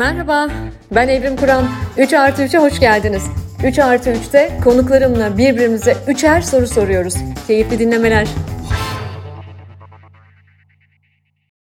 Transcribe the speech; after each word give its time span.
Merhaba, 0.00 0.50
ben 0.94 1.08
Evrim 1.08 1.36
Kur'an. 1.36 1.64
3 1.98 2.12
artı 2.12 2.42
3'e 2.42 2.58
hoş 2.58 2.80
geldiniz. 2.80 3.22
3 3.64 3.78
artı 3.78 4.10
3'te 4.10 4.50
konuklarımla 4.64 5.38
birbirimize 5.38 5.96
üçer 6.08 6.40
soru 6.40 6.66
soruyoruz. 6.66 7.14
Keyifli 7.46 7.78
dinlemeler. 7.78 8.28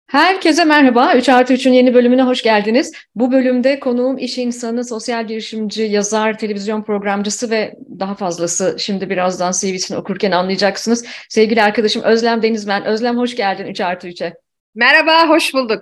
Herkese 0.06 0.64
merhaba. 0.64 1.14
3 1.14 1.29
artı 1.29 1.54
3'ün 1.54 1.72
yeni 1.72 1.95
bölümüne 1.95 2.22
hoş 2.22 2.43
geldiniz. 2.43 2.93
Bu 3.14 3.32
bölümde 3.32 3.80
konuğum 3.80 4.18
iş 4.18 4.39
insanı, 4.39 4.84
sosyal 4.84 5.27
girişimci, 5.27 5.82
yazar, 5.82 6.39
televizyon 6.39 6.82
programcısı 6.82 7.50
ve 7.50 7.75
daha 8.00 8.14
fazlası 8.14 8.77
şimdi 8.79 9.11
birazdan 9.11 9.52
CV'sini 9.52 9.96
okurken 9.96 10.30
anlayacaksınız. 10.30 11.04
Sevgili 11.29 11.62
arkadaşım 11.62 12.02
Özlem 12.02 12.43
Denizmen. 12.43 12.84
Özlem 12.84 13.18
hoş 13.18 13.36
geldin 13.36 13.66
3 13.66 13.80
artı 13.80 14.09
3'e. 14.09 14.34
Merhaba, 14.75 15.29
hoş 15.29 15.54
bulduk. 15.54 15.80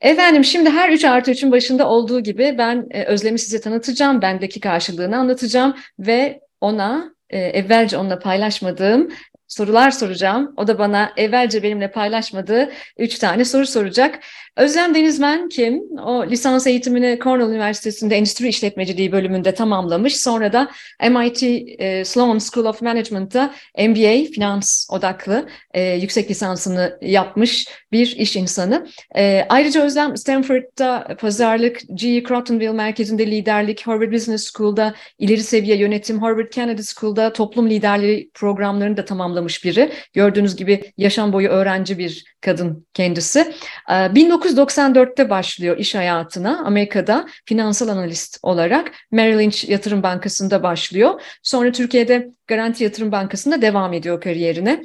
Efendim 0.00 0.44
şimdi 0.44 0.70
her 0.70 0.90
3 0.90 1.04
artı 1.04 1.30
3'ün 1.30 1.52
başında 1.52 1.88
olduğu 1.88 2.20
gibi 2.20 2.54
ben 2.58 2.86
e, 2.90 3.04
Özlem'i 3.04 3.38
size 3.38 3.60
tanıtacağım, 3.60 4.22
bendeki 4.22 4.60
karşılığını 4.60 5.16
anlatacağım 5.16 5.76
ve 5.98 6.40
ona 6.60 7.14
e, 7.30 7.38
evvelce 7.38 7.96
onunla 7.96 8.18
paylaşmadığım 8.18 9.08
sorular 9.48 9.90
soracağım. 9.90 10.54
O 10.56 10.66
da 10.66 10.78
bana 10.78 11.12
evvelce 11.16 11.62
benimle 11.62 11.90
paylaşmadığı 11.90 12.70
üç 12.98 13.18
tane 13.18 13.44
soru 13.44 13.66
soracak. 13.66 14.18
Özlem 14.58 14.94
Denizmen 14.94 15.48
kim? 15.48 15.82
O 15.98 16.26
lisans 16.26 16.66
eğitimini 16.66 17.18
Cornell 17.22 17.50
Üniversitesi'nde 17.50 18.16
Endüstri 18.16 18.48
İşletmeciliği 18.48 19.12
bölümünde 19.12 19.54
tamamlamış. 19.54 20.16
Sonra 20.16 20.52
da 20.52 20.70
MIT 21.10 21.42
e, 21.42 22.04
Sloan 22.04 22.38
School 22.38 22.64
of 22.66 22.82
Management'ta 22.82 23.54
MBA, 23.78 24.32
finans 24.32 24.90
odaklı 24.90 25.48
e, 25.74 25.82
yüksek 25.82 26.30
lisansını 26.30 26.98
yapmış 27.02 27.68
bir 27.92 28.16
iş 28.16 28.36
insanı. 28.36 28.86
E, 29.16 29.46
ayrıca 29.48 29.84
Özlem 29.84 30.16
Stanford'da 30.16 31.16
pazarlık, 31.20 31.80
GE 31.94 32.22
Crotonville 32.22 32.72
merkezinde 32.72 33.26
liderlik, 33.26 33.86
Harvard 33.86 34.12
Business 34.12 34.52
School'da 34.52 34.94
ileri 35.18 35.42
seviye 35.42 35.76
yönetim, 35.76 36.18
Harvard 36.18 36.50
Kennedy 36.52 36.82
School'da 36.82 37.32
toplum 37.32 37.70
liderliği 37.70 38.30
programlarını 38.34 38.96
da 38.96 39.04
tamamlamış 39.04 39.64
biri. 39.64 39.92
Gördüğünüz 40.12 40.56
gibi 40.56 40.92
yaşam 40.96 41.32
boyu 41.32 41.48
öğrenci 41.48 41.98
bir 41.98 42.24
kadın 42.40 42.86
kendisi. 42.94 43.52
1994'te 44.48 45.22
ee, 45.22 45.30
başlıyor 45.30 45.78
iş 45.78 45.94
hayatına 45.94 46.64
Amerika'da 46.64 47.26
finansal 47.44 47.88
analist 47.88 48.38
olarak 48.42 48.92
Merrill 49.10 49.38
Lynch 49.38 49.68
Yatırım 49.68 50.02
Bankası'nda 50.02 50.62
başlıyor. 50.62 51.20
Sonra 51.42 51.72
Türkiye'de 51.72 52.30
Garanti 52.46 52.84
Yatırım 52.84 53.12
Bankası'nda 53.12 53.62
devam 53.62 53.92
ediyor 53.92 54.20
kariyerine. 54.20 54.82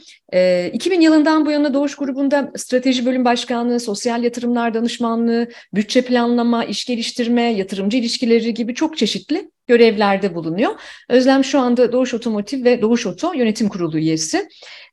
2000 0.73 1.01
ee, 1.01 1.03
yılından 1.03 1.45
bu 1.45 1.51
yana 1.51 1.73
Doğuş 1.73 1.95
Grubu'nda 1.95 2.51
strateji 2.55 3.05
bölüm 3.05 3.25
başkanlığı, 3.25 3.79
sosyal 3.79 4.23
yatırımlar 4.23 4.73
danışmanlığı, 4.73 5.47
bütçe 5.73 6.01
planlama, 6.01 6.65
iş 6.65 6.85
geliştirme, 6.85 7.41
yatırımcı 7.41 7.97
ilişkileri 7.97 8.53
gibi 8.53 8.75
çok 8.75 8.97
çeşitli 8.97 9.51
görevlerde 9.67 10.35
bulunuyor. 10.35 10.71
Özlem 11.09 11.43
şu 11.43 11.59
anda 11.59 11.91
Doğuş 11.91 12.13
Otomotiv 12.13 12.65
ve 12.65 12.81
Doğuş 12.81 13.05
Oto 13.05 13.33
Yönetim 13.33 13.69
Kurulu 13.69 13.97
üyesi 13.97 14.47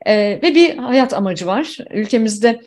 ee, 0.07 0.39
ve 0.43 0.55
bir 0.55 0.77
hayat 0.77 1.15
amacı 1.15 1.47
var. 1.47 1.79
Ülkemizde 1.95 2.61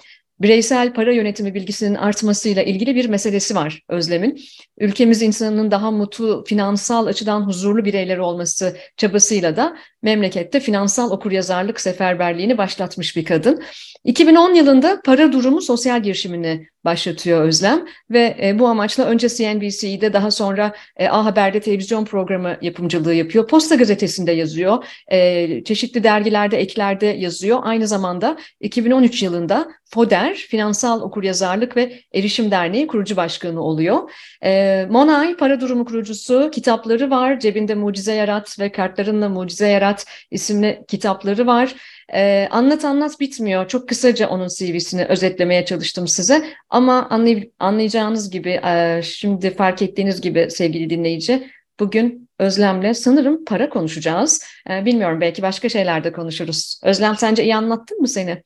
bireysel 0.44 0.94
para 0.94 1.13
yönetimi 1.13 1.53
bilgisinin 1.53 1.95
artmasıyla 1.95 2.63
ilgili 2.63 2.95
bir 2.95 3.09
meselesi 3.09 3.55
var 3.55 3.81
Özlem'in. 3.89 4.41
Ülkemiz 4.77 5.22
insanının 5.22 5.72
daha 5.72 5.91
mutlu, 5.91 6.44
finansal 6.47 7.05
açıdan 7.05 7.41
huzurlu 7.41 7.85
bireyler 7.85 8.17
olması 8.17 8.77
çabasıyla 8.97 9.55
da 9.55 9.77
memlekette 10.02 10.59
finansal 10.59 11.11
okuryazarlık 11.11 11.81
seferberliğini 11.81 12.58
başlatmış 12.58 13.16
bir 13.16 13.25
kadın. 13.25 13.63
2010 14.03 14.53
yılında 14.53 15.02
para 15.05 15.31
durumu 15.31 15.61
sosyal 15.61 16.03
girişimini 16.03 16.67
başlatıyor 16.85 17.41
Özlem 17.41 17.85
ve 18.11 18.37
e, 18.43 18.59
bu 18.59 18.67
amaçla 18.67 19.05
önce 19.05 19.29
CNBC'de 19.29 20.13
daha 20.13 20.31
sonra 20.31 20.73
e, 20.97 21.07
A 21.07 21.25
Haber'de 21.25 21.59
televizyon 21.59 22.05
programı 22.05 22.57
yapımcılığı 22.61 23.13
yapıyor. 23.13 23.47
Posta 23.47 23.75
gazetesinde 23.75 24.31
yazıyor, 24.31 24.85
e, 25.11 25.63
çeşitli 25.63 26.03
dergilerde, 26.03 26.57
eklerde 26.57 27.05
yazıyor. 27.05 27.59
Aynı 27.63 27.88
zamanda 27.88 28.38
2013 28.59 29.23
yılında 29.23 29.67
FODER, 29.93 30.35
Finansal 30.35 31.01
Okuryazarlık 31.01 31.77
ve 31.77 31.99
Erişim 32.13 32.51
Derneği 32.51 32.88
kurucu 32.88 33.16
başkanı 33.16 33.61
oluyor. 33.61 34.11
E, 34.43 34.85
Monay, 34.89 35.38
para 35.38 35.61
durumu 35.61 35.85
kurucusu, 35.85 36.51
kitapları 36.53 37.09
var. 37.09 37.39
Cebinde 37.39 37.75
Mucize 37.75 38.13
Yarat 38.13 38.59
ve 38.59 38.72
Kartlarınla 38.72 39.29
Mucize 39.29 39.67
Yarat 39.67 40.05
isimli 40.31 40.83
kitapları 40.88 41.47
var. 41.47 41.75
Ee, 42.14 42.47
anlat 42.52 42.86
anlat 42.86 43.19
bitmiyor. 43.19 43.68
Çok 43.68 43.90
kısaca 43.90 44.30
onun 44.30 44.47
CV'sini 44.47 45.06
özetlemeye 45.06 45.66
çalıştım 45.66 46.08
size. 46.08 46.46
Ama 46.69 47.09
anlay 47.09 47.50
anlayacağınız 47.59 48.31
gibi, 48.31 48.50
e, 48.66 49.02
şimdi 49.03 49.50
fark 49.53 49.81
ettiğiniz 49.81 50.22
gibi 50.22 50.47
sevgili 50.52 50.90
dinleyici, 50.90 51.50
bugün 51.80 52.30
Özlem'le 52.40 52.94
sanırım 52.94 53.46
para 53.46 53.69
konuşacağız. 53.69 54.46
E, 54.69 54.86
bilmiyorum 54.86 55.22
belki 55.22 55.41
başka 55.41 55.69
şeyler 55.69 56.03
de 56.03 56.12
konuşuruz. 56.12 56.80
Özlem 56.84 57.16
sence 57.16 57.44
iyi 57.44 57.56
anlattın 57.56 58.02
mı 58.02 58.08
seni? 58.08 58.44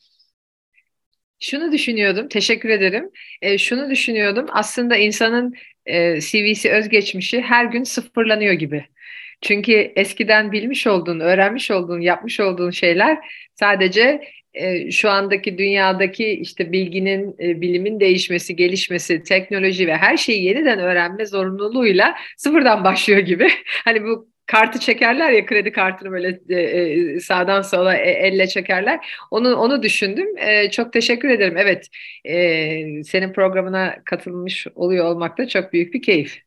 Şunu 1.39 1.71
düşünüyordum, 1.71 2.27
teşekkür 2.27 2.69
ederim. 2.69 3.09
E, 3.41 3.57
şunu 3.57 3.89
düşünüyordum, 3.89 4.45
aslında 4.51 4.97
insanın 4.97 5.53
e, 5.85 6.21
CV'si 6.21 6.71
özgeçmişi 6.71 7.41
her 7.41 7.65
gün 7.65 7.83
sıfırlanıyor 7.83 8.53
gibi. 8.53 8.85
Çünkü 9.41 9.71
eskiden 9.95 10.51
bilmiş 10.51 10.87
olduğun, 10.87 11.19
öğrenmiş 11.19 11.71
olduğun, 11.71 12.01
yapmış 12.01 12.39
olduğun 12.39 12.71
şeyler 12.71 13.17
sadece 13.59 14.21
e, 14.53 14.91
şu 14.91 15.09
andaki 15.09 15.57
dünyadaki 15.57 16.27
işte 16.29 16.71
bilginin, 16.71 17.35
e, 17.39 17.61
bilimin 17.61 17.99
değişmesi, 17.99 18.55
gelişmesi, 18.55 19.23
teknoloji 19.23 19.87
ve 19.87 19.97
her 19.97 20.17
şeyi 20.17 20.43
yeniden 20.43 20.79
öğrenme 20.79 21.25
zorunluluğuyla 21.25 22.15
sıfırdan 22.37 22.83
başlıyor 22.83 23.19
gibi. 23.19 23.49
Hani 23.85 24.03
bu 24.03 24.29
kartı 24.45 24.79
çekerler 24.79 25.31
ya 25.31 25.45
kredi 25.45 25.71
kartını 25.71 26.11
böyle 26.11 26.39
e, 26.49 26.55
e, 27.15 27.19
sağdan 27.19 27.61
sola 27.61 27.95
e, 27.95 28.09
elle 28.09 28.47
çekerler. 28.47 28.99
Onu 29.31 29.55
onu 29.55 29.83
düşündüm. 29.83 30.37
E, 30.37 30.71
çok 30.71 30.93
teşekkür 30.93 31.29
ederim. 31.29 31.57
Evet, 31.57 31.87
e, 32.25 33.03
senin 33.03 33.33
programına 33.33 33.95
katılmış 34.05 34.67
oluyor 34.75 35.05
olmak 35.05 35.37
da 35.37 35.47
çok 35.47 35.73
büyük 35.73 35.93
bir 35.93 36.01
keyif. 36.01 36.46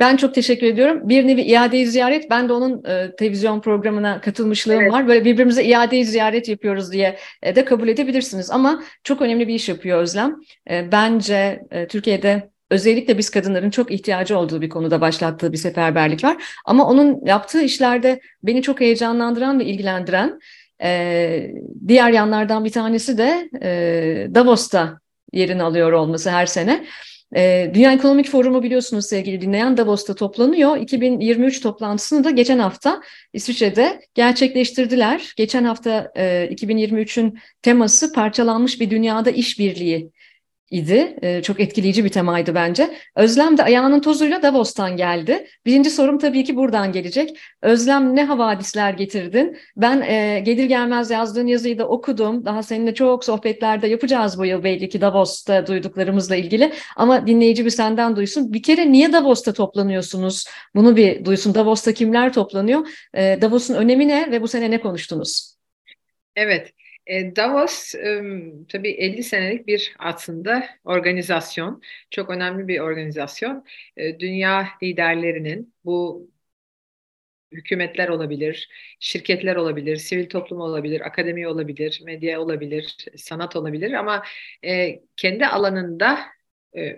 Ben 0.00 0.16
çok 0.16 0.34
teşekkür 0.34 0.66
ediyorum. 0.66 1.08
Bir 1.08 1.26
nevi 1.26 1.42
iade 1.42 1.86
ziyaret. 1.86 2.30
Ben 2.30 2.48
de 2.48 2.52
onun 2.52 2.84
e, 2.84 3.16
televizyon 3.16 3.60
programına 3.60 4.20
katılmışlığım 4.20 4.80
evet. 4.80 4.92
var. 4.92 5.08
Böyle 5.08 5.24
birbirimize 5.24 5.64
iade 5.64 6.04
ziyaret 6.04 6.48
yapıyoruz 6.48 6.92
diye 6.92 7.18
e, 7.42 7.56
de 7.56 7.64
kabul 7.64 7.88
edebilirsiniz. 7.88 8.50
Ama 8.50 8.82
çok 9.04 9.22
önemli 9.22 9.48
bir 9.48 9.54
iş 9.54 9.68
yapıyor 9.68 9.98
Özlem. 9.98 10.36
E, 10.70 10.92
bence 10.92 11.62
e, 11.70 11.86
Türkiye'de 11.86 12.50
özellikle 12.70 13.18
biz 13.18 13.30
kadınların 13.30 13.70
çok 13.70 13.90
ihtiyacı 13.90 14.38
olduğu 14.38 14.60
bir 14.60 14.68
konuda 14.68 15.00
başlattığı 15.00 15.52
bir 15.52 15.58
seferberlik 15.58 16.24
var. 16.24 16.36
Ama 16.64 16.88
onun 16.88 17.26
yaptığı 17.26 17.62
işlerde 17.62 18.20
beni 18.42 18.62
çok 18.62 18.80
heyecanlandıran 18.80 19.60
ve 19.60 19.64
ilgilendiren 19.64 20.40
e, 20.82 21.50
diğer 21.88 22.10
yanlardan 22.10 22.64
bir 22.64 22.72
tanesi 22.72 23.18
de 23.18 23.50
e, 23.62 24.34
Davos'ta 24.34 25.00
yerini 25.32 25.62
alıyor 25.62 25.92
olması 25.92 26.30
her 26.30 26.46
sene. 26.46 26.84
E, 27.34 27.70
Dünya 27.74 27.92
Ekonomik 27.92 28.30
Forumu 28.30 28.62
biliyorsunuz 28.62 29.06
sevgili 29.06 29.40
dinleyen 29.40 29.76
Davos'ta 29.76 30.14
toplanıyor. 30.14 30.76
2023 30.76 31.60
toplantısını 31.60 32.24
da 32.24 32.30
geçen 32.30 32.58
hafta 32.58 33.02
İsviçre'de 33.32 34.00
gerçekleştirdiler. 34.14 35.32
Geçen 35.36 35.64
hafta 35.64 36.12
e, 36.16 36.48
2023'ün 36.52 37.38
teması 37.62 38.12
parçalanmış 38.12 38.80
bir 38.80 38.90
dünyada 38.90 39.30
işbirliği 39.30 40.10
idi. 40.70 41.16
E, 41.22 41.42
çok 41.42 41.60
etkileyici 41.60 42.04
bir 42.04 42.08
temaydı 42.08 42.54
bence. 42.54 42.96
Özlem 43.16 43.58
de 43.58 43.62
ayağının 43.62 44.00
tozuyla 44.00 44.42
Davos'tan 44.42 44.96
geldi. 44.96 45.46
Birinci 45.66 45.90
sorum 45.90 46.18
tabii 46.18 46.44
ki 46.44 46.56
buradan 46.56 46.92
gelecek. 46.92 47.38
Özlem 47.62 48.16
ne 48.16 48.24
havadisler 48.24 48.92
getirdin? 48.94 49.58
Ben 49.76 50.00
e, 50.00 50.40
gelir 50.40 50.64
gelmez 50.64 51.10
yazdığın 51.10 51.46
yazıyı 51.46 51.78
da 51.78 51.88
okudum. 51.88 52.44
Daha 52.44 52.62
seninle 52.62 52.94
çok 52.94 53.24
sohbetlerde 53.24 53.86
yapacağız 53.86 54.38
bu 54.38 54.46
yıl 54.46 54.64
belli 54.64 54.88
ki 54.88 55.00
Davos'ta 55.00 55.66
duyduklarımızla 55.66 56.36
ilgili. 56.36 56.72
Ama 56.96 57.26
dinleyici 57.26 57.64
bir 57.64 57.70
senden 57.70 58.16
duysun. 58.16 58.52
Bir 58.52 58.62
kere 58.62 58.92
niye 58.92 59.12
Davos'ta 59.12 59.52
toplanıyorsunuz? 59.52 60.44
Bunu 60.74 60.96
bir 60.96 61.24
duysun. 61.24 61.54
Davos'ta 61.54 61.92
kimler 61.92 62.32
toplanıyor? 62.32 62.88
E, 63.14 63.38
Davos'un 63.40 63.74
önemi 63.74 64.08
ne 64.08 64.30
ve 64.30 64.42
bu 64.42 64.48
sene 64.48 64.70
ne 64.70 64.80
konuştunuz? 64.80 65.56
Evet. 66.36 66.72
E, 67.06 67.36
Davos 67.36 67.94
tabii 68.68 68.90
50 68.90 69.22
senelik 69.22 69.66
bir 69.66 69.94
aslında 69.98 70.68
organizasyon, 70.84 71.82
çok 72.10 72.30
önemli 72.30 72.68
bir 72.68 72.80
organizasyon. 72.80 73.64
E, 73.96 74.20
dünya 74.20 74.68
liderlerinin 74.82 75.74
bu 75.84 76.28
hükümetler 77.52 78.08
olabilir, 78.08 78.68
şirketler 79.00 79.56
olabilir, 79.56 79.96
sivil 79.96 80.28
toplum 80.28 80.60
olabilir, 80.60 81.00
akademi 81.00 81.48
olabilir, 81.48 82.02
medya 82.04 82.40
olabilir, 82.40 82.96
sanat 83.16 83.56
olabilir 83.56 83.92
ama 83.92 84.22
e, 84.64 85.00
kendi 85.16 85.46
alanında 85.46 86.18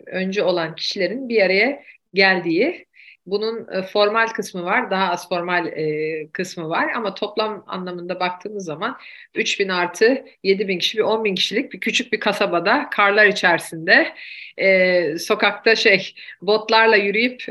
öncü 0.06 0.42
olan 0.42 0.74
kişilerin 0.74 1.28
bir 1.28 1.42
araya 1.42 1.82
geldiği 2.14 2.87
Bunun 3.30 3.66
e, 3.72 3.82
formal 3.82 4.26
kısmı 4.26 4.64
var, 4.64 4.90
daha 4.90 5.10
az 5.10 5.28
formal 5.28 5.66
e, 5.66 6.28
kısmı 6.32 6.68
var 6.68 6.92
ama 6.96 7.14
toplam 7.14 7.64
anlamında 7.66 8.20
baktığımız 8.20 8.64
zaman 8.64 8.96
3000 9.34 9.68
artı 9.68 10.24
7000 10.42 10.78
kişi 10.78 10.98
bir 10.98 11.02
10 11.02 11.24
bin 11.24 11.34
kişilik 11.34 11.72
bir 11.72 11.80
küçük 11.80 12.12
bir 12.12 12.20
kasabada 12.20 12.90
karlar 12.90 13.26
içerisinde 13.26 14.14
e, 14.56 15.18
sokakta 15.18 15.76
şey 15.76 16.14
botlarla 16.42 16.96
yürüyüp 16.96 17.44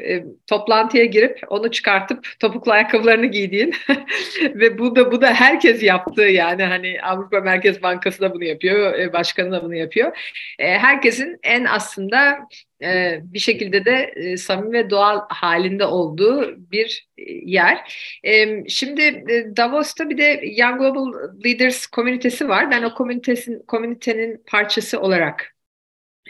toplantıya 0.47 1.05
girip 1.05 1.39
onu 1.47 1.71
çıkartıp 1.71 2.27
topuklu 2.39 2.71
ayakkabılarını 2.71 3.25
giydiğin 3.25 3.73
ve 4.41 4.77
bu 4.77 4.95
da 4.95 5.11
bu 5.11 5.21
da 5.21 5.33
herkes 5.33 5.83
yaptığı 5.83 6.21
yani 6.21 6.63
hani 6.63 7.01
Avrupa 7.01 7.39
Merkez 7.39 7.83
Bankası 7.83 8.21
da 8.21 8.33
bunu 8.33 8.43
yapıyor, 8.43 9.13
başkanı 9.13 9.51
da 9.51 9.63
bunu 9.63 9.75
yapıyor. 9.75 10.17
Herkesin 10.59 11.39
en 11.43 11.65
aslında 11.65 12.47
e, 12.83 13.19
bir 13.23 13.39
şekilde 13.39 13.85
de 13.85 14.13
e, 14.15 14.37
samimi 14.37 14.73
ve 14.73 14.89
doğal 14.89 15.21
halinde 15.29 15.85
olduğu 15.85 16.55
bir 16.71 17.07
e, 17.17 17.23
yer. 17.31 17.93
E, 18.23 18.63
şimdi 18.69 19.01
e, 19.01 19.57
Davos'ta 19.57 20.09
bir 20.09 20.17
de 20.17 20.41
Young 20.57 20.79
Global 20.79 21.13
Leaders 21.45 21.87
komünitesi 21.87 22.49
var. 22.49 22.71
Ben 22.71 22.83
o 22.83 22.93
komünitesin, 22.93 23.63
komünitenin 23.67 24.43
parçası 24.47 25.01
olarak 25.01 25.57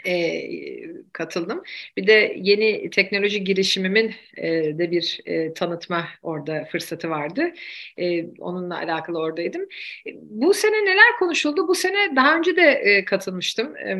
e, 0.06 0.42
katıldım. 1.12 1.62
Bir 1.96 2.06
de 2.06 2.34
yeni 2.36 2.90
teknoloji 2.90 3.44
girişimimin 3.44 4.14
e, 4.36 4.78
de 4.78 4.90
bir 4.90 5.20
e, 5.26 5.54
tanıtma 5.54 6.08
orada 6.22 6.64
fırsatı 6.72 7.10
vardı. 7.10 7.52
E, 7.96 8.24
onunla 8.38 8.78
alakalı 8.78 9.18
oradaydım. 9.18 9.62
E, 10.06 10.10
bu 10.14 10.54
sene 10.54 10.84
neler 10.84 11.16
konuşuldu? 11.18 11.68
Bu 11.68 11.74
sene 11.74 12.16
daha 12.16 12.36
önce 12.36 12.56
de 12.56 12.62
e, 12.62 13.04
katılmıştım. 13.04 13.76
E, 13.76 13.96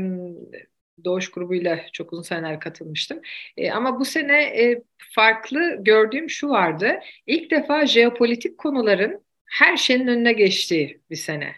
Doğuş 1.05 1.31
grubuyla 1.31 1.81
çok 1.93 2.13
uzun 2.13 2.23
seneler 2.23 2.61
katılmıştım. 2.61 3.21
E, 3.57 3.71
ama 3.71 4.01
bu 4.01 4.05
sene 4.05 4.43
e, 4.43 4.83
farklı 5.15 5.77
gördüğüm 5.81 6.31
şu 6.31 6.49
vardı. 6.49 7.01
İlk 7.27 7.51
defa 7.51 7.87
jeopolitik 7.87 8.59
konuların 8.59 9.25
her 9.47 9.77
şeyin 9.77 10.07
önüne 10.07 10.33
geçtiği 10.33 11.01
bir 11.11 11.17
sene. 11.17 11.53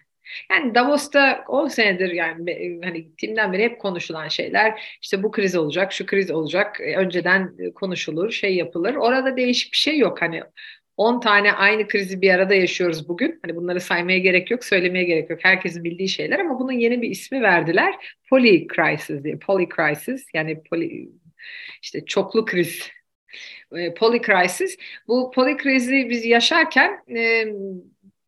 Yani 0.51 0.75
Davos'ta 0.75 1.45
10 1.49 1.69
senedir 1.69 2.11
yani 2.11 2.51
e, 2.51 2.81
hani 2.85 3.03
gittiğimden 3.05 3.53
beri 3.53 3.63
hep 3.63 3.81
konuşulan 3.81 4.29
şeyler 4.29 4.99
işte 5.03 5.23
bu 5.23 5.31
kriz 5.31 5.57
olacak, 5.57 5.93
şu 5.93 6.07
kriz 6.07 6.31
olacak. 6.31 6.81
E, 6.81 6.97
önceden 6.97 7.57
konuşulur, 7.75 8.31
şey 8.31 8.57
yapılır. 8.57 8.95
Orada 8.95 9.37
değişik 9.37 9.73
bir 9.73 9.77
şey 9.79 9.99
yok. 9.99 10.23
Hani 10.23 10.43
10 11.01 11.21
tane 11.21 11.53
aynı 11.53 11.89
krizi 11.89 12.23
bir 12.23 12.31
arada 12.31 12.55
yaşıyoruz 12.55 13.09
bugün. 13.09 13.39
Hani 13.43 13.57
bunları 13.57 13.81
saymaya 13.81 14.19
gerek 14.19 14.51
yok, 14.51 14.65
söylemeye 14.65 15.05
gerek 15.05 15.31
yok. 15.31 15.39
Herkesin 15.43 15.85
bildiği 15.85 16.09
şeyler 16.09 16.39
ama 16.39 16.59
bunun 16.59 16.73
yeni 16.73 17.03
bir 17.03 17.11
ismi 17.11 17.43
verdiler. 17.43 18.17
Poly 18.31 18.67
crisis 18.67 19.25
diye. 19.25 19.39
Poly 19.39 19.69
crisis 19.69 20.27
yani 20.35 20.63
poly, 20.63 21.09
işte 21.83 22.05
çoklu 22.05 22.45
kriz. 22.45 22.91
E, 23.77 23.95
poly 23.95 24.23
crisis. 24.23 24.77
Bu 25.09 25.31
poly 25.35 25.57
krizi 25.57 26.07
biz 26.11 26.27
yaşarken 26.27 27.05
e, 27.17 27.47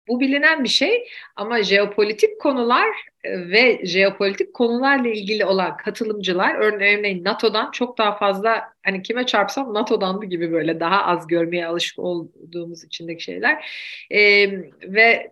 bu 0.09 0.21
bilinen 0.21 0.65
bir 0.65 0.69
şey 0.69 1.09
ama 1.37 1.63
jeopolitik 1.63 2.41
konular 2.41 2.89
ve 3.25 3.81
jeopolitik 3.87 4.55
konularla 4.55 5.09
ilgili 5.09 5.45
olan 5.45 5.77
katılımcılar 5.77 6.55
örneğin 6.55 7.25
NATO'dan 7.25 7.71
çok 7.71 7.99
daha 7.99 8.19
fazla 8.19 8.73
hani 8.83 9.03
kime 9.03 9.27
çarpsam 9.27 9.75
NATO'dan 9.75 10.21
gibi 10.21 10.53
böyle 10.53 10.81
daha 10.81 11.05
az 11.05 11.27
görmeye 11.27 11.67
alışık 11.67 11.99
olduğumuz 11.99 12.85
içindeki 12.85 13.23
şeyler. 13.25 13.67
Ee, 14.11 14.51
ve 14.83 15.31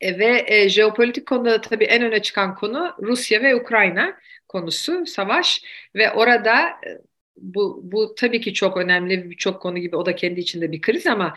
e, 0.00 0.18
ve 0.18 0.44
e, 0.46 0.68
jeopolitik 0.68 1.26
konuda 1.26 1.60
tabii 1.60 1.84
en 1.84 2.02
öne 2.02 2.22
çıkan 2.22 2.54
konu 2.54 2.94
Rusya 3.02 3.42
ve 3.42 3.54
Ukrayna 3.54 4.16
konusu 4.48 5.06
savaş. 5.06 5.62
Ve 5.94 6.12
orada 6.12 6.68
e, 6.68 6.98
bu, 7.36 7.80
bu 7.84 8.14
tabii 8.14 8.40
ki 8.40 8.54
çok 8.54 8.76
önemli 8.76 9.30
birçok 9.30 9.62
konu 9.62 9.78
gibi 9.78 9.96
o 9.96 10.06
da 10.06 10.14
kendi 10.14 10.40
içinde 10.40 10.72
bir 10.72 10.80
kriz 10.80 11.06
ama 11.06 11.34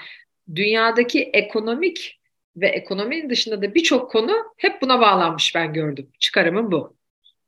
dünyadaki 0.55 1.23
ekonomik 1.23 2.19
ve 2.57 2.67
ekonominin 2.67 3.29
dışında 3.29 3.61
da 3.61 3.75
birçok 3.75 4.11
konu 4.11 4.31
hep 4.57 4.81
buna 4.81 4.99
bağlanmış 5.01 5.55
ben 5.55 5.73
gördüm. 5.73 6.09
Çıkarımım 6.19 6.71
bu. 6.71 6.97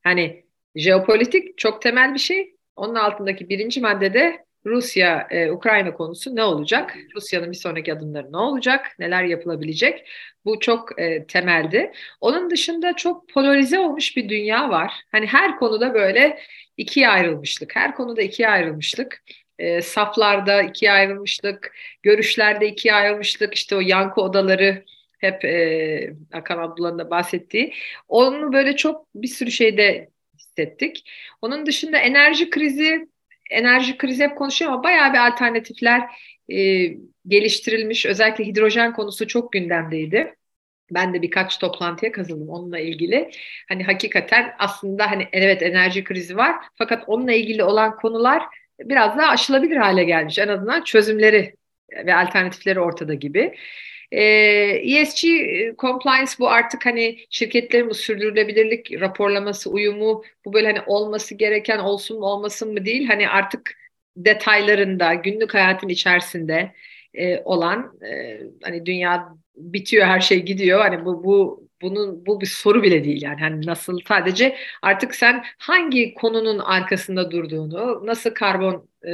Hani 0.04 0.46
jeopolitik 0.75 1.57
çok 1.57 1.81
temel 1.81 2.13
bir 2.13 2.19
şey. 2.19 2.56
Onun 2.75 2.96
altındaki 2.96 3.50
birinci 3.50 3.81
maddede 3.81 4.46
Rusya, 4.66 5.28
e, 5.31 5.52
Ukrayna 5.52 5.94
konusu 5.94 6.36
ne 6.36 6.44
olacak? 6.44 6.98
Rusya'nın 7.16 7.52
bir 7.52 7.57
sonraki 7.57 7.94
adımları 7.94 8.31
ne 8.31 8.38
olacak? 8.38 8.96
Neler 9.00 9.24
yapılabilecek? 9.24 10.10
Bu 10.46 10.60
çok 10.60 11.00
e, 11.00 11.25
temeldi. 11.28 11.92
Onun 12.22 12.50
dışında 12.50 12.94
çok 12.96 13.30
polarize 13.30 13.80
olmuş 13.80 14.18
bir 14.18 14.30
dünya 14.30 14.69
var. 14.69 14.94
Hani 15.12 15.28
her 15.28 15.57
konuda 15.60 15.94
böyle 15.94 16.40
ikiye 16.78 17.10
ayrılmışlık. 17.10 17.75
Her 17.75 17.96
konuda 17.96 18.22
ikiye 18.22 18.50
ayrılmışlık 18.50 19.24
e, 19.60 19.81
saflarda 19.81 20.62
ikiye 20.62 20.92
ayrılmışlık, 20.92 21.75
görüşlerde 22.04 22.68
ikiye 22.68 22.94
ayrılmışlık, 22.94 23.54
işte 23.54 23.75
o 23.75 23.80
yankı 23.80 24.22
odaları 24.22 24.86
hep 25.19 25.45
e, 25.45 26.13
Hakan 26.31 26.57
Abdullah'ın 26.57 27.00
da 27.00 27.09
bahsettiği. 27.09 27.73
Onu 28.07 28.53
böyle 28.53 28.75
çok 28.75 29.07
bir 29.15 29.27
sürü 29.27 29.51
şeyde 29.51 30.09
hissettik. 30.38 31.12
Onun 31.41 31.65
dışında 31.65 31.97
enerji 31.97 32.50
krizi, 32.50 33.07
enerji 33.51 33.97
krizi 33.97 34.23
hep 34.23 34.38
konuşuyor 34.38 34.71
ama 34.71 34.83
bayağı 34.83 35.13
bir 35.13 35.27
alternatifler 35.27 36.01
e, 36.50 36.88
geliştirilmiş. 37.27 38.06
Özellikle 38.06 38.45
hidrojen 38.45 38.94
konusu 38.94 39.27
çok 39.27 39.51
gündemdeydi. 39.51 40.35
Ben 40.91 41.13
de 41.13 41.21
birkaç 41.21 41.57
toplantıya 41.59 42.11
katıldım 42.11 42.50
onunla 42.50 42.79
ilgili. 42.79 43.31
Hani 43.69 43.83
hakikaten 43.83 44.53
aslında 44.59 45.11
hani 45.11 45.27
evet 45.31 45.61
enerji 45.61 46.03
krizi 46.03 46.38
var 46.38 46.56
fakat 46.75 47.03
onunla 47.07 47.33
ilgili 47.33 47.63
olan 47.63 47.95
konular 47.97 48.44
biraz 48.79 49.18
daha 49.18 49.27
aşılabilir 49.27 49.75
hale 49.75 50.03
gelmiş. 50.03 50.39
En 50.39 50.47
azından 50.47 50.83
çözümleri 50.83 51.56
ve 52.06 52.15
alternatifleri 52.15 52.79
ortada 52.79 53.13
gibi. 53.13 53.56
Ee, 54.12 54.22
ESG 54.84 55.28
e, 55.28 55.75
compliance 55.78 56.31
bu 56.40 56.50
artık 56.50 56.86
hani 56.86 57.18
şirketlerin 57.30 57.90
bu 57.90 57.94
sürdürülebilirlik 57.94 59.02
raporlaması, 59.02 59.69
uyumu 59.69 60.24
bu 60.46 60.54
böyle 60.54 60.68
hani 60.68 60.81
olması 60.88 61.36
gereken 61.36 61.80
olsun 61.80 62.19
mu 62.19 62.25
olmasın 62.25 62.74
mı 62.74 62.86
değil. 62.86 63.07
Hani 63.07 63.30
artık 63.30 63.72
detaylarında, 64.18 65.13
günlük 65.13 65.54
hayatın 65.54 65.90
içerisinde 65.90 66.74
e, 67.13 67.40
olan 67.40 68.00
e, 68.06 68.40
hani 68.63 68.86
dünya 68.86 69.30
bitiyor, 69.56 70.06
her 70.07 70.19
şey 70.22 70.42
gidiyor. 70.44 70.80
Hani 70.80 71.06
bu 71.06 71.24
bu 71.24 71.66
bunun 71.81 72.25
bu 72.25 72.42
bir 72.42 72.46
soru 72.46 72.84
bile 72.84 73.04
değil 73.04 73.22
yani. 73.22 73.40
Hani 73.40 73.66
nasıl 73.66 74.00
sadece 74.07 74.56
artık 74.81 75.16
sen 75.16 75.44
hangi 75.57 76.13
konunun 76.13 76.60
arkasında 76.60 77.31
durduğunu, 77.31 78.06
nasıl 78.06 78.30
karbon 78.34 78.90
e, 79.07 79.12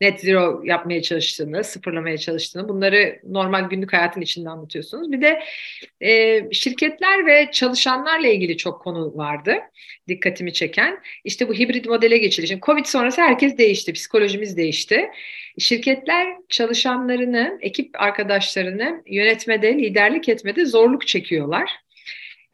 net 0.00 0.20
zero 0.20 0.62
yapmaya 0.64 1.02
çalıştığını, 1.02 1.64
sıfırlamaya 1.64 2.18
çalıştığını 2.18 2.68
bunları 2.68 3.20
normal 3.24 3.68
günlük 3.68 3.92
hayatın 3.92 4.20
içinde 4.20 4.50
anlatıyorsunuz. 4.50 5.12
Bir 5.12 5.20
de 5.22 5.42
e, 6.00 6.42
şirketler 6.52 7.26
ve 7.26 7.50
çalışanlarla 7.52 8.28
ilgili 8.28 8.56
çok 8.56 8.82
konu 8.82 9.16
vardı 9.16 9.54
dikkatimi 10.08 10.52
çeken. 10.52 10.98
İşte 11.24 11.48
bu 11.48 11.54
hibrit 11.54 11.86
modele 11.86 12.18
geçildi. 12.18 12.46
Şimdi 12.46 12.60
Covid 12.60 12.84
sonrası 12.84 13.22
herkes 13.22 13.58
değişti, 13.58 13.92
psikolojimiz 13.92 14.56
değişti. 14.56 15.10
Şirketler 15.58 16.36
çalışanlarını, 16.48 17.58
ekip 17.60 18.02
arkadaşlarını 18.02 19.02
yönetmede, 19.06 19.78
liderlik 19.78 20.28
etmede 20.28 20.64
zorluk 20.64 21.06
çekiyorlar. 21.06 21.70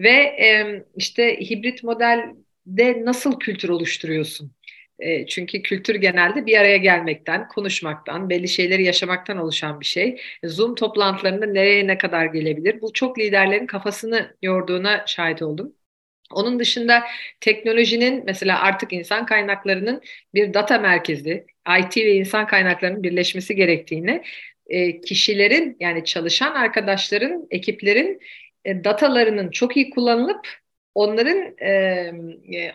Ve 0.01 0.11
e, 0.11 0.83
işte 0.97 1.41
hibrit 1.41 1.83
modelde 1.83 3.05
nasıl 3.05 3.39
kültür 3.39 3.69
oluşturuyorsun? 3.69 4.53
E, 5.01 5.27
çünkü 5.27 5.63
kültür 5.63 5.95
genelde 5.95 6.47
bir 6.47 6.59
araya 6.59 6.77
gelmekten, 6.77 7.49
konuşmaktan, 7.49 8.31
belli 8.31 8.49
şeyleri 8.49 8.85
yaşamaktan 8.85 9.39
oluşan 9.39 9.81
bir 9.81 9.85
şey. 9.87 10.21
Zoom 10.45 10.75
toplantılarında 10.75 11.47
nereye 11.47 11.87
ne 11.87 11.99
kadar 11.99 12.27
gelebilir? 12.27 12.81
Bu 12.81 12.93
çok 12.93 13.19
liderlerin 13.19 13.67
kafasını 13.67 14.37
yorduğuna 14.43 15.05
şahit 15.07 15.43
oldum. 15.43 15.75
Onun 16.33 16.59
dışında 16.59 17.05
teknolojinin 17.41 18.23
mesela 18.27 18.61
artık 18.61 18.93
insan 18.93 19.27
kaynaklarının 19.27 20.03
bir 20.35 20.55
data 20.55 20.79
merkezi, 20.79 21.47
IT 21.81 21.97
ve 21.97 22.15
insan 22.15 22.47
kaynaklarının 22.47 23.03
birleşmesi 23.03 23.57
gerektiğini, 23.57 24.23
e, 24.67 25.01
kişilerin 25.01 25.77
yani 25.81 26.05
çalışan 26.05 26.55
arkadaşların, 26.55 27.47
ekiplerin 27.51 28.21
e, 28.65 28.85
datalarının 28.85 29.51
çok 29.51 29.77
iyi 29.77 29.91
kullanılıp 29.91 30.49
onların 30.95 31.57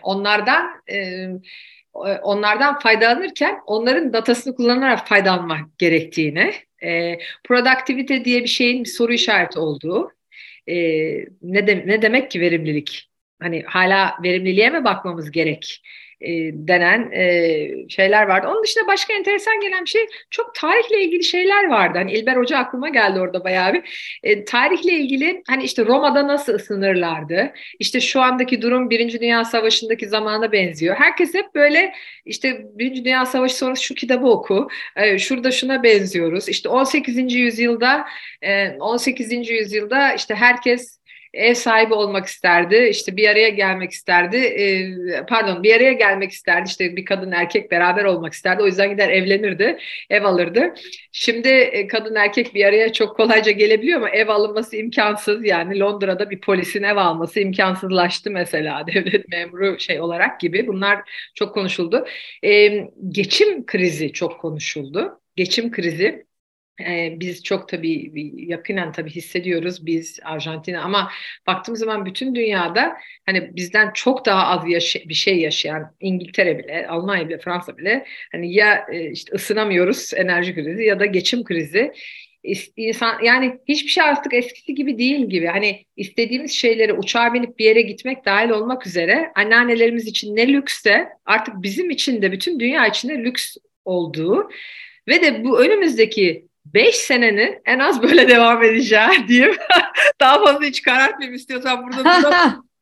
onlardan 0.02 0.82
e, 0.90 1.28
onlardan 2.22 2.78
faydalanırken 2.78 3.60
onların 3.66 4.12
datasını 4.12 4.54
kullanarak 4.54 5.08
faydalanmak 5.08 5.78
gerektiğini, 5.78 6.52
e, 6.84 7.18
productivity 7.44 8.24
diye 8.24 8.42
bir 8.42 8.48
şeyin 8.48 8.84
bir 8.84 8.88
soru 8.88 9.12
işareti 9.12 9.58
olduğu, 9.58 10.12
e, 10.66 10.74
ne, 11.42 11.66
de, 11.66 11.84
ne 11.86 12.02
demek 12.02 12.30
ki 12.30 12.40
verimlilik? 12.40 13.10
hani 13.40 13.62
hala 13.62 14.14
verimliliğe 14.22 14.70
mi 14.70 14.84
bakmamız 14.84 15.30
gerek? 15.30 15.82
E, 16.20 16.28
denen 16.52 17.10
e, 17.12 17.88
şeyler 17.88 18.26
vardı. 18.26 18.46
Onun 18.50 18.64
dışında 18.64 18.86
başka 18.86 19.14
enteresan 19.14 19.60
gelen 19.60 19.84
bir 19.84 19.90
şey 19.90 20.06
çok 20.30 20.54
tarihle 20.54 21.02
ilgili 21.04 21.24
şeyler 21.24 21.64
vardı. 21.64 21.98
Hani 21.98 22.12
İlber 22.12 22.36
Hoca 22.36 22.58
aklıma 22.58 22.88
geldi 22.88 23.20
orada 23.20 23.44
bayağı 23.44 23.74
bir. 23.74 24.18
E, 24.22 24.44
tarihle 24.44 24.92
ilgili 24.92 25.42
hani 25.48 25.64
işte 25.64 25.86
Roma'da 25.86 26.28
nasıl 26.28 26.54
ısınırlardı? 26.54 27.52
İşte 27.78 28.00
şu 28.00 28.20
andaki 28.20 28.62
durum 28.62 28.90
Birinci 28.90 29.20
Dünya 29.20 29.44
Savaşı'ndaki 29.44 30.08
zamana 30.08 30.52
benziyor. 30.52 30.96
Herkes 30.96 31.34
hep 31.34 31.54
böyle 31.54 31.92
işte 32.24 32.66
Birinci 32.74 33.04
Dünya 33.04 33.26
Savaşı 33.26 33.56
sonrası 33.56 33.82
şu 33.82 33.94
kitabı 33.94 34.26
oku. 34.26 34.68
E, 34.96 35.18
şurada 35.18 35.50
şuna 35.50 35.82
benziyoruz. 35.82 36.48
İşte 36.48 36.68
18. 36.68 37.34
yüzyılda 37.34 38.06
e, 38.42 38.70
18. 38.70 39.50
yüzyılda 39.50 40.14
işte 40.14 40.34
herkes 40.34 40.95
ev 41.36 41.54
sahibi 41.54 41.94
olmak 41.94 42.26
isterdi. 42.26 42.88
İşte 42.90 43.16
bir 43.16 43.28
araya 43.28 43.48
gelmek 43.48 43.90
isterdi. 43.90 44.36
E, 44.36 45.26
pardon 45.28 45.62
bir 45.62 45.74
araya 45.74 45.92
gelmek 45.92 46.32
isterdi. 46.32 46.68
İşte 46.68 46.96
bir 46.96 47.04
kadın 47.04 47.32
erkek 47.32 47.70
beraber 47.70 48.04
olmak 48.04 48.32
isterdi. 48.32 48.62
O 48.62 48.66
yüzden 48.66 48.90
gider 48.90 49.08
evlenirdi. 49.08 49.78
Ev 50.10 50.24
alırdı. 50.24 50.74
Şimdi 51.12 51.48
e, 51.48 51.86
kadın 51.86 52.14
erkek 52.14 52.54
bir 52.54 52.64
araya 52.64 52.92
çok 52.92 53.16
kolayca 53.16 53.52
gelebiliyor 53.52 53.98
ama 53.98 54.10
ev 54.10 54.28
alınması 54.28 54.76
imkansız. 54.76 55.44
Yani 55.44 55.80
Londra'da 55.80 56.30
bir 56.30 56.40
polisin 56.40 56.82
ev 56.82 56.96
alması 56.96 57.40
imkansızlaştı 57.40 58.30
mesela 58.30 58.86
devlet 58.94 59.28
memuru 59.28 59.80
şey 59.80 60.00
olarak 60.00 60.40
gibi. 60.40 60.66
Bunlar 60.66 60.98
çok 61.34 61.54
konuşuldu. 61.54 62.06
Geçim 63.08 63.66
krizi 63.66 64.12
çok 64.12 64.40
konuşuldu. 64.40 65.20
Geçim 65.36 65.70
krizi 65.70 66.26
ee, 66.80 67.16
biz 67.20 67.44
çok 67.44 67.68
tabii 67.68 68.12
yakinen 68.50 68.92
tabii 68.92 69.10
hissediyoruz 69.10 69.86
biz 69.86 70.20
Arjantin'e 70.24 70.78
ama 70.78 71.10
baktığımız 71.46 71.80
zaman 71.80 72.06
bütün 72.06 72.34
dünyada 72.34 72.96
hani 73.26 73.56
bizden 73.56 73.90
çok 73.94 74.26
daha 74.26 74.46
az 74.46 74.68
yaşa- 74.68 75.08
bir 75.08 75.14
şey 75.14 75.40
yaşayan 75.40 75.94
İngiltere 76.00 76.58
bile, 76.58 76.86
Almanya 76.88 77.28
bile, 77.28 77.38
Fransa 77.38 77.78
bile 77.78 78.06
hani 78.32 78.54
ya 78.54 78.86
e, 78.92 79.10
işte 79.10 79.34
ısınamıyoruz 79.34 80.14
enerji 80.14 80.54
krizi 80.54 80.84
ya 80.84 81.00
da 81.00 81.06
geçim 81.06 81.44
krizi. 81.44 81.92
İnsan 82.76 83.22
yani 83.24 83.58
hiçbir 83.68 83.88
şey 83.88 84.04
artık 84.04 84.34
eskisi 84.34 84.74
gibi 84.74 84.98
değil 84.98 85.28
gibi. 85.28 85.46
Hani 85.46 85.84
istediğimiz 85.96 86.52
şeyleri 86.52 86.92
uçağa 86.92 87.34
binip 87.34 87.58
bir 87.58 87.64
yere 87.64 87.82
gitmek 87.82 88.24
dahil 88.24 88.50
olmak 88.50 88.86
üzere 88.86 89.32
anneannelerimiz 89.34 90.06
için 90.06 90.36
ne 90.36 90.48
lüksse 90.48 91.08
artık 91.24 91.54
bizim 91.62 91.90
için 91.90 92.22
de 92.22 92.32
bütün 92.32 92.60
dünya 92.60 92.86
için 92.86 93.08
de 93.08 93.18
lüks 93.18 93.56
olduğu 93.84 94.50
ve 95.08 95.22
de 95.22 95.44
bu 95.44 95.60
önümüzdeki 95.60 96.46
5 96.74 96.96
senenin 96.96 97.62
en 97.64 97.78
az 97.78 98.02
böyle 98.02 98.28
devam 98.34 98.62
edeceği 98.62 99.28
diyeyim. 99.28 99.56
Daha 100.20 100.44
fazla 100.44 100.64
hiç 100.64 100.82
karartmayayım 100.82 101.36
istiyorsan 101.36 101.86
burada 101.86 102.04
duralım. 102.04 102.66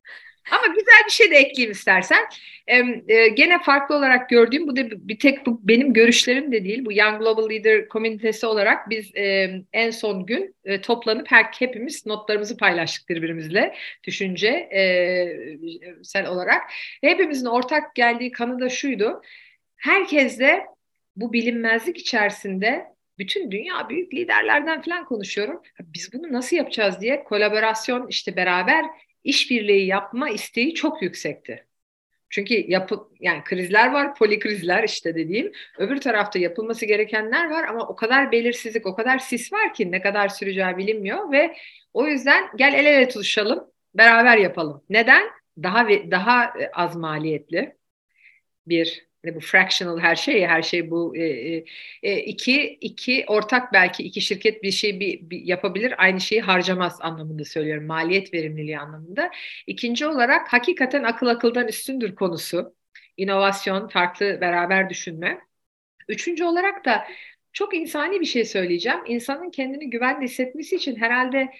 Ama 0.51 0.67
güzel 0.67 1.05
bir 1.07 1.13
şey 1.13 1.31
de 1.31 1.37
ekleyeyim 1.37 1.73
istersen. 1.73 2.25
Ee, 2.67 3.29
gene 3.29 3.59
farklı 3.63 3.97
olarak 3.97 4.29
gördüğüm 4.29 4.67
bu 4.67 4.77
da 4.77 5.09
bir 5.09 5.19
tek 5.19 5.47
bu 5.47 5.61
benim 5.63 5.93
görüşlerim 5.93 6.53
de 6.53 6.65
değil. 6.65 6.85
Bu 6.85 6.93
Young 6.93 7.19
Global 7.19 7.51
Leader 7.51 7.89
komünitesi 7.89 8.47
olarak 8.47 8.91
biz 8.91 9.17
e, 9.17 9.51
en 9.73 9.91
son 9.91 10.27
gün 10.27 10.55
e, 10.65 10.81
toplanıp 10.81 11.31
her 11.31 11.45
hepimiz 11.45 12.07
notlarımızı 12.07 12.57
paylaştık 12.57 13.09
birbirimizle 13.09 13.75
düşünce 14.05 14.49
e, 14.49 14.83
sel 16.03 16.27
olarak. 16.27 16.63
Hepimizin 17.01 17.47
ortak 17.47 17.95
geldiği 17.95 18.33
kanı 18.33 18.61
da 18.61 18.69
şuydu. 18.69 19.23
Herkes 19.77 20.39
de 20.39 20.67
bu 21.17 21.33
bilinmezlik 21.33 21.99
içerisinde 21.99 22.94
bütün 23.19 23.51
dünya 23.51 23.89
büyük 23.89 24.15
liderlerden 24.15 24.83
falan 24.83 25.05
konuşuyorum. 25.05 25.63
Biz 25.81 26.13
bunu 26.13 26.33
nasıl 26.33 26.57
yapacağız 26.57 27.01
diye 27.01 27.25
kolaborasyon 27.25 28.07
işte 28.09 28.37
beraber 28.37 28.85
işbirliği 29.25 29.87
yapma 29.87 30.31
isteği 30.31 30.75
çok 30.75 31.03
yüksekti. 31.03 31.67
Çünkü 32.31 32.55
yapı, 32.55 33.09
yani 33.21 33.45
krizler 33.45 33.93
var, 33.93 34.15
polikrizler 34.15 34.85
işte 34.85 35.15
dediğim. 35.15 35.53
Öbür 35.79 36.01
tarafta 36.01 36.39
yapılması 36.39 36.87
gerekenler 36.87 37.51
var 37.51 37.65
ama 37.69 37.89
o 37.89 37.97
kadar 37.97 38.33
belirsizlik, 38.33 38.87
o 38.87 38.95
kadar 38.95 39.19
sis 39.19 39.53
var 39.53 39.75
ki 39.75 39.93
ne 39.93 40.03
kadar 40.03 40.29
süreceği 40.29 40.77
bilinmiyor 40.77 41.33
ve 41.33 41.57
o 41.93 42.07
yüzden 42.07 42.45
gel 42.57 42.75
el 42.75 42.87
ele 42.87 43.09
tutuşalım, 43.09 43.71
beraber 43.95 44.37
yapalım. 44.37 44.85
Neden? 44.91 45.23
Daha 45.63 45.89
daha 45.89 46.45
e, 46.45 46.71
az 46.73 46.97
maliyetli 46.97 47.77
bir 48.67 49.07
Hani 49.25 49.35
bu 49.35 49.41
fractional 49.41 49.99
her 49.99 50.17
şey 50.17 50.47
her 50.47 50.63
şey 50.63 50.91
bu 50.91 51.17
e, 51.17 51.23
e, 51.25 51.65
e, 52.03 52.21
iki 52.21 52.79
iki 52.81 53.25
ortak 53.27 53.73
belki 53.73 54.03
iki 54.03 54.21
şirket 54.21 54.63
bir 54.63 54.71
şey 54.71 55.01
bir, 55.01 55.31
bir 55.31 55.43
yapabilir 55.43 55.95
aynı 55.99 56.21
şeyi 56.21 56.41
harcamaz 56.43 56.99
anlamında 57.01 57.45
söylüyorum 57.45 57.87
maliyet 57.87 58.35
verimliliği 58.35 58.79
anlamında. 58.79 59.31
İkinci 59.67 60.07
olarak 60.07 60.53
hakikaten 60.53 61.03
akıl 61.03 61.27
akıldan 61.27 61.69
üstündür 61.69 62.15
konusu. 62.15 62.75
inovasyon, 63.17 63.89
farklı 63.89 64.41
beraber 64.41 64.91
düşünme. 64.91 65.41
Üçüncü 66.09 66.45
olarak 66.45 66.85
da 66.85 67.05
çok 67.53 67.75
insani 67.75 68.21
bir 68.21 68.27
şey 68.27 68.45
söyleyeceğim. 68.45 69.01
İnsanın 69.07 69.51
kendini 69.51 69.91
güvende 69.91 70.25
hissetmesi 70.25 70.77
için 70.77 70.97
herhalde 70.97 71.51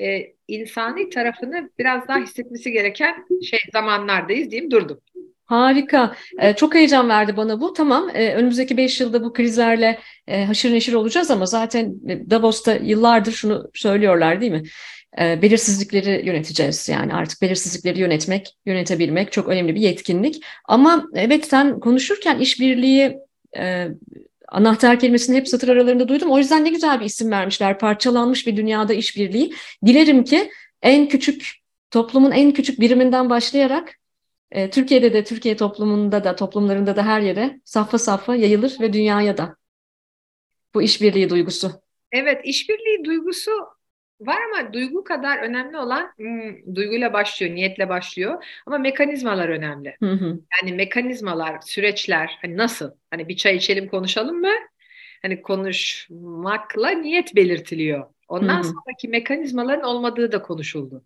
e, 0.00 0.34
insani 0.48 1.10
tarafını 1.10 1.70
biraz 1.78 2.08
daha 2.08 2.18
hissetmesi 2.18 2.72
gereken 2.72 3.26
şey 3.50 3.60
zamanlardayız 3.72 4.50
diyeyim 4.50 4.70
durdum. 4.70 5.00
Harika. 5.46 6.16
Ee, 6.40 6.54
çok 6.54 6.74
heyecan 6.74 7.08
verdi 7.08 7.36
bana 7.36 7.60
bu. 7.60 7.72
Tamam, 7.72 8.10
ee, 8.14 8.34
önümüzdeki 8.34 8.76
beş 8.76 9.00
yılda 9.00 9.24
bu 9.24 9.32
krizlerle 9.32 9.98
e, 10.26 10.44
haşır 10.44 10.72
neşir 10.72 10.92
olacağız 10.92 11.30
ama 11.30 11.46
zaten 11.46 11.94
Davos'ta 12.30 12.74
yıllardır 12.74 13.32
şunu 13.32 13.70
söylüyorlar 13.74 14.40
değil 14.40 14.52
mi? 14.52 14.62
Ee, 15.20 15.42
belirsizlikleri 15.42 16.26
yöneteceğiz. 16.26 16.88
Yani 16.88 17.14
artık 17.14 17.42
belirsizlikleri 17.42 18.00
yönetmek, 18.00 18.56
yönetebilmek 18.66 19.32
çok 19.32 19.48
önemli 19.48 19.74
bir 19.74 19.80
yetkinlik. 19.80 20.44
Ama 20.64 21.08
evet 21.14 21.46
sen 21.46 21.80
konuşurken 21.80 22.38
işbirliği 22.38 23.18
e, 23.56 23.88
anahtar 24.48 24.98
kelimesini 25.00 25.36
hep 25.36 25.48
satır 25.48 25.68
aralarında 25.68 26.08
duydum. 26.08 26.30
O 26.30 26.38
yüzden 26.38 26.64
ne 26.64 26.68
güzel 26.68 27.00
bir 27.00 27.04
isim 27.04 27.30
vermişler. 27.30 27.78
Parçalanmış 27.78 28.46
bir 28.46 28.56
dünyada 28.56 28.94
işbirliği. 28.94 29.54
Dilerim 29.86 30.24
ki 30.24 30.50
en 30.82 31.08
küçük 31.08 31.52
toplumun 31.90 32.30
en 32.30 32.52
küçük 32.52 32.80
biriminden 32.80 33.30
başlayarak 33.30 34.01
e, 34.52 34.70
Türkiye'de 34.70 35.12
de, 35.12 35.24
Türkiye 35.24 35.56
toplumunda 35.56 36.24
da, 36.24 36.36
toplumlarında 36.36 36.96
da 36.96 37.06
her 37.06 37.20
yere 37.20 37.60
safha 37.64 37.98
safha 37.98 38.36
yayılır 38.36 38.76
ve 38.80 38.92
dünyaya 38.92 39.36
da 39.36 39.56
bu 40.74 40.82
işbirliği 40.82 41.30
duygusu. 41.30 41.72
Evet, 42.12 42.40
işbirliği 42.44 43.04
duygusu 43.04 43.50
var 44.20 44.38
ama 44.52 44.72
duygu 44.72 45.04
kadar 45.04 45.38
önemli 45.38 45.76
olan 45.76 46.12
hmm, 46.16 46.74
duyguyla 46.74 47.12
başlıyor, 47.12 47.54
niyetle 47.54 47.88
başlıyor 47.88 48.44
ama 48.66 48.78
mekanizmalar 48.78 49.48
önemli. 49.48 49.96
Hı 50.02 50.12
hı. 50.12 50.38
Yani 50.62 50.76
mekanizmalar, 50.76 51.60
süreçler 51.60 52.38
hani 52.42 52.56
nasıl? 52.56 52.90
Hani 53.10 53.28
bir 53.28 53.36
çay 53.36 53.56
içelim 53.56 53.88
konuşalım 53.88 54.40
mı? 54.40 54.52
Hani 55.22 55.42
konuşmakla 55.42 56.90
niyet 56.90 57.36
belirtiliyor. 57.36 58.06
Ondan 58.28 58.56
hı 58.56 58.58
hı. 58.58 58.64
sonraki 58.64 59.08
mekanizmaların 59.08 59.84
olmadığı 59.84 60.32
da 60.32 60.42
konuşuldu. 60.42 61.04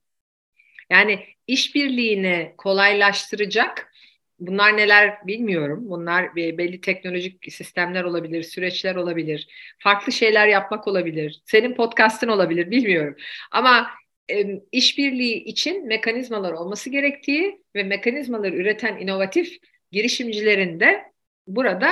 Yani 0.90 1.20
işbirliğini 1.46 2.54
kolaylaştıracak 2.58 3.92
bunlar 4.40 4.76
neler 4.76 5.26
bilmiyorum. 5.26 5.80
Bunlar 5.82 6.36
belli 6.36 6.80
teknolojik 6.80 7.52
sistemler 7.52 8.04
olabilir, 8.04 8.42
süreçler 8.42 8.96
olabilir, 8.96 9.48
farklı 9.78 10.12
şeyler 10.12 10.48
yapmak 10.48 10.88
olabilir. 10.88 11.42
Senin 11.46 11.74
podcast'ın 11.74 12.28
olabilir 12.28 12.70
bilmiyorum. 12.70 13.16
Ama 13.50 13.90
e, 14.30 14.60
işbirliği 14.72 15.44
için 15.44 15.86
mekanizmalar 15.86 16.52
olması 16.52 16.90
gerektiği 16.90 17.62
ve 17.74 17.82
mekanizmaları 17.82 18.56
üreten 18.56 18.98
inovatif 18.98 19.58
girişimcilerin 19.92 20.80
de 20.80 21.02
burada 21.46 21.90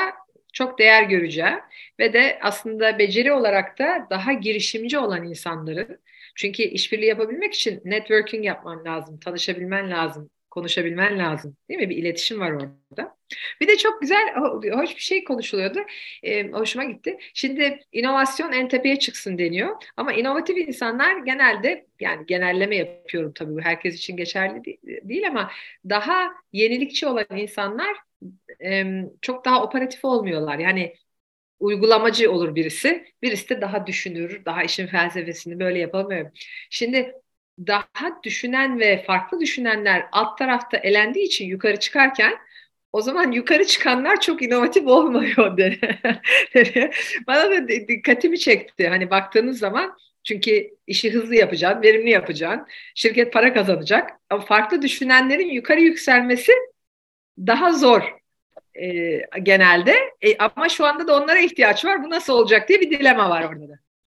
çok 0.52 0.78
değer 0.78 1.02
göreceği 1.02 1.54
ve 1.98 2.12
de 2.12 2.38
aslında 2.42 2.98
beceri 2.98 3.32
olarak 3.32 3.78
da 3.78 4.06
daha 4.10 4.32
girişimci 4.32 4.98
olan 4.98 5.24
insanların 5.24 5.98
çünkü 6.34 6.62
işbirliği 6.62 7.06
yapabilmek 7.06 7.54
için 7.54 7.80
networking 7.84 8.44
yapman 8.44 8.84
lazım, 8.84 9.20
tanışabilmen 9.20 9.90
lazım, 9.90 10.30
konuşabilmen 10.50 11.18
lazım. 11.18 11.56
Değil 11.68 11.80
mi? 11.80 11.90
Bir 11.90 11.96
iletişim 11.96 12.40
var 12.40 12.50
orada. 12.50 13.16
Bir 13.60 13.68
de 13.68 13.76
çok 13.76 14.00
güzel, 14.00 14.34
hoş 14.72 14.96
bir 14.96 15.00
şey 15.00 15.24
konuşuluyordu. 15.24 15.78
Ee, 16.22 16.50
hoşuma 16.50 16.84
gitti. 16.84 17.18
Şimdi 17.34 17.80
inovasyon 17.92 18.52
en 18.52 18.68
tepeye 18.68 18.98
çıksın 18.98 19.38
deniyor. 19.38 19.76
Ama 19.96 20.12
inovatif 20.12 20.58
insanlar 20.58 21.16
genelde, 21.16 21.86
yani 22.00 22.26
genelleme 22.26 22.76
yapıyorum 22.76 23.32
tabii 23.32 23.54
bu 23.54 23.60
herkes 23.60 23.94
için 23.94 24.16
geçerli 24.16 24.62
değil 24.84 25.28
ama 25.28 25.50
daha 25.88 26.30
yenilikçi 26.52 27.06
olan 27.06 27.26
insanlar 27.36 27.96
çok 29.22 29.44
daha 29.44 29.64
operatif 29.64 30.04
olmuyorlar. 30.04 30.58
Yani 30.58 30.94
uygulamacı 31.60 32.32
olur 32.32 32.54
birisi. 32.54 33.04
Birisi 33.22 33.48
de 33.48 33.60
daha 33.60 33.86
düşünür, 33.86 34.44
daha 34.44 34.62
işin 34.62 34.86
felsefesini 34.86 35.60
böyle 35.60 35.78
yapamıyor. 35.78 36.30
Şimdi 36.70 37.12
daha 37.58 38.22
düşünen 38.24 38.80
ve 38.80 39.04
farklı 39.06 39.40
düşünenler 39.40 40.06
alt 40.12 40.38
tarafta 40.38 40.76
elendiği 40.76 41.26
için 41.26 41.46
yukarı 41.46 41.80
çıkarken 41.80 42.34
o 42.92 43.00
zaman 43.00 43.32
yukarı 43.32 43.64
çıkanlar 43.66 44.20
çok 44.20 44.42
inovatif 44.42 44.86
olmuyor. 44.86 45.36
Bana 47.26 47.50
da 47.50 47.68
dikkatimi 47.68 48.38
çekti. 48.38 48.88
Hani 48.88 49.10
baktığınız 49.10 49.58
zaman 49.58 49.96
Çünkü 50.24 50.70
işi 50.86 51.12
hızlı 51.12 51.34
yapacaksın, 51.34 51.82
verimli 51.82 52.10
yapacaksın. 52.10 52.66
Şirket 52.94 53.32
para 53.32 53.54
kazanacak. 53.54 54.10
Ama 54.30 54.44
farklı 54.44 54.82
düşünenlerin 54.82 55.48
yukarı 55.48 55.80
yükselmesi 55.80 56.52
daha 57.38 57.72
zor 57.72 58.02
e, 58.74 59.20
genelde. 59.42 59.94
E, 60.22 60.36
ama 60.38 60.68
şu 60.68 60.86
anda 60.86 61.06
da 61.06 61.22
onlara 61.22 61.38
ihtiyaç 61.38 61.84
var. 61.84 62.04
Bu 62.04 62.10
nasıl 62.10 62.32
olacak 62.32 62.68
diye 62.68 62.80
bir 62.80 62.90
dilema 62.90 63.30
var 63.30 63.42
orada 63.42 63.68
da. 63.68 63.74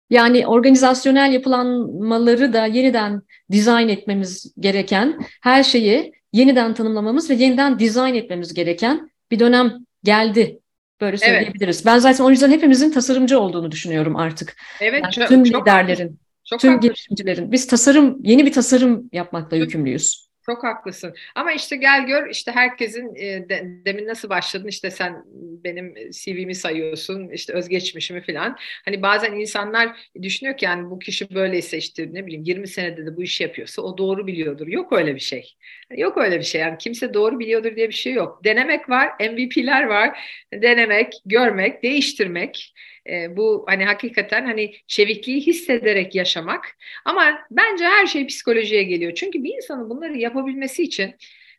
Yani 0.10 0.48
organizasyonel 0.48 1.34
yapılanmaları 1.34 2.54
da 2.54 2.66
yeniden 2.66 3.22
dizayn 3.52 3.90
etmemiz 3.90 4.54
gereken, 4.60 5.20
her 5.42 5.64
şeyi 5.64 6.12
yeniden 6.34 6.74
tanımlamamız 6.74 7.30
ve 7.30 7.34
yeniden 7.34 7.80
dizayn 7.80 8.16
etmemiz 8.16 8.54
gereken 8.54 9.10
bir 9.32 9.40
dönem 9.40 9.74
geldi. 10.04 10.60
Böyle 11.02 11.18
söyleyebiliriz. 11.18 11.76
Evet. 11.78 11.86
Ben 11.86 12.00
zaten 12.00 12.24
o 12.24 12.30
yüzden 12.30 12.52
hepimizin 12.52 12.92
tasarımcı 12.92 13.40
olduğunu 13.40 13.72
düşünüyorum 13.72 14.16
artık. 14.16 14.58
Evet. 14.82 15.04
Yani 15.04 15.14
çok, 15.14 15.28
tüm 15.28 15.44
çok 15.44 15.62
liderlerin, 15.62 16.20
çok 16.46 16.60
tüm 16.60 16.80
girişimcilerin. 16.80 17.52
Biz 17.52 17.68
tasarım, 17.68 18.18
yeni 18.24 18.46
bir 18.46 18.52
tasarım 18.52 19.10
yapmakla 19.14 19.58
yükümlüyüz. 19.58 20.27
Çok 20.50 20.64
haklısın. 20.64 21.16
Ama 21.36 21.52
işte 21.54 21.76
gel 21.76 22.06
gör 22.06 22.30
işte 22.30 22.52
herkesin 22.52 23.16
e, 23.16 23.50
de, 23.50 23.64
demin 23.86 24.08
nasıl 24.08 24.30
başladın 24.30 24.68
işte 24.68 24.92
sen 24.92 25.24
benim 25.64 25.94
CV'mi 26.12 26.56
sayıyorsun 26.56 27.30
işte 27.30 27.54
özgeçmişimi 27.54 28.22
falan. 28.22 28.56
Hani 28.86 29.02
bazen 29.02 29.34
insanlar 29.34 30.10
düşünüyor 30.22 30.58
ki 30.58 30.66
yani 30.66 30.90
bu 30.90 31.00
kişi 31.00 31.36
böyleyse 31.36 31.78
işte 31.78 32.10
ne 32.14 32.26
bileyim 32.26 32.44
20 32.44 32.68
senede 32.68 33.06
de 33.06 33.18
bu 33.18 33.24
işi 33.24 33.44
yapıyorsa 33.44 33.82
o 33.82 33.98
doğru 33.98 34.28
biliyordur. 34.28 34.68
Yok 34.68 34.94
öyle 34.94 35.16
bir 35.16 35.20
şey. 35.20 35.56
Yok 35.98 36.18
öyle 36.18 36.40
bir 36.40 36.44
şey. 36.44 36.62
Yani 36.62 36.78
kimse 36.78 37.14
doğru 37.14 37.40
biliyordur 37.40 37.76
diye 37.76 37.88
bir 37.90 37.94
şey 37.94 38.14
yok. 38.14 38.42
Denemek 38.44 38.90
var, 38.90 39.10
MVP'ler 39.20 39.84
var. 39.84 40.20
Denemek, 40.54 41.14
görmek, 41.26 41.84
değiştirmek. 41.84 42.74
E, 43.10 43.38
bu 43.38 43.66
hani 43.68 43.86
hakikaten 43.86 44.46
hani 44.46 44.74
çevikliği 44.88 45.42
hissederek 45.42 46.16
yaşamak. 46.16 46.78
Ama 47.06 47.40
bence 47.52 47.86
her 47.86 48.08
şey 48.08 48.28
psikolojiye 48.28 48.84
geliyor. 48.84 49.14
Çünkü 49.16 49.44
bir 49.44 49.56
insanın 49.56 49.90
bunları 49.90 50.18
yapabilmesi 50.18 50.84
için 50.84 51.16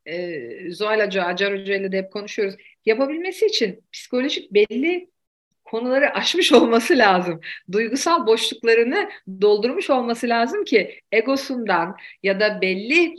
e, 0.06 0.70
Zuhal 0.70 1.06
Hoca, 1.06 1.24
Acar 1.24 1.60
Hoca 1.60 1.74
ile 1.76 1.92
de 1.92 1.98
hep 1.98 2.12
konuşuyoruz. 2.12 2.54
Yapabilmesi 2.86 3.46
için 3.46 3.84
psikolojik 3.92 4.52
belli 4.54 5.10
konuları 5.64 6.14
aşmış 6.14 6.52
olması 6.58 6.98
lazım. 6.98 7.40
Duygusal 7.72 8.26
boşluklarını 8.26 9.10
doldurmuş 9.40 9.90
olması 9.90 10.28
lazım 10.28 10.64
ki 10.64 11.00
egosundan 11.12 11.96
ya 12.22 12.40
da 12.40 12.60
belli 12.62 13.14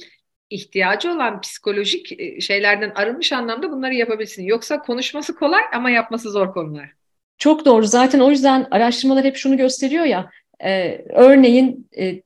ihtiyacı 0.50 1.12
olan 1.12 1.42
psikolojik 1.42 2.20
e, 2.20 2.42
şeylerden 2.42 2.92
arınmış 2.96 3.32
anlamda 3.34 3.72
bunları 3.72 3.94
yapabilsin. 3.94 4.44
Yoksa 4.44 4.82
konuşması 4.82 5.36
kolay 5.36 5.64
ama 5.74 5.90
yapması 5.90 6.32
zor 6.32 6.54
konular. 6.54 6.99
Çok 7.40 7.66
doğru. 7.66 7.88
Zaten 7.88 8.20
o 8.20 8.30
yüzden 8.30 8.68
araştırmalar 8.72 9.26
hep 9.26 9.36
şunu 9.36 9.58
gösteriyor 9.58 10.06
ya. 10.06 10.30
E, 10.64 11.02
örneğin 11.10 11.90
e, 11.98 12.22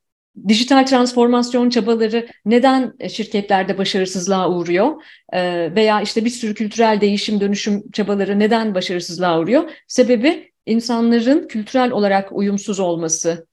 dijital 0.48 0.86
transformasyon 0.86 1.70
çabaları 1.70 2.28
neden 2.46 2.94
şirketlerde 3.10 3.78
başarısızlığa 3.78 4.50
uğruyor? 4.50 5.04
E, 5.34 5.72
veya 5.76 6.02
işte 6.02 6.26
bir 6.26 6.30
sürü 6.30 6.54
kültürel 6.54 7.02
değişim, 7.02 7.42
dönüşüm 7.42 7.92
çabaları 7.92 8.40
neden 8.40 8.76
başarısızlığa 8.76 9.40
uğruyor? 9.40 9.72
Sebebi 9.88 10.52
insanların 10.66 11.48
kültürel 11.48 11.92
olarak 11.92 12.32
uyumsuz 12.32 12.80
olması. 12.80 13.48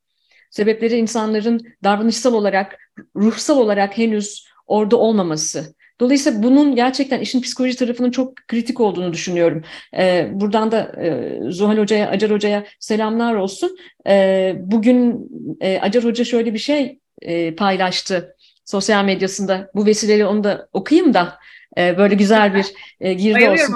Sebepleri 0.50 0.96
insanların 0.96 1.60
davranışsal 1.84 2.34
olarak, 2.34 2.78
ruhsal 3.16 3.58
olarak 3.58 3.98
henüz 3.98 4.46
orada 4.66 4.96
olmaması. 4.96 5.74
Dolayısıyla 6.00 6.42
bunun 6.42 6.74
gerçekten 6.74 7.20
işin 7.20 7.40
psikoloji 7.40 7.76
tarafının 7.76 8.10
çok 8.10 8.36
kritik 8.36 8.80
olduğunu 8.80 9.12
düşünüyorum. 9.12 9.62
Ee, 9.96 10.28
buradan 10.32 10.72
da 10.72 11.02
e, 11.02 11.38
Zuhal 11.50 11.78
Hoca'ya, 11.78 12.08
Acar 12.08 12.30
Hoca'ya 12.30 12.64
selamlar 12.80 13.34
olsun. 13.34 13.76
Ee, 14.06 14.54
bugün 14.58 15.28
e, 15.60 15.80
Acar 15.80 16.04
Hoca 16.04 16.24
şöyle 16.24 16.54
bir 16.54 16.58
şey 16.58 16.98
e, 17.22 17.54
paylaştı 17.54 18.36
sosyal 18.64 19.04
medyasında. 19.04 19.70
Bu 19.74 19.86
vesileyle 19.86 20.26
onu 20.26 20.44
da 20.44 20.68
okuyayım 20.72 21.14
da 21.14 21.38
e, 21.78 21.98
böyle 21.98 22.14
güzel 22.14 22.54
bir 22.54 22.66
e, 23.00 23.12
girdi 23.12 23.50
olsun. 23.50 23.74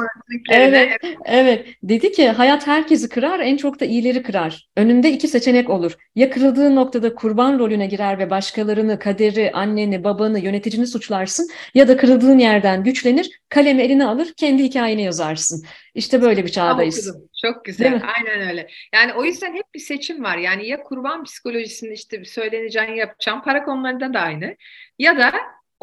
Evet, 0.50 1.00
evet. 1.24 1.66
Dedi 1.82 2.12
ki 2.12 2.28
hayat 2.28 2.66
herkesi 2.66 3.08
kırar, 3.08 3.40
en 3.40 3.56
çok 3.56 3.80
da 3.80 3.84
iyileri 3.84 4.22
kırar. 4.22 4.68
Önünde 4.76 5.12
iki 5.12 5.28
seçenek 5.28 5.70
olur. 5.70 5.96
Ya 6.14 6.30
kırıldığı 6.30 6.74
noktada 6.74 7.14
kurban 7.14 7.58
rolüne 7.58 7.86
girer 7.86 8.18
ve 8.18 8.30
başkalarını, 8.30 8.98
kaderi, 8.98 9.52
anneni, 9.52 10.04
babanı, 10.04 10.40
yöneticini 10.40 10.86
suçlarsın 10.86 11.48
ya 11.74 11.88
da 11.88 11.96
kırıldığın 11.96 12.38
yerden 12.38 12.84
güçlenir, 12.84 13.40
kalemi 13.48 13.82
eline 13.82 14.04
alır, 14.06 14.32
kendi 14.36 14.62
hikayeni 14.62 15.02
yazarsın. 15.02 15.64
İşte 15.94 16.22
böyle 16.22 16.44
bir 16.44 16.48
çağdayız. 16.48 17.16
Çok 17.42 17.64
güzel. 17.64 18.02
Aynen 18.16 18.48
öyle. 18.48 18.68
Yani 18.94 19.12
o 19.12 19.24
yüzden 19.24 19.54
hep 19.54 19.74
bir 19.74 19.80
seçim 19.80 20.24
var. 20.24 20.38
Yani 20.38 20.68
ya 20.68 20.82
kurban 20.82 21.24
psikolojisini 21.24 21.92
işte 21.92 22.24
söyleneceğini 22.24 22.98
yapacağım. 22.98 23.42
Para 23.42 23.64
konularında 23.64 24.14
da 24.14 24.20
aynı. 24.20 24.56
Ya 24.98 25.18
da 25.18 25.32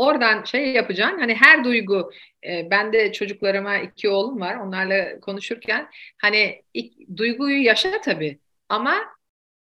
oradan 0.01 0.43
şey 0.43 0.71
yapacaksın. 0.73 1.19
Hani 1.19 1.35
her 1.35 1.63
duygu 1.63 2.11
e, 2.45 2.67
ben 2.71 2.93
de 2.93 3.11
çocuklarıma 3.11 3.77
iki 3.77 4.09
oğlum 4.09 4.41
var. 4.41 4.55
Onlarla 4.55 5.19
konuşurken 5.19 5.89
hani 6.21 6.63
ilk, 6.73 7.17
duyguyu 7.17 7.63
yaşa 7.63 8.01
tabii 8.01 8.39
ama 8.69 8.95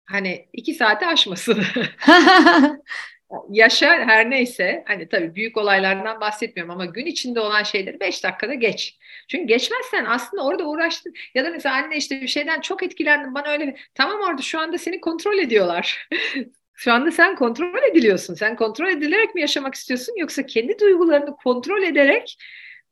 hani 0.06 0.48
iki 0.52 0.74
saate 0.74 1.06
aşmasın. 1.06 1.62
yaşa 3.50 3.88
her 3.90 4.30
neyse 4.30 4.84
hani 4.86 5.08
tabii 5.08 5.34
büyük 5.34 5.56
olaylardan 5.56 6.20
bahsetmiyorum 6.20 6.74
ama 6.74 6.86
gün 6.86 7.06
içinde 7.06 7.40
olan 7.40 7.62
şeyleri 7.62 8.00
beş 8.00 8.24
dakikada 8.24 8.54
geç. 8.54 8.98
Çünkü 9.28 9.46
geçmezsen 9.46 10.04
aslında 10.04 10.44
orada 10.44 10.64
uğraştın 10.64 11.14
ya 11.34 11.44
da 11.44 11.50
mesela 11.50 11.74
anne 11.74 11.96
işte 11.96 12.20
bir 12.20 12.28
şeyden 12.28 12.60
çok 12.60 12.82
etkilendim 12.82 13.34
bana 13.34 13.48
öyle 13.48 13.76
tamam 13.94 14.20
orada 14.20 14.42
şu 14.42 14.60
anda 14.60 14.78
seni 14.78 15.00
kontrol 15.00 15.38
ediyorlar. 15.38 16.08
Şu 16.80 16.92
anda 16.92 17.10
sen 17.10 17.36
kontrol 17.36 17.82
ediliyorsun. 17.90 18.34
Sen 18.34 18.56
kontrol 18.56 18.88
edilerek 18.88 19.34
mi 19.34 19.40
yaşamak 19.40 19.74
istiyorsun 19.74 20.14
yoksa 20.16 20.46
kendi 20.46 20.78
duygularını 20.78 21.36
kontrol 21.36 21.82
ederek 21.82 22.36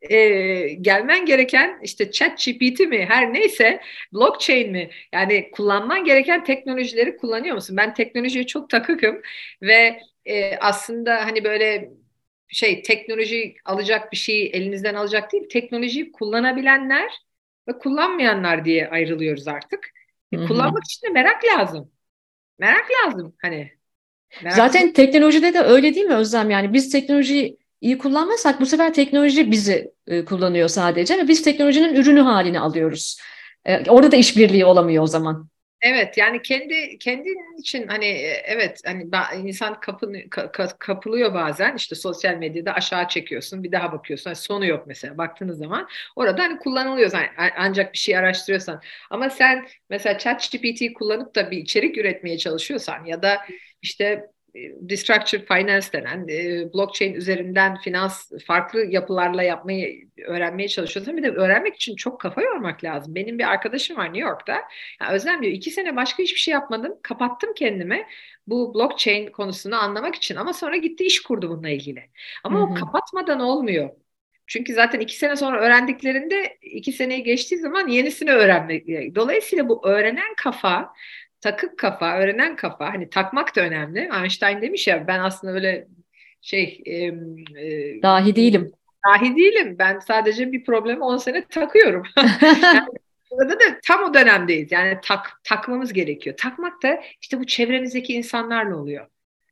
e, 0.02 0.18
gelmen 0.68 1.26
gereken 1.26 1.80
işte 1.82 2.10
chat 2.10 2.44
GPT 2.44 2.80
mi 2.80 3.06
her 3.08 3.32
neyse 3.32 3.80
blockchain 4.12 4.72
mi 4.72 4.90
yani 5.12 5.50
kullanman 5.50 6.04
gereken 6.04 6.44
teknolojileri 6.44 7.16
kullanıyor 7.16 7.54
musun? 7.54 7.76
Ben 7.76 7.94
teknolojiye 7.94 8.46
çok 8.46 8.70
takıkım 8.70 9.22
ve 9.62 10.00
e, 10.24 10.56
aslında 10.56 11.26
hani 11.26 11.44
böyle 11.44 11.90
şey 12.48 12.82
teknoloji 12.82 13.54
alacak 13.64 14.12
bir 14.12 14.16
şeyi 14.16 14.48
elinizden 14.50 14.94
alacak 14.94 15.32
değil 15.32 15.48
teknolojiyi 15.48 16.12
kullanabilenler 16.12 17.12
ve 17.68 17.78
kullanmayanlar 17.78 18.64
diye 18.64 18.88
ayrılıyoruz 18.88 19.48
artık. 19.48 19.90
E, 20.32 20.36
kullanmak 20.36 20.84
için 20.84 21.06
de 21.06 21.10
merak 21.10 21.44
lazım. 21.44 21.92
Merak 22.58 22.86
lazım 23.04 23.36
hani 23.42 23.77
Merak 24.42 24.56
Zaten 24.56 24.92
teknolojide 24.92 25.54
de 25.54 25.60
öyle 25.60 25.94
değil 25.94 26.06
mi 26.06 26.14
Özlem? 26.14 26.50
Yani 26.50 26.72
biz 26.72 26.92
teknolojiyi 26.92 27.58
iyi 27.80 27.98
kullanmazsak 27.98 28.60
bu 28.60 28.66
sefer 28.66 28.94
teknoloji 28.94 29.50
bizi 29.50 29.92
e, 30.06 30.24
kullanıyor 30.24 30.68
sadece 30.68 31.18
ve 31.18 31.28
biz 31.28 31.42
teknolojinin 31.42 31.94
ürünü 31.94 32.20
halini 32.20 32.60
alıyoruz. 32.60 33.20
E, 33.64 33.90
orada 33.90 34.12
da 34.12 34.16
işbirliği 34.16 34.64
olamıyor 34.64 35.02
o 35.02 35.06
zaman. 35.06 35.48
Evet 35.80 36.18
yani 36.18 36.42
kendi 36.42 36.98
kendin 36.98 37.58
için 37.60 37.88
hani 37.88 38.06
e, 38.06 38.42
evet 38.46 38.80
hani 38.86 39.08
insan 39.48 39.80
kapını, 39.80 40.30
ka, 40.30 40.52
kapılıyor 40.78 41.34
bazen 41.34 41.76
işte 41.76 41.94
sosyal 41.94 42.34
medyada 42.34 42.72
aşağı 42.72 43.08
çekiyorsun 43.08 43.62
bir 43.62 43.72
daha 43.72 43.92
bakıyorsun 43.92 44.24
hani 44.24 44.36
sonu 44.36 44.66
yok 44.66 44.86
mesela 44.86 45.18
baktığınız 45.18 45.58
zaman 45.58 45.88
orada 46.16 46.42
hani 46.42 46.58
kullanılıyor 46.58 47.12
yani 47.12 47.52
ancak 47.56 47.92
bir 47.92 47.98
şey 47.98 48.16
araştırıyorsan 48.16 48.80
ama 49.10 49.30
sen 49.30 49.66
mesela 49.90 50.18
ChatGPT 50.18 50.82
kullanıp 50.94 51.34
da 51.34 51.50
bir 51.50 51.58
içerik 51.58 51.98
üretmeye 51.98 52.38
çalışıyorsan 52.38 53.04
ya 53.04 53.22
da 53.22 53.38
işte 53.82 54.30
e, 54.54 54.58
Destructured 54.80 55.46
Finance 55.46 55.86
denen 55.92 56.28
e, 56.28 56.72
blockchain 56.74 57.14
üzerinden 57.14 57.78
finans 57.80 58.32
farklı 58.46 58.84
yapılarla 58.84 59.42
yapmayı 59.42 60.08
öğrenmeye 60.26 60.68
çalışıyorsun. 60.68 61.16
Bir 61.16 61.22
de 61.22 61.30
öğrenmek 61.30 61.76
için 61.76 61.96
çok 61.96 62.20
kafa 62.20 62.42
yormak 62.42 62.84
lazım. 62.84 63.14
Benim 63.14 63.38
bir 63.38 63.44
arkadaşım 63.44 63.96
var 63.96 64.06
New 64.06 64.28
York'ta. 64.28 64.52
Ya 65.00 65.10
Özlem 65.12 65.42
diyor 65.42 65.52
iki 65.52 65.70
sene 65.70 65.96
başka 65.96 66.22
hiçbir 66.22 66.40
şey 66.40 66.52
yapmadım. 66.52 66.98
Kapattım 67.02 67.54
kendimi 67.54 68.06
bu 68.46 68.74
blockchain 68.74 69.30
konusunu 69.32 69.76
anlamak 69.76 70.14
için 70.14 70.36
ama 70.36 70.52
sonra 70.52 70.76
gitti 70.76 71.04
iş 71.04 71.22
kurdu 71.22 71.50
bununla 71.50 71.68
ilgili. 71.68 72.10
Ama 72.44 72.58
Hı-hı. 72.60 72.66
o 72.72 72.74
kapatmadan 72.74 73.40
olmuyor. 73.40 73.90
Çünkü 74.46 74.74
zaten 74.74 75.00
iki 75.00 75.16
sene 75.16 75.36
sonra 75.36 75.60
öğrendiklerinde 75.60 76.58
iki 76.62 76.92
seneyi 76.92 77.22
geçtiği 77.22 77.56
zaman 77.58 77.88
yenisini 77.88 78.30
öğrenmek. 78.32 78.86
Dolayısıyla 79.14 79.68
bu 79.68 79.88
öğrenen 79.88 80.34
kafa 80.36 80.92
takık 81.40 81.78
kafa, 81.78 82.18
öğrenen 82.18 82.56
kafa, 82.56 82.92
hani 82.92 83.10
takmak 83.10 83.56
da 83.56 83.60
önemli. 83.60 84.10
Einstein 84.22 84.62
demiş 84.62 84.86
ya 84.86 85.06
ben 85.06 85.20
aslında 85.20 85.54
böyle 85.54 85.88
şey 86.40 86.82
e, 86.86 86.94
e, 86.94 88.02
dahi 88.02 88.36
değilim. 88.36 88.72
Dahi 89.06 89.36
değilim. 89.36 89.76
Ben 89.78 89.98
sadece 89.98 90.52
bir 90.52 90.64
problemi 90.64 91.04
10 91.04 91.16
sene 91.16 91.44
takıyorum. 91.44 92.02
yani, 92.62 92.86
burada 93.30 93.52
da 93.52 93.64
tam 93.86 94.02
o 94.04 94.14
dönemdeyiz. 94.14 94.72
Yani 94.72 94.98
tak, 95.04 95.40
takmamız 95.44 95.92
gerekiyor. 95.92 96.36
Takmak 96.36 96.82
da 96.82 97.02
işte 97.20 97.40
bu 97.40 97.46
çevremizdeki 97.46 98.14
insanlarla 98.14 98.76
oluyor. 98.76 99.06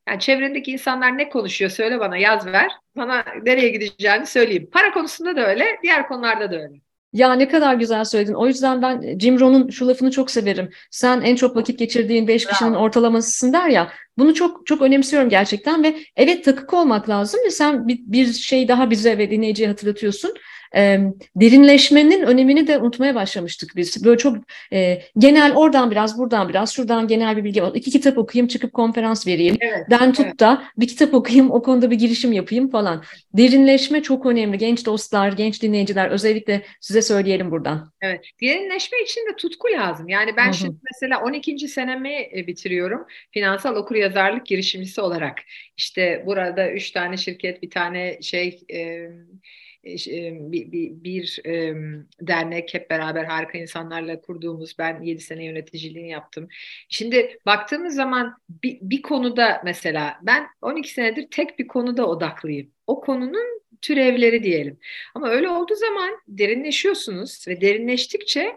Yani 0.09 0.21
çevrendeki 0.21 0.73
insanlar 0.73 1.19
ne 1.19 1.29
konuşuyor 1.29 1.71
söyle 1.71 2.01
bana 2.01 2.17
yaz 2.17 2.47
ver. 2.47 2.73
Bana 2.97 3.25
nereye 3.43 3.69
gideceğini 3.69 4.27
söyleyeyim. 4.27 4.69
Para 4.73 4.93
konusunda 4.93 5.37
da 5.37 5.49
öyle, 5.49 5.79
diğer 5.83 6.09
konularda 6.09 6.53
da 6.53 6.57
öyle. 6.57 6.81
Ya 7.17 7.33
ne 7.33 7.49
kadar 7.49 7.75
güzel 7.75 8.05
söyledin. 8.05 8.35
O 8.35 8.47
yüzden 8.47 8.83
ben 8.83 9.19
Jim 9.19 9.41
Rohn'un 9.41 9.69
şu 9.69 9.89
lafını 9.89 10.11
çok 10.11 10.31
severim. 10.31 10.71
Sen 10.91 11.21
en 11.21 11.37
çok 11.37 11.57
vakit 11.57 11.79
geçirdiğin 11.79 12.29
beş 12.29 12.47
kişinin 12.47 12.75
ortalamasısın 12.75 13.53
der 13.53 13.69
ya. 13.69 13.93
Bunu 14.19 14.35
çok 14.35 14.67
çok 14.67 14.83
önemsiyorum 14.83 15.29
gerçekten 15.29 15.85
ve 15.85 15.97
evet 16.17 16.45
takık 16.45 16.75
olmak 16.75 17.09
lazım 17.09 17.41
ve 17.47 17.51
sen 17.51 17.89
bir, 17.89 17.99
bir 18.07 18.33
şey 18.33 18.69
daha 18.69 18.91
bize 18.91 19.19
ve 19.19 19.31
dinleyiciye 19.31 19.69
hatırlatıyorsun 19.69 20.35
e, 20.77 21.01
derinleşmenin 21.37 22.23
önemini 22.23 22.67
de 22.67 22.79
unutmaya 22.79 23.15
başlamıştık 23.15 23.73
biz. 23.77 24.05
Böyle 24.05 24.19
çok 24.19 24.37
e, 24.73 25.03
genel 25.19 25.55
oradan 25.55 25.91
biraz 25.91 26.19
buradan 26.19 26.49
biraz 26.49 26.73
şuradan 26.73 27.09
genel 27.09 27.37
bir 27.37 27.45
bilgi 27.45 27.63
al. 27.63 27.77
İki 27.77 27.91
kitap 27.91 28.19
okuyayım 28.19 28.49
çıkıp 28.49 28.73
konferans 28.73 29.27
vereyim. 29.27 29.57
Evet, 29.61 29.91
Den 29.91 30.13
tut 30.13 30.27
evet. 30.27 30.41
da 30.41 30.63
bir 30.77 30.89
kitap 30.89 31.15
okuyayım 31.15 31.51
o 31.51 31.63
konuda 31.63 31.91
bir 31.91 31.97
girişim 31.97 32.33
yapayım 32.33 32.71
falan. 32.71 33.03
Derinleşme 33.33 34.03
çok 34.03 34.27
önemli. 34.27 34.59
Genç 34.59 34.87
dostlar, 34.87 35.33
genç 35.33 35.63
dinleyiciler 35.63 36.11
özellikle 36.11 36.63
size 36.81 37.03
söyleyelim 37.03 37.51
buradan. 37.51 37.93
Evet. 38.01 38.25
Derinleşme 38.43 38.99
için 39.05 39.21
de 39.21 39.37
tutku 39.37 39.69
lazım. 39.69 40.09
Yani 40.09 40.37
ben 40.37 40.47
Hı-hı. 40.47 40.55
şimdi 40.55 40.77
mesela 40.93 41.23
12. 41.23 41.69
senemi 41.69 42.15
e, 42.37 42.47
bitiriyorum. 42.47 43.07
Finansal 43.31 43.77
okuryazarlık 44.07 44.47
girişimcisi 44.47 45.01
olarak. 45.01 45.39
İşte 45.77 46.23
burada 46.27 46.73
üç 46.73 46.91
tane 46.91 47.17
şirket, 47.17 47.63
bir 47.63 47.71
tane 47.71 48.23
şey 48.23 48.61
e, 48.73 49.09
bir, 49.85 50.73
bir, 50.73 50.91
bir 51.05 51.41
dernek 52.21 52.75
hep 52.75 52.91
beraber 52.91 53.25
harika 53.25 53.59
insanlarla 53.59 54.21
kurduğumuz 54.21 54.79
ben 54.79 55.03
7 55.03 55.21
sene 55.21 55.45
yöneticiliğini 55.45 56.11
yaptım. 56.11 56.49
Şimdi 56.89 57.39
baktığımız 57.47 57.95
zaman 57.95 58.35
bir, 58.49 58.79
bir 58.83 59.03
konuda 59.03 59.63
mesela 59.65 60.19
ben 60.23 60.47
12 60.63 60.93
senedir 60.93 61.29
tek 61.31 61.59
bir 61.59 61.67
konuda 61.67 62.07
odaklıyım. 62.07 62.71
O 62.87 63.01
konunun 63.01 63.61
türevleri 63.83 64.43
diyelim. 64.43 64.79
Ama 65.15 65.29
öyle 65.29 65.49
olduğu 65.49 65.75
zaman 65.75 66.11
derinleşiyorsunuz 66.29 67.49
ve 67.49 67.61
derinleştikçe 67.61 68.53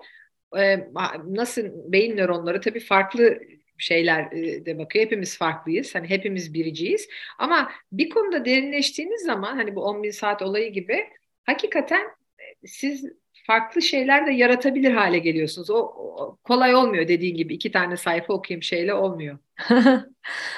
nasıl 1.27 1.63
beyin 1.91 2.17
nöronları 2.17 2.61
tabii 2.61 2.79
farklı 2.79 3.39
şeyler 3.79 4.31
de 4.65 4.77
bakıyor. 4.77 5.05
Hepimiz 5.05 5.37
farklıyız. 5.37 5.95
Hani 5.95 6.09
hepimiz 6.09 6.53
biriciyiz. 6.53 7.07
Ama 7.39 7.71
bir 7.91 8.09
konuda 8.09 8.45
derinleştiğiniz 8.45 9.21
zaman 9.21 9.55
hani 9.55 9.75
bu 9.75 9.83
10 9.83 10.03
bin 10.03 10.11
saat 10.11 10.41
olayı 10.41 10.73
gibi 10.73 11.07
hakikaten 11.45 12.01
e, 12.39 12.67
siz 12.67 13.05
farklı 13.47 13.81
şeyler 13.81 14.27
de 14.27 14.31
yaratabilir 14.31 14.91
hale 14.91 15.19
geliyorsunuz. 15.19 15.69
O, 15.69 15.75
o 15.75 16.37
kolay 16.43 16.75
olmuyor 16.75 17.07
dediğin 17.07 17.35
gibi 17.35 17.53
iki 17.53 17.71
tane 17.71 17.97
sayfa 17.97 18.33
okuyayım 18.33 18.63
şeyle 18.63 18.93
olmuyor. 18.93 19.37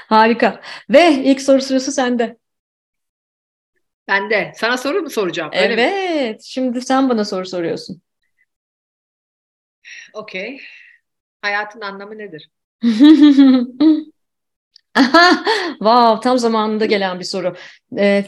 Harika. 0.08 0.62
Ve 0.90 1.10
ilk 1.12 1.42
soru 1.42 1.62
sırası 1.62 1.92
sende. 1.92 2.38
Ben 4.08 4.30
de. 4.30 4.52
Sana 4.56 4.78
soru 4.78 5.02
mu 5.02 5.10
soracağım? 5.10 5.52
Öyle 5.54 5.74
evet. 5.74 6.40
Mi? 6.40 6.44
Şimdi 6.44 6.82
sen 6.82 7.10
bana 7.10 7.26
soru 7.26 7.46
soruyorsun. 7.46 8.02
Okey. 10.14 10.62
Hayatın 11.42 11.82
anlamı 11.82 12.18
nedir? 12.18 12.50
wow, 15.80 16.20
tam 16.24 16.38
zamanında 16.38 16.86
gelen 16.86 17.20
bir 17.20 17.26
soru. 17.26 17.56
Ee, 17.98 18.26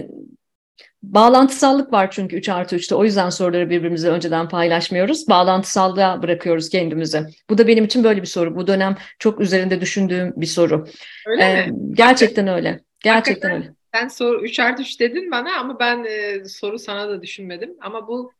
Bağlantısallık 1.04 1.94
var 1.94 2.12
çünkü 2.12 2.36
3 2.36 2.50
artı 2.50 2.76
3'te. 2.76 2.96
O 2.96 3.04
yüzden 3.04 3.30
soruları 3.30 3.70
birbirimize 3.70 4.10
önceden 4.10 4.50
paylaşmıyoruz. 4.50 5.30
Bağlantısallığa 5.30 6.24
bırakıyoruz 6.24 6.70
kendimizi. 6.70 7.26
Bu 7.50 7.58
da 7.58 7.68
benim 7.68 7.86
için 7.86 8.04
böyle 8.04 8.22
bir 8.22 8.28
soru. 8.28 8.56
Bu 8.56 8.68
dönem 8.68 8.98
çok 9.20 9.42
üzerinde 9.42 9.82
düşündüğüm 9.82 10.34
bir 10.36 10.46
soru. 10.46 10.88
Öyle 11.28 11.44
ee, 11.44 11.68
mi? 11.68 11.78
Gerçekten 11.94 12.48
öyle. 12.48 12.80
Gerçekten 13.04 13.50
Hakikaten 13.50 13.52
öyle. 13.52 13.76
Sen 13.94 14.08
soru 14.08 14.44
3 14.44 14.60
artı 14.60 14.82
3 14.82 15.00
dedin 15.00 15.32
bana 15.32 15.60
ama 15.60 15.80
ben 15.80 16.04
e, 16.04 16.46
soru 16.46 16.80
sana 16.80 17.10
da 17.10 17.22
düşünmedim. 17.22 17.76
Ama 17.82 18.08
bu 18.08 18.32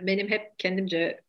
benim 0.00 0.28
hep 0.28 0.58
kendimce 0.58 1.20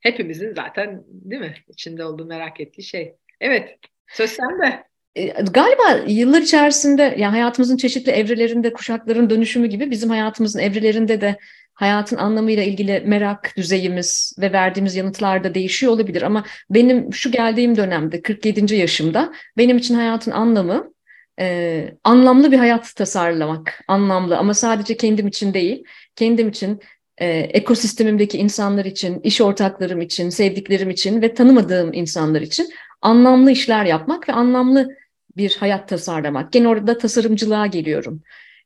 hepimizin 0.00 0.54
zaten 0.54 1.04
değil 1.06 1.42
mi 1.42 1.54
içinde 1.68 2.04
olduğu 2.04 2.26
merak 2.26 2.60
ettiği 2.60 2.82
şey. 2.82 3.16
Evet 3.40 3.78
söz 4.08 4.30
sende. 4.30 4.84
E, 5.14 5.26
galiba 5.26 6.04
yıllar 6.06 6.42
içerisinde 6.42 7.14
yani 7.18 7.30
hayatımızın 7.30 7.76
çeşitli 7.76 8.12
evrelerinde 8.12 8.72
kuşakların 8.72 9.30
dönüşümü 9.30 9.66
gibi 9.66 9.90
bizim 9.90 10.10
hayatımızın 10.10 10.58
evrelerinde 10.58 11.20
de 11.20 11.36
hayatın 11.74 12.16
anlamıyla 12.16 12.62
ilgili 12.62 13.02
merak 13.06 13.52
düzeyimiz 13.56 14.36
ve 14.38 14.52
verdiğimiz 14.52 14.96
yanıtlar 14.96 15.44
da 15.44 15.54
değişiyor 15.54 15.92
olabilir 15.92 16.22
ama 16.22 16.44
benim 16.70 17.12
şu 17.12 17.32
geldiğim 17.32 17.76
dönemde 17.76 18.22
47. 18.22 18.74
yaşımda 18.74 19.32
benim 19.56 19.78
için 19.78 19.94
hayatın 19.94 20.30
anlamı 20.30 20.92
e, 21.40 21.94
anlamlı 22.04 22.52
bir 22.52 22.58
hayat 22.58 22.96
tasarlamak 22.96 23.84
anlamlı 23.88 24.36
ama 24.38 24.54
sadece 24.54 24.96
kendim 24.96 25.26
için 25.26 25.54
değil 25.54 25.84
kendim 26.16 26.48
için 26.48 26.80
e, 27.18 27.28
ekosistemimdeki 27.28 28.38
insanlar 28.38 28.84
için, 28.84 29.20
iş 29.20 29.40
ortaklarım 29.40 30.00
için, 30.00 30.30
sevdiklerim 30.30 30.90
için 30.90 31.22
ve 31.22 31.34
tanımadığım 31.34 31.92
insanlar 31.92 32.40
için 32.40 32.68
anlamlı 33.06 33.50
işler 33.50 33.84
yapmak 33.84 34.28
ve 34.28 34.32
anlamlı 34.32 34.96
bir 35.36 35.56
hayat 35.60 35.88
tasarlamak. 35.88 36.52
Gene 36.52 36.68
orada 36.68 36.98
tasarımcılığa 36.98 37.66
geliyorum. 37.66 38.22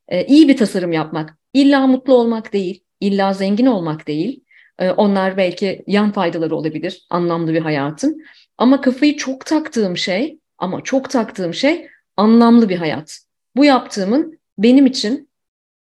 Ee, 0.07 0.25
iyi 0.25 0.47
bir 0.47 0.57
tasarım 0.57 0.91
yapmak. 0.91 1.37
İlla 1.53 1.87
mutlu 1.87 2.13
olmak 2.13 2.53
değil, 2.53 2.83
illa 2.99 3.33
zengin 3.33 3.65
olmak 3.65 4.07
değil. 4.07 4.43
Ee, 4.79 4.89
onlar 4.91 5.37
belki 5.37 5.83
yan 5.87 6.11
faydaları 6.11 6.55
olabilir 6.55 7.07
anlamlı 7.09 7.53
bir 7.53 7.61
hayatın. 7.61 8.23
Ama 8.57 8.81
kafayı 8.81 9.17
çok 9.17 9.45
taktığım 9.45 9.97
şey, 9.97 10.39
ama 10.57 10.81
çok 10.83 11.09
taktığım 11.09 11.53
şey 11.53 11.87
anlamlı 12.17 12.69
bir 12.69 12.77
hayat. 12.77 13.19
Bu 13.55 13.65
yaptığımın 13.65 14.39
benim 14.57 14.85
için 14.85 15.29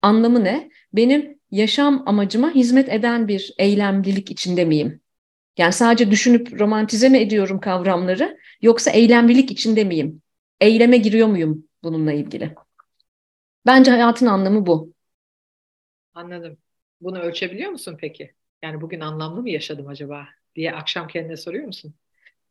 anlamı 0.02 0.44
ne? 0.44 0.70
Benim 0.94 1.40
yaşam 1.52 2.04
amacıma 2.06 2.52
hizmet 2.56 2.90
eden 2.90 3.28
bir 3.28 3.54
eylemlilik 3.58 4.32
içinde 4.32 4.66
miyim? 4.66 4.99
Yani 5.60 5.74
sadece 5.74 6.12
düşünüp 6.12 6.60
romantize 6.60 7.10
mi 7.10 7.18
ediyorum 7.18 7.60
kavramları 7.60 8.38
yoksa 8.62 8.92
eylemlilik 8.92 9.52
içinde 9.52 9.84
miyim? 9.84 10.22
eyleme 10.62 10.98
giriyor 10.98 11.28
muyum 11.28 11.64
bununla 11.84 12.14
ilgili? 12.14 12.56
Bence 13.66 13.92
hayatın 13.92 14.26
anlamı 14.26 14.66
bu. 14.66 14.94
Anladım. 16.14 16.58
Bunu 17.02 17.20
ölçebiliyor 17.20 17.72
musun 17.72 17.98
peki? 18.02 18.34
Yani 18.64 18.82
bugün 18.82 19.00
anlamlı 19.00 19.42
mı 19.42 19.50
yaşadım 19.50 19.88
acaba 19.88 20.28
diye 20.56 20.72
akşam 20.72 21.08
kendine 21.08 21.38
soruyor 21.38 21.66
musun? 21.66 21.94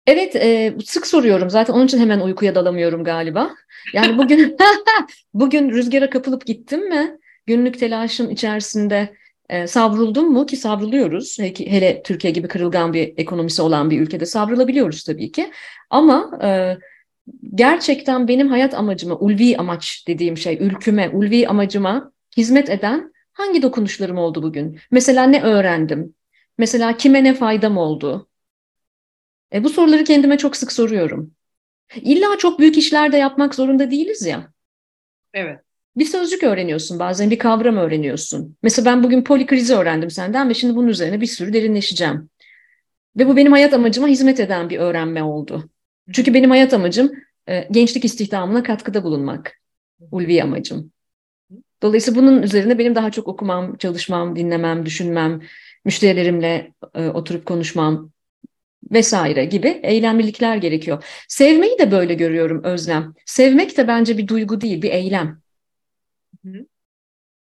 Evet, 0.06 0.36
e, 0.36 0.74
sık 0.84 1.06
soruyorum. 1.06 1.50
Zaten 1.50 1.74
onun 1.74 1.86
için 1.86 1.98
hemen 1.98 2.20
uykuya 2.20 2.54
dalamıyorum 2.54 3.04
galiba. 3.04 3.50
Yani 3.94 4.18
bugün 4.18 4.56
bugün 5.34 5.70
rüzgara 5.70 6.10
kapılıp 6.10 6.46
gittim 6.46 6.88
mi? 6.88 7.18
Günlük 7.46 7.78
telaşın 7.78 8.30
içerisinde 8.30 9.16
e, 9.48 9.66
savruldum 9.66 10.32
mu 10.32 10.46
ki 10.46 10.56
savruluyoruz. 10.56 11.38
Hele, 11.38 11.70
hele 11.70 12.02
Türkiye 12.02 12.32
gibi 12.32 12.48
kırılgan 12.48 12.92
bir 12.92 13.14
ekonomisi 13.16 13.62
olan 13.62 13.90
bir 13.90 14.00
ülkede 14.00 14.26
savrulabiliyoruz 14.26 15.04
tabii 15.04 15.32
ki. 15.32 15.52
Ama 15.90 16.38
e, 16.42 16.78
gerçekten 17.54 18.28
benim 18.28 18.48
hayat 18.48 18.74
amacıma, 18.74 19.14
ulvi 19.14 19.56
amaç 19.56 20.04
dediğim 20.08 20.36
şey, 20.36 20.58
ülküme, 20.60 21.08
ulvi 21.08 21.48
amacıma 21.48 22.12
hizmet 22.36 22.70
eden 22.70 23.12
hangi 23.32 23.62
dokunuşlarım 23.62 24.18
oldu 24.18 24.42
bugün? 24.42 24.80
Mesela 24.90 25.24
ne 25.24 25.42
öğrendim? 25.42 26.14
Mesela 26.58 26.96
kime 26.96 27.24
ne 27.24 27.34
faydam 27.34 27.76
oldu? 27.78 28.28
E, 29.52 29.64
bu 29.64 29.68
soruları 29.68 30.04
kendime 30.04 30.38
çok 30.38 30.56
sık 30.56 30.72
soruyorum. 30.72 31.34
İlla 31.96 32.38
çok 32.38 32.58
büyük 32.58 32.78
işler 32.78 33.12
de 33.12 33.16
yapmak 33.16 33.54
zorunda 33.54 33.90
değiliz 33.90 34.26
ya. 34.26 34.52
Evet. 35.34 35.60
Bir 35.98 36.04
sözcük 36.04 36.42
öğreniyorsun 36.42 36.98
bazen, 36.98 37.30
bir 37.30 37.38
kavram 37.38 37.76
öğreniyorsun. 37.76 38.56
Mesela 38.62 38.86
ben 38.86 39.02
bugün 39.02 39.22
polikrizi 39.24 39.74
öğrendim 39.74 40.10
senden 40.10 40.48
ve 40.48 40.54
şimdi 40.54 40.76
bunun 40.76 40.88
üzerine 40.88 41.20
bir 41.20 41.26
sürü 41.26 41.52
derinleşeceğim. 41.52 42.30
Ve 43.16 43.26
bu 43.26 43.36
benim 43.36 43.52
hayat 43.52 43.74
amacıma 43.74 44.08
hizmet 44.08 44.40
eden 44.40 44.70
bir 44.70 44.78
öğrenme 44.78 45.22
oldu. 45.22 45.70
Çünkü 46.12 46.34
benim 46.34 46.50
hayat 46.50 46.74
amacım 46.74 47.12
e, 47.48 47.68
gençlik 47.70 48.04
istihdamına 48.04 48.62
katkıda 48.62 49.04
bulunmak. 49.04 49.60
Ulvi 50.10 50.42
amacım. 50.42 50.92
Dolayısıyla 51.82 52.22
bunun 52.22 52.42
üzerine 52.42 52.78
benim 52.78 52.94
daha 52.94 53.10
çok 53.10 53.28
okumam, 53.28 53.76
çalışmam, 53.76 54.36
dinlemem, 54.36 54.86
düşünmem, 54.86 55.40
müşterilerimle 55.84 56.72
e, 56.94 57.08
oturup 57.08 57.46
konuşmam 57.46 58.10
vesaire 58.90 59.44
gibi 59.44 59.80
eylemlilikler 59.82 60.56
gerekiyor. 60.56 61.04
Sevmeyi 61.28 61.78
de 61.78 61.90
böyle 61.90 62.14
görüyorum 62.14 62.64
Özlem. 62.64 63.14
Sevmek 63.26 63.76
de 63.76 63.88
bence 63.88 64.18
bir 64.18 64.28
duygu 64.28 64.60
değil, 64.60 64.82
bir 64.82 64.90
eylem. 64.90 65.40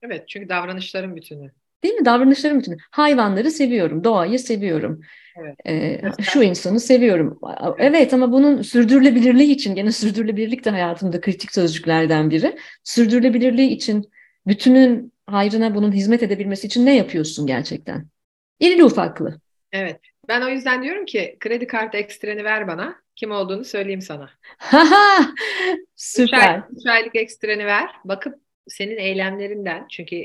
Evet, 0.02 0.28
çünkü 0.28 0.50
davranışların 0.50 1.16
bütünü. 1.16 1.52
Değil 1.84 1.96
mi? 1.96 2.06
Davranışların 2.06 2.60
bütünü. 2.60 2.78
Hayvanları 2.92 3.52
seviyorum, 3.52 4.04
doğayı 4.04 4.40
seviyorum. 4.40 5.02
Evet. 5.38 5.56
Ee, 5.68 6.02
şu 6.24 6.44
insanı 6.44 6.80
seviyorum. 6.80 7.40
Evet 7.78 8.14
ama 8.14 8.32
bunun 8.32 8.62
sürdürülebilirliği 8.62 9.52
için, 9.52 9.76
gene 9.76 9.92
sürdürülebilirlik 9.92 10.66
de 10.66 10.70
hayatımda 10.70 11.22
kritik 11.22 11.54
sözcüklerden 11.54 12.30
biri. 12.30 12.58
Sürdürülebilirliği 12.84 13.70
için 13.70 14.12
bütünün 14.48 15.14
hayrına 15.28 15.76
bunun 15.76 15.92
hizmet 15.92 16.24
edebilmesi 16.24 16.68
için 16.68 16.86
ne 16.86 16.96
yapıyorsun 16.96 17.48
gerçekten? 17.48 18.08
İrili 18.60 18.84
ufaklı. 18.84 19.40
Evet. 19.72 20.00
Ben 20.28 20.42
o 20.42 20.50
yüzden 20.50 20.84
diyorum 20.84 21.06
ki 21.06 21.38
kredi 21.40 21.68
kartı 21.68 21.98
ekstreni 21.98 22.44
ver 22.44 22.68
bana. 22.68 22.96
Kim 23.16 23.32
olduğunu 23.32 23.66
söyleyeyim 23.66 24.02
sana. 24.02 24.30
Süper. 25.96 26.64
3 26.72 26.86
ay, 26.86 26.94
aylık 26.98 27.16
ekstreni 27.16 27.66
ver. 27.66 27.90
Bakıp 28.06 28.45
senin 28.68 28.98
eylemlerinden 28.98 29.88
çünkü 29.90 30.16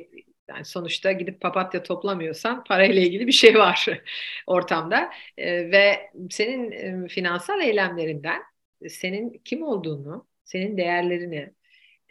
Yani 0.48 0.64
sonuçta 0.64 1.12
gidip 1.12 1.40
papatya 1.40 1.82
toplamıyorsan 1.82 2.64
parayla 2.64 3.02
ilgili 3.02 3.26
bir 3.26 3.32
şey 3.32 3.54
var 3.54 3.88
ortamda. 4.46 5.10
E, 5.38 5.70
ve 5.72 6.10
senin 6.30 6.72
e, 7.04 7.08
finansal 7.08 7.60
eylemlerinden 7.60 8.42
senin 8.88 9.32
kim 9.44 9.62
olduğunu, 9.62 10.26
senin 10.44 10.76
değerlerini, 10.76 11.54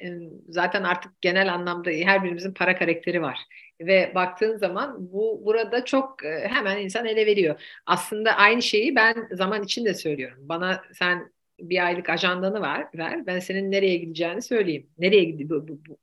e, 0.04 0.08
zaten 0.50 0.84
artık 0.84 1.22
genel 1.22 1.54
anlamda 1.54 1.90
her 1.92 2.24
birimizin 2.24 2.54
para 2.54 2.78
karakteri 2.78 3.22
var. 3.22 3.40
Ve 3.82 4.12
baktığın 4.16 4.58
zaman 4.58 5.12
bu 5.14 5.42
burada 5.46 5.86
çok 5.86 6.26
e, 6.26 6.48
hemen 6.48 6.78
insan 6.78 7.06
ele 7.06 7.26
veriyor. 7.26 7.62
Aslında 7.86 8.32
aynı 8.32 8.62
şeyi 8.62 8.96
ben 8.96 9.28
zaman 9.32 9.64
içinde 9.64 9.94
söylüyorum. 9.94 10.38
Bana 10.50 10.84
sen 10.94 11.34
bir 11.60 11.86
aylık 11.86 12.10
ajandanı 12.10 12.62
ver, 12.62 12.88
ver. 12.98 13.28
Ben 13.28 13.40
senin 13.40 13.72
nereye 13.72 13.98
gideceğini 13.98 14.42
söyleyeyim. 14.42 14.90
Nereye 14.98 15.24
gidiyor 15.24 15.68
bu, 15.68 15.80
bu, 15.86 15.98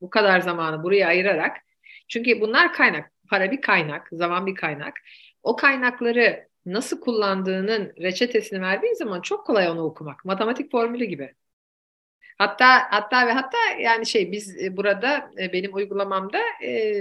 bu 0.00 0.10
kadar 0.10 0.40
zamanı 0.40 0.82
buraya 0.82 1.08
ayırarak. 1.08 1.56
Çünkü 2.08 2.40
bunlar 2.40 2.72
kaynak. 2.72 3.12
Para 3.30 3.50
bir 3.50 3.60
kaynak, 3.60 4.08
zaman 4.12 4.46
bir 4.46 4.54
kaynak. 4.54 4.94
O 5.42 5.56
kaynakları 5.56 6.48
nasıl 6.66 7.00
kullandığının 7.00 7.92
reçetesini 8.02 8.60
verdiğin 8.60 8.94
zaman 8.94 9.20
çok 9.20 9.46
kolay 9.46 9.68
onu 9.68 9.82
okumak. 9.82 10.24
Matematik 10.24 10.70
formülü 10.70 11.04
gibi. 11.04 11.34
Hatta 12.38 12.66
hatta 12.90 13.26
ve 13.26 13.32
hatta 13.32 13.58
yani 13.80 14.06
şey 14.06 14.32
biz 14.32 14.62
e, 14.62 14.76
burada 14.76 15.30
e, 15.40 15.52
benim 15.52 15.74
uygulamamda 15.74 16.38
e, 16.62 16.94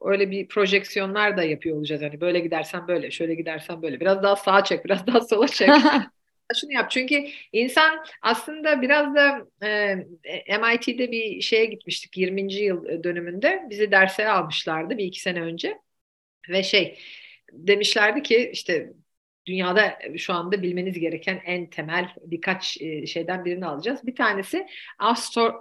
öyle 0.00 0.30
bir 0.30 0.48
projeksiyonlar 0.48 1.36
da 1.36 1.42
yapıyor 1.42 1.76
olacağız. 1.76 2.02
Hani 2.02 2.20
böyle 2.20 2.40
gidersen 2.40 2.88
böyle, 2.88 3.10
şöyle 3.10 3.34
gidersen 3.34 3.82
böyle. 3.82 4.00
Biraz 4.00 4.22
daha 4.22 4.36
sağa 4.36 4.64
çek, 4.64 4.84
biraz 4.84 5.06
daha 5.06 5.20
sola 5.20 5.48
çek. 5.48 5.70
Şunu 6.60 6.72
yap 6.72 6.90
çünkü 6.90 7.24
insan 7.52 8.04
aslında 8.22 8.82
biraz 8.82 9.14
da 9.14 9.46
e, 9.66 10.58
MIT'de 10.58 11.10
bir 11.12 11.40
şeye 11.40 11.64
gitmiştik 11.64 12.16
20. 12.16 12.54
yıl 12.54 13.04
dönümünde 13.04 13.62
bizi 13.70 13.90
derse 13.90 14.28
almışlardı 14.28 14.98
bir 14.98 15.04
iki 15.04 15.20
sene 15.20 15.40
önce 15.40 15.78
ve 16.50 16.62
şey 16.62 16.98
demişlerdi 17.52 18.22
ki 18.22 18.50
işte 18.52 18.92
dünyada 19.46 19.98
şu 20.16 20.32
anda 20.34 20.62
bilmeniz 20.62 20.98
gereken 20.98 21.42
en 21.46 21.70
temel 21.70 22.14
birkaç 22.22 22.80
e, 22.80 23.06
şeyden 23.06 23.44
birini 23.44 23.66
alacağız. 23.66 24.06
Bir 24.06 24.14
tanesi 24.16 24.66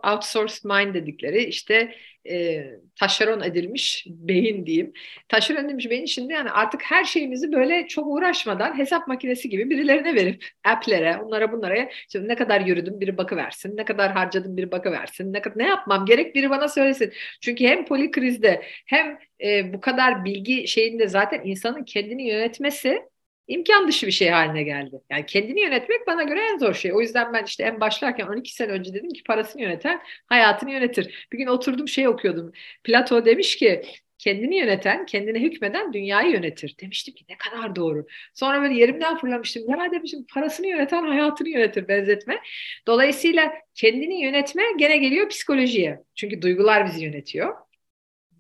outsourced 0.06 0.64
mind 0.66 0.96
dedikleri 0.96 1.44
işte 1.44 1.96
e, 2.30 2.66
taşeron 3.00 3.42
edilmiş 3.42 4.06
beyin 4.10 4.66
diyeyim. 4.66 4.94
Taşeron 5.28 5.66
edilmiş 5.66 5.90
beyin 5.90 6.06
şimdi 6.06 6.34
yani 6.34 6.52
artık 6.52 6.82
her 6.84 7.04
şeyimizi 7.04 7.52
böyle 7.52 7.88
çok 7.88 8.08
uğraşmadan 8.08 8.78
hesap 8.78 9.08
makinesi 9.08 9.50
gibi 9.50 9.70
birilerine 9.70 10.16
verip 10.16 10.46
app'lere, 10.64 11.18
onlara 11.18 11.52
bunlara 11.52 11.90
işte 12.08 12.28
ne 12.28 12.36
kadar 12.36 12.62
yürüdüm 12.62 13.02
biri 13.02 13.18
bakıversin, 13.18 13.78
ne 13.78 13.86
kadar 13.86 14.12
harcadım 14.12 14.58
biri 14.58 14.72
bakıversin, 14.72 15.34
ne, 15.34 15.42
ne 15.56 15.68
yapmam 15.68 16.06
gerek 16.06 16.36
biri 16.36 16.50
bana 16.50 16.68
söylesin. 16.68 17.14
Çünkü 17.42 17.66
hem 17.66 17.86
polikrizde 17.86 18.64
hem 18.86 19.18
e, 19.44 19.74
bu 19.74 19.82
kadar 19.82 20.26
bilgi 20.26 20.68
şeyinde 20.68 21.08
zaten 21.08 21.42
insanın 21.44 21.84
kendini 21.84 22.28
yönetmesi 22.28 23.13
imkan 23.48 23.88
dışı 23.88 24.08
bir 24.08 24.12
şey 24.12 24.30
haline 24.30 24.64
geldi. 24.64 25.02
Yani 25.10 25.26
kendini 25.26 25.62
yönetmek 25.62 26.08
bana 26.08 26.24
göre 26.24 26.40
en 26.54 26.58
zor 26.58 26.74
şey. 26.74 26.94
O 26.94 27.02
yüzden 27.02 27.34
ben 27.34 27.44
işte 27.44 27.64
en 27.64 27.80
başlarken 27.80 28.28
12 28.28 28.54
sene 28.54 28.72
önce 28.72 28.94
dedim 28.94 29.10
ki 29.10 29.24
parasını 29.24 29.62
yöneten 29.62 30.02
hayatını 30.26 30.72
yönetir. 30.72 31.28
Bir 31.32 31.38
gün 31.38 31.48
oturdum 31.48 31.88
şey 31.88 32.08
okuyordum. 32.08 32.52
Plato 32.84 33.26
demiş 33.26 33.56
ki 33.56 33.84
kendini 34.18 34.56
yöneten, 34.58 35.06
kendine 35.06 35.40
hükmeden 35.40 35.94
dünyayı 35.94 36.32
yönetir. 36.32 36.76
Demiştim 36.82 37.14
ki 37.14 37.26
ne 37.30 37.38
kadar 37.38 37.76
doğru. 37.76 38.06
Sonra 38.34 38.62
böyle 38.62 38.74
yerimden 38.74 39.18
fırlamıştım. 39.18 39.64
Ya 39.70 39.92
demişim 39.92 40.26
parasını 40.34 40.68
yöneten 40.68 41.04
hayatını 41.04 41.50
yönetir 41.50 41.88
benzetme. 41.88 42.40
Dolayısıyla 42.88 43.54
kendini 43.76 44.22
yönetme 44.22 44.64
gene 44.78 44.98
geliyor 44.98 45.30
psikolojiye. 45.30 46.00
Çünkü 46.16 46.42
duygular 46.42 46.88
bizi 46.88 47.06
yönetiyor 47.06 47.56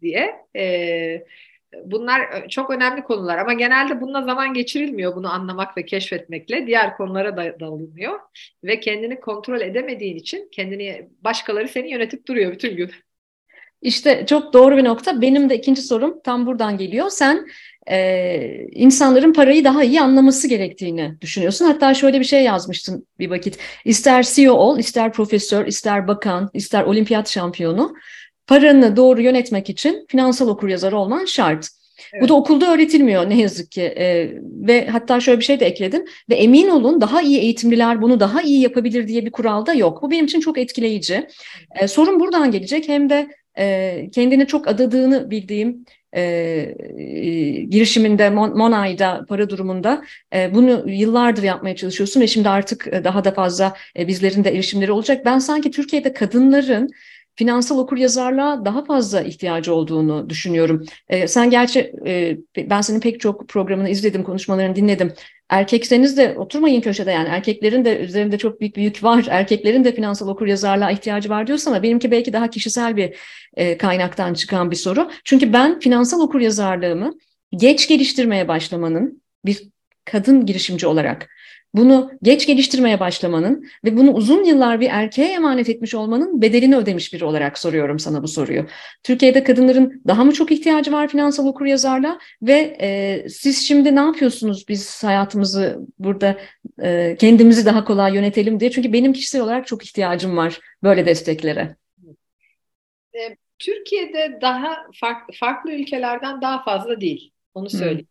diye. 0.02 0.36
Ee, 0.56 1.26
Bunlar 1.86 2.20
e, 2.20 2.50
çok 2.50 2.70
önemli 2.70 3.04
konular 3.04 3.38
ama 3.38 3.54
genelde 3.54 4.02
bununla 4.02 4.22
zaman 4.22 4.54
geçirilmiyor 4.54 5.16
bunu 5.16 5.34
anlamak 5.34 5.78
ve 5.78 5.86
keşfetmekle. 5.86 6.68
Diğer 6.68 6.98
konulara 6.98 7.38
da 7.38 7.60
dalınıyor 7.60 8.20
ve 8.64 8.80
kendini 8.80 9.20
kontrol 9.20 9.62
edemediğin 9.62 10.16
için 10.16 10.50
kendini 10.52 11.10
başkaları 11.22 11.68
seni 11.68 11.92
yönetip 11.92 12.28
duruyor 12.28 12.52
bütün 12.52 12.76
gün. 12.76 12.92
İşte 13.84 14.26
çok 14.26 14.54
doğru 14.54 14.78
bir 14.78 14.84
nokta. 14.84 15.22
Benim 15.22 15.50
de 15.50 15.58
ikinci 15.58 15.82
sorum 15.82 16.20
tam 16.24 16.46
buradan 16.46 16.78
geliyor. 16.78 17.10
Sen 17.10 17.48
e, 17.90 18.68
insanların 18.72 19.34
parayı 19.34 19.64
daha 19.64 19.84
iyi 19.84 20.02
anlaması 20.02 20.48
gerektiğini 20.48 21.18
düşünüyorsun. 21.22 21.66
Hatta 21.66 21.94
şöyle 21.94 22.20
bir 22.20 22.26
şey 22.26 22.44
yazmıştın 22.44 23.08
bir 23.20 23.30
vakit. 23.30 23.58
İster 23.86 24.24
CEO 24.24 24.54
ol, 24.54 24.80
ister 24.80 25.14
profesör, 25.14 25.68
ister 25.68 26.08
bakan, 26.08 26.50
ister 26.54 26.84
olimpiyat 26.84 27.30
şampiyonu 27.30 27.96
paranı 28.47 28.95
doğru 28.95 29.21
yönetmek 29.21 29.69
için 29.69 30.06
finansal 30.08 30.47
okuryazarı 30.47 30.97
olman 30.97 31.25
şart. 31.25 31.67
Evet. 32.13 32.23
Bu 32.23 32.29
da 32.29 32.34
okulda 32.34 32.73
öğretilmiyor 32.73 33.29
ne 33.29 33.41
yazık 33.41 33.71
ki 33.71 33.82
ee, 33.82 34.32
ve 34.41 34.88
hatta 34.88 35.19
şöyle 35.19 35.39
bir 35.39 35.45
şey 35.45 35.60
de 35.60 35.65
ekledim 35.65 36.06
ve 36.29 36.36
emin 36.36 36.69
olun 36.69 37.01
daha 37.01 37.21
iyi 37.21 37.39
eğitimliler 37.39 38.01
bunu 38.01 38.19
daha 38.19 38.41
iyi 38.41 38.62
yapabilir 38.62 39.08
diye 39.08 39.25
bir 39.25 39.32
kural 39.32 39.65
da 39.65 39.73
yok. 39.73 40.01
Bu 40.01 40.12
benim 40.12 40.25
için 40.25 40.39
çok 40.39 40.58
etkileyici. 40.58 41.27
Ee, 41.75 41.88
sorun 41.88 42.19
buradan 42.19 42.51
gelecek 42.51 42.89
hem 42.89 43.10
de 43.10 43.27
e, 43.58 44.10
kendini 44.12 44.47
çok 44.47 44.67
adadığını 44.67 45.32
bildiğim 45.32 45.86
e, 46.13 46.21
e, 46.21 47.62
girişiminde 47.62 48.29
Mon 48.29 48.58
Monay'da 48.58 49.25
para 49.29 49.49
durumunda 49.49 50.03
e, 50.36 50.53
bunu 50.53 50.89
yıllardır 50.89 51.43
yapmaya 51.43 51.75
çalışıyorsun 51.75 52.21
ve 52.21 52.27
şimdi 52.27 52.49
artık 52.49 53.03
daha 53.03 53.23
da 53.23 53.32
fazla 53.32 53.75
e, 53.99 54.08
bizlerin 54.08 54.43
de 54.43 54.49
erişimleri 54.49 54.91
olacak. 54.91 55.25
Ben 55.25 55.39
sanki 55.39 55.71
Türkiye'de 55.71 56.13
kadınların 56.13 56.89
finansal 57.36 57.78
okuryazarlığa 57.78 58.65
daha 58.65 58.86
fazla 58.86 59.22
ihtiyacı 59.22 59.74
olduğunu 59.74 60.30
düşünüyorum. 60.30 60.86
E, 61.10 61.28
sen 61.28 61.50
gerçi 61.50 61.93
e, 62.06 62.38
ben 62.58 62.82
senin 62.82 63.00
pek 63.00 63.19
çok 63.19 63.48
programını 63.48 63.89
izledim, 63.89 64.24
konuşmalarını 64.24 64.76
dinledim. 64.76 65.13
Erkekseniz 65.50 66.17
de 66.17 66.36
oturmayın 66.38 66.82
köşede 66.82 67.12
yani 67.12 67.28
erkeklerin 67.30 67.86
de 67.86 68.00
üzerinde 68.00 68.38
çok 68.38 68.62
büyük 68.62 68.76
bir 68.76 68.82
yük 68.82 69.04
var. 69.04 69.26
Erkeklerin 69.30 69.84
de 69.84 69.96
finansal 69.96 70.28
okuryazarlığa 70.28 70.91
ihtiyacı 70.91 71.30
var 71.30 71.48
diyorsun 71.48 71.72
ama 71.72 71.84
benimki 71.84 72.12
belki 72.12 72.34
daha 72.34 72.50
kişisel 72.50 72.98
bir 72.98 73.15
e, 73.54 73.78
kaynaktan 73.78 74.34
çıkan 74.34 74.72
bir 74.72 74.76
soru. 74.76 75.12
Çünkü 75.24 75.54
ben 75.54 75.80
finansal 75.80 76.19
okuryazarlığımı 76.19 77.13
geç 77.52 77.88
geliştirmeye 77.88 78.48
başlamanın 78.48 79.22
bir 79.46 79.69
kadın 80.06 80.46
girişimci 80.46 80.88
olarak 80.88 81.30
bunu 81.74 82.12
geç 82.24 82.48
geliştirmeye 82.48 83.00
başlamanın 83.00 83.68
ve 83.86 83.98
bunu 83.98 84.14
uzun 84.14 84.44
yıllar 84.44 84.80
bir 84.80 84.90
erkeğe 84.92 85.34
emanet 85.34 85.70
etmiş 85.70 85.96
olmanın 85.96 86.42
bedelini 86.42 86.78
ödemiş 86.78 87.14
biri 87.14 87.26
olarak 87.26 87.58
soruyorum 87.58 88.00
sana 88.00 88.24
bu 88.24 88.28
soruyu. 88.28 88.66
Türkiye'de 89.04 89.44
kadınların 89.44 90.02
daha 90.08 90.24
mı 90.24 90.32
çok 90.32 90.52
ihtiyacı 90.52 90.92
var 90.92 91.08
finansal 91.08 91.48
okuryazarlığa 91.48 92.20
ve 92.42 92.78
e, 92.82 93.30
siz 93.30 93.68
şimdi 93.68 93.96
ne 93.96 94.00
yapıyorsunuz 94.00 94.66
biz 94.70 95.04
hayatımızı 95.04 95.80
burada 96.00 96.38
e, 96.84 97.16
kendimizi 97.20 97.66
daha 97.66 97.84
kolay 97.84 98.16
yönetelim 98.16 98.60
diye? 98.60 98.72
Çünkü 98.72 98.94
benim 98.94 99.14
kişisel 99.14 99.42
olarak 99.42 99.68
çok 99.68 99.86
ihtiyacım 99.86 100.38
var 100.38 100.60
böyle 100.84 101.06
desteklere. 101.06 101.76
E, 103.16 103.38
Türkiye'de 103.60 104.40
daha 104.42 104.78
farklı, 105.00 105.34
farklı 105.40 105.72
ülkelerden 105.72 106.42
daha 106.42 106.64
fazla 106.64 107.02
değil. 107.02 107.32
Onu 107.54 107.70
söyleyeyim. 107.70 108.08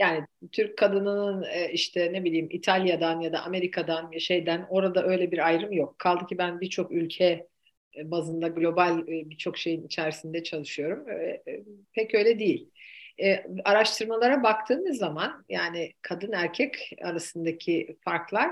Yani 0.00 0.26
Türk 0.52 0.78
kadınının 0.78 1.42
e, 1.42 1.72
işte 1.72 2.12
ne 2.12 2.24
bileyim 2.24 2.48
İtalya'dan 2.50 3.20
ya 3.20 3.32
da 3.32 3.42
Amerika'dan 3.42 4.12
ya 4.12 4.20
şeyden 4.20 4.66
orada 4.70 5.06
öyle 5.06 5.30
bir 5.30 5.46
ayrım 5.46 5.72
yok. 5.72 5.98
Kaldı 5.98 6.26
ki 6.26 6.38
ben 6.38 6.60
birçok 6.60 6.92
ülke 6.92 7.24
e, 7.96 8.10
bazında 8.10 8.48
global 8.48 8.98
e, 8.98 9.30
birçok 9.30 9.58
şeyin 9.58 9.86
içerisinde 9.86 10.42
çalışıyorum. 10.42 11.06
Pek 11.92 12.14
öyle 12.14 12.38
değil. 12.38 12.70
Araştırmalara 13.64 14.42
baktığımız 14.42 14.98
zaman 14.98 15.44
yani 15.48 15.92
kadın 16.02 16.32
erkek 16.32 16.90
arasındaki 17.02 17.96
farklar 18.00 18.50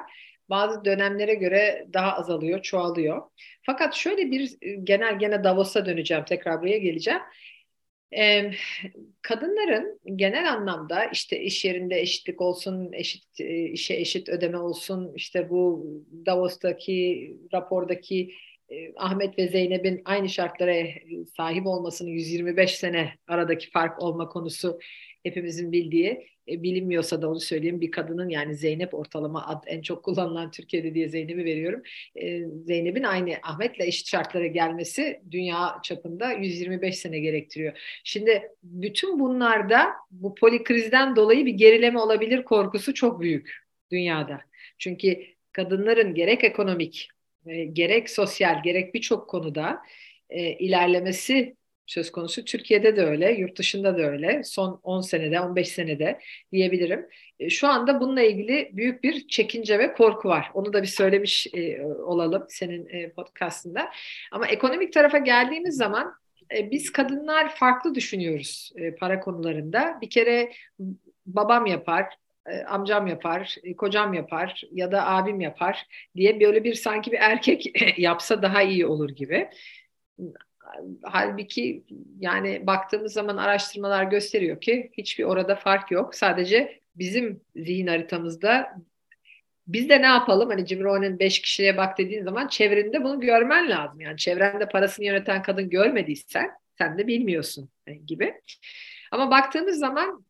bazı 0.50 0.84
dönemlere 0.84 1.34
göre 1.34 1.86
daha 1.92 2.12
azalıyor, 2.16 2.62
çoğalıyor. 2.62 3.22
Fakat 3.62 3.94
şöyle 3.94 4.30
bir 4.30 4.56
genel 4.84 5.18
gene 5.18 5.44
Davos'a 5.44 5.86
döneceğim, 5.86 6.24
tekrar 6.24 6.60
buraya 6.60 6.78
geleceğim. 6.78 7.20
Ee, 8.16 8.50
kadınların 9.22 10.00
genel 10.16 10.52
anlamda 10.52 11.04
işte 11.04 11.40
iş 11.40 11.64
yerinde 11.64 12.00
eşitlik 12.00 12.40
olsun, 12.40 12.92
eşit 12.92 13.40
e, 13.40 13.64
işe 13.64 13.94
eşit 13.94 14.28
ödeme 14.28 14.58
olsun, 14.58 15.12
işte 15.14 15.50
bu 15.50 15.86
Davos'taki 16.26 17.30
rapordaki 17.52 18.30
e, 18.68 18.92
Ahmet 18.96 19.38
ve 19.38 19.48
Zeynep'in 19.48 20.02
aynı 20.04 20.28
şartlara 20.28 20.74
sahip 21.36 21.66
olmasının 21.66 22.10
125 22.10 22.74
sene 22.74 23.14
aradaki 23.28 23.70
fark 23.70 24.02
olma 24.02 24.28
konusu 24.28 24.78
hepimizin 25.22 25.72
bildiği 25.72 26.28
e, 26.48 26.62
bilinmiyorsa 26.62 27.22
da 27.22 27.30
onu 27.30 27.40
söyleyeyim 27.40 27.80
bir 27.80 27.90
kadının 27.90 28.28
yani 28.28 28.54
Zeynep 28.54 28.94
ortalama 28.94 29.46
ad 29.46 29.62
en 29.66 29.82
çok 29.82 30.04
kullanılan 30.04 30.50
Türkiye'de 30.50 30.94
diye 30.94 31.08
Zeynep'i 31.08 31.44
veriyorum. 31.44 31.82
E, 32.16 32.40
Zeynep'in 32.66 33.02
aynı 33.02 33.34
Ahmet'le 33.42 33.80
eşit 33.80 34.08
şartlara 34.08 34.46
gelmesi 34.46 35.22
dünya 35.30 35.78
çapında 35.82 36.32
125 36.32 36.98
sene 36.98 37.18
gerektiriyor. 37.18 38.00
Şimdi 38.04 38.42
bütün 38.62 39.20
bunlarda 39.20 39.86
bu 40.10 40.34
polikrizden 40.34 41.16
dolayı 41.16 41.46
bir 41.46 41.54
gerileme 41.54 41.98
olabilir 41.98 42.44
korkusu 42.44 42.94
çok 42.94 43.20
büyük 43.20 43.68
dünyada. 43.90 44.40
Çünkü 44.78 45.18
kadınların 45.52 46.14
gerek 46.14 46.44
ekonomik, 46.44 47.08
e, 47.46 47.64
gerek 47.64 48.10
sosyal, 48.10 48.62
gerek 48.62 48.94
birçok 48.94 49.30
konuda 49.30 49.82
e, 50.30 50.52
ilerlemesi 50.52 51.56
söz 51.88 52.12
konusu. 52.12 52.44
Türkiye'de 52.44 52.96
de 52.96 53.04
öyle, 53.04 53.32
yurt 53.32 53.58
dışında 53.58 53.98
da 53.98 54.02
öyle. 54.02 54.44
Son 54.44 54.80
10 54.82 55.00
senede, 55.00 55.40
15 55.40 55.68
senede 55.68 56.20
diyebilirim. 56.52 57.08
E, 57.38 57.50
şu 57.50 57.68
anda 57.68 58.00
bununla 58.00 58.22
ilgili 58.22 58.70
büyük 58.72 59.04
bir 59.04 59.28
çekince 59.28 59.78
ve 59.78 59.92
korku 59.92 60.28
var. 60.28 60.50
Onu 60.54 60.72
da 60.72 60.82
bir 60.82 60.86
söylemiş 60.86 61.46
e, 61.54 61.82
olalım 61.82 62.46
senin 62.48 62.88
e, 62.88 63.10
podcastında. 63.10 63.90
Ama 64.32 64.46
ekonomik 64.46 64.92
tarafa 64.92 65.18
geldiğimiz 65.18 65.76
zaman 65.76 66.14
biz 66.52 66.92
kadınlar 66.92 67.54
farklı 67.54 67.94
düşünüyoruz 67.94 68.72
para 69.00 69.20
konularında. 69.20 69.98
Bir 70.00 70.10
kere 70.10 70.52
babam 71.26 71.66
yapar, 71.66 72.06
amcam 72.66 73.06
yapar, 73.06 73.56
kocam 73.76 74.14
yapar 74.14 74.62
ya 74.72 74.92
da 74.92 75.06
abim 75.06 75.40
yapar 75.40 75.86
diye 76.16 76.40
böyle 76.40 76.64
bir 76.64 76.74
sanki 76.74 77.12
bir 77.12 77.18
erkek 77.20 77.66
yapsa 77.98 78.42
daha 78.42 78.62
iyi 78.62 78.86
olur 78.86 79.08
gibi. 79.08 79.48
Halbuki 81.02 81.84
yani 82.20 82.66
baktığımız 82.66 83.12
zaman 83.12 83.36
araştırmalar 83.36 84.04
gösteriyor 84.04 84.60
ki 84.60 84.90
hiçbir 84.98 85.24
orada 85.24 85.56
fark 85.56 85.90
yok. 85.90 86.14
Sadece 86.14 86.80
bizim 86.94 87.40
zihin 87.56 87.86
haritamızda 87.86 88.72
biz 89.66 89.88
de 89.88 90.02
ne 90.02 90.06
yapalım? 90.06 90.48
Hani 90.50 90.66
Jim 90.66 90.84
Rohn'un 90.84 91.18
beş 91.18 91.40
kişiye 91.42 91.76
bak 91.76 91.98
dediğin 91.98 92.24
zaman 92.24 92.48
çevrende 92.48 93.04
bunu 93.04 93.20
görmen 93.20 93.70
lazım. 93.70 94.00
Yani 94.00 94.16
çevrende 94.16 94.68
parasını 94.68 95.06
yöneten 95.06 95.42
kadın 95.42 95.70
görmediysen 95.70 96.50
sen 96.78 96.98
de 96.98 97.06
bilmiyorsun 97.06 97.68
gibi. 98.06 98.34
Ama 99.12 99.30
baktığımız 99.30 99.78
zaman 99.78 100.24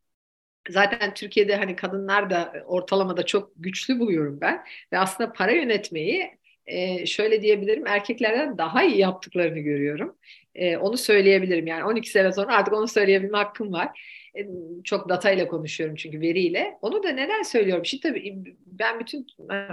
Zaten 0.69 1.13
Türkiye'de 1.13 1.55
hani 1.55 1.75
kadınlar 1.75 2.29
da 2.29 2.53
ortalamada 2.65 3.25
çok 3.25 3.51
güçlü 3.55 3.99
buluyorum 3.99 4.41
ben. 4.41 4.65
Ve 4.93 4.99
aslında 4.99 5.33
para 5.33 5.51
yönetmeyi 5.51 6.38
e, 6.69 7.05
şöyle 7.05 7.41
diyebilirim 7.41 7.87
erkeklerden 7.87 8.57
daha 8.57 8.83
iyi 8.83 8.97
yaptıklarını 8.97 9.59
görüyorum. 9.59 10.15
E, 10.55 10.77
onu 10.77 10.97
söyleyebilirim 10.97 11.67
yani 11.67 11.83
12 11.83 12.09
sene 12.09 12.31
sonra 12.31 12.55
artık 12.55 12.73
onu 12.73 12.87
söyleyebilme 12.87 13.37
hakkım 13.37 13.73
var. 13.73 14.01
Çok 14.83 15.09
datayla 15.09 15.47
konuşuyorum 15.47 15.95
çünkü 15.95 16.21
veriyle. 16.21 16.77
Onu 16.81 17.03
da 17.03 17.09
neden 17.09 17.41
söylüyorum? 17.41 17.85
Şimdi 17.85 18.03
tabii 18.03 18.55
ben 18.65 18.99
bütün 18.99 19.27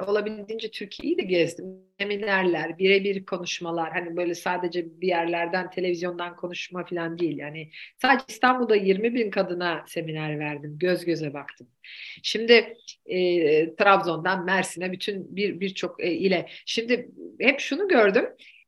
olabildiğince 0.06 0.70
Türkiye'yi 0.70 1.18
de 1.18 1.22
gezdim. 1.22 1.66
Seminerler, 2.00 2.78
birebir 2.78 3.24
konuşmalar 3.24 3.92
hani 3.92 4.16
böyle 4.16 4.34
sadece 4.34 5.00
bir 5.00 5.08
yerlerden 5.08 5.70
televizyondan 5.70 6.36
konuşma 6.36 6.84
falan 6.84 7.18
değil. 7.18 7.38
Yani 7.38 7.70
sadece 8.02 8.24
İstanbul'da 8.28 8.76
20 8.76 9.14
bin 9.14 9.30
kadına 9.30 9.84
seminer 9.86 10.38
verdim. 10.38 10.76
Göz 10.78 11.04
göze 11.04 11.34
baktım. 11.34 11.66
Şimdi 12.22 12.76
e, 13.06 13.76
Trabzon'dan 13.76 14.44
Mersin'e 14.44 14.92
bütün 14.92 15.36
bir 15.36 15.60
birçok 15.60 16.04
e, 16.04 16.12
ile. 16.12 16.46
Şimdi 16.66 17.10
hep 17.40 17.60
şunu 17.60 17.88
gördüm. 17.88 18.26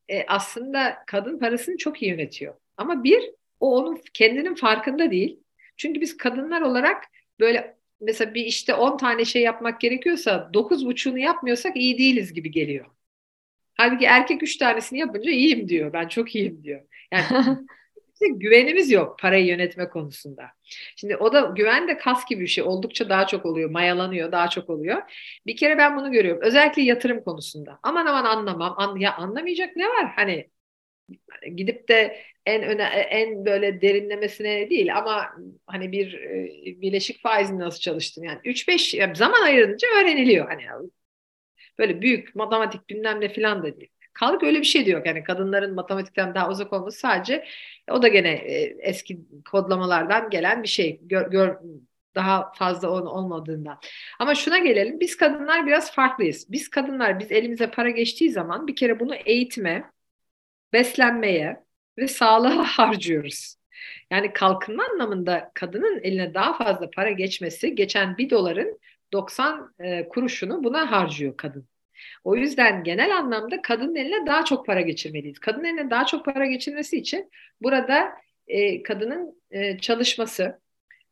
E, 0.08 0.24
aslında 0.26 0.96
kadın 1.06 1.38
parasını 1.38 1.76
çok 1.76 2.02
iyi 2.02 2.10
yönetiyor. 2.10 2.54
Ama 2.76 3.04
bir 3.04 3.30
o 3.60 3.76
onun 3.76 4.00
kendinin 4.14 4.54
farkında 4.54 5.10
değil. 5.10 5.40
Çünkü 5.78 6.00
biz 6.00 6.16
kadınlar 6.16 6.60
olarak 6.60 7.04
böyle 7.40 7.78
mesela 8.00 8.34
bir 8.34 8.44
işte 8.44 8.74
10 8.74 8.96
tane 8.96 9.24
şey 9.24 9.42
yapmak 9.42 9.80
gerekiyorsa 9.80 10.50
9.5'unu 10.54 11.18
yapmıyorsak 11.18 11.76
iyi 11.76 11.98
değiliz 11.98 12.32
gibi 12.32 12.50
geliyor. 12.50 12.86
Halbuki 13.74 14.04
erkek 14.04 14.42
3 14.42 14.56
tanesini 14.56 14.98
yapınca 14.98 15.30
iyiyim 15.30 15.68
diyor. 15.68 15.92
Ben 15.92 16.08
çok 16.08 16.34
iyiyim 16.34 16.64
diyor. 16.64 16.80
Yani 17.12 17.56
güvenimiz 18.38 18.90
yok 18.90 19.18
parayı 19.18 19.46
yönetme 19.46 19.88
konusunda. 19.88 20.50
Şimdi 20.96 21.16
o 21.16 21.32
da 21.32 21.40
güven 21.40 21.88
de 21.88 21.98
kas 21.98 22.26
gibi 22.28 22.40
bir 22.40 22.46
şey. 22.46 22.64
Oldukça 22.64 23.08
daha 23.08 23.26
çok 23.26 23.46
oluyor. 23.46 23.70
Mayalanıyor, 23.70 24.32
daha 24.32 24.48
çok 24.48 24.70
oluyor. 24.70 25.02
Bir 25.46 25.56
kere 25.56 25.78
ben 25.78 25.96
bunu 25.96 26.12
görüyorum. 26.12 26.42
Özellikle 26.42 26.82
yatırım 26.82 27.24
konusunda. 27.24 27.78
Aman 27.82 28.06
aman 28.06 28.24
anlamam. 28.24 28.74
An 28.76 28.96
ya 28.96 29.16
anlamayacak 29.16 29.76
ne 29.76 29.88
var? 29.88 30.12
Hani 30.16 30.50
gidip 31.56 31.88
de 31.88 32.22
en 32.48 32.62
öne 32.62 32.82
en 32.84 33.44
böyle 33.44 33.80
derinlemesine 33.80 34.70
değil 34.70 34.96
ama 34.96 35.26
hani 35.66 35.92
bir 35.92 36.14
e, 36.14 36.80
bileşik 36.80 37.22
faizin 37.22 37.58
nasıl 37.58 37.80
çalıştığını 37.80 38.26
yani 38.26 38.38
3-5 38.44 39.16
zaman 39.16 39.42
ayırınca 39.42 39.88
öğreniliyor 40.00 40.48
hani 40.48 40.62
böyle 41.78 42.02
büyük 42.02 42.34
matematik 42.34 42.90
bilmem 42.90 43.20
ne 43.20 43.28
falan 43.34 43.62
da 43.62 43.80
değil. 43.80 43.90
Kaldık 44.12 44.42
öyle 44.42 44.58
bir 44.58 44.64
şey 44.64 44.86
diyor. 44.86 45.06
Yani 45.06 45.22
kadınların 45.22 45.74
matematikten 45.74 46.34
daha 46.34 46.50
uzak 46.50 46.72
olması 46.72 46.98
sadece 46.98 47.44
o 47.90 48.02
da 48.02 48.08
gene 48.08 48.30
e, 48.30 48.76
eski 48.80 49.18
kodlamalardan 49.50 50.30
gelen 50.30 50.62
bir 50.62 50.68
şey. 50.68 51.00
Gör, 51.02 51.30
gör, 51.30 51.56
daha 52.14 52.52
fazla 52.52 52.90
olmadığından. 52.90 53.80
Ama 54.18 54.34
şuna 54.34 54.58
gelelim. 54.58 55.00
Biz 55.00 55.16
kadınlar 55.16 55.66
biraz 55.66 55.92
farklıyız. 55.92 56.52
Biz 56.52 56.68
kadınlar 56.70 57.20
biz 57.20 57.32
elimize 57.32 57.70
para 57.70 57.90
geçtiği 57.90 58.30
zaman 58.30 58.66
bir 58.66 58.76
kere 58.76 59.00
bunu 59.00 59.14
eğitime, 59.14 59.90
beslenmeye 60.72 61.67
ve 61.98 62.08
sağlığa 62.08 62.64
harcıyoruz. 62.78 63.54
Yani 64.10 64.32
kalkınma 64.32 64.84
anlamında 64.92 65.50
kadının 65.54 66.00
eline 66.02 66.34
daha 66.34 66.58
fazla 66.58 66.90
para 66.90 67.10
geçmesi 67.10 67.74
geçen 67.74 68.18
bir 68.18 68.30
doların 68.30 68.80
90 69.12 69.74
e, 69.78 70.08
kuruşunu 70.08 70.64
buna 70.64 70.90
harcıyor 70.90 71.36
kadın. 71.36 71.68
O 72.24 72.36
yüzden 72.36 72.84
genel 72.84 73.16
anlamda 73.16 73.62
kadının 73.62 73.96
eline 73.96 74.26
daha 74.26 74.44
çok 74.44 74.66
para 74.66 74.80
geçirmeliyiz. 74.80 75.38
Kadının 75.38 75.64
eline 75.64 75.90
daha 75.90 76.06
çok 76.06 76.24
para 76.24 76.46
geçirmesi 76.46 76.96
için 76.96 77.30
burada 77.60 78.08
e, 78.46 78.82
kadının 78.82 79.42
e, 79.50 79.78
çalışması, 79.78 80.60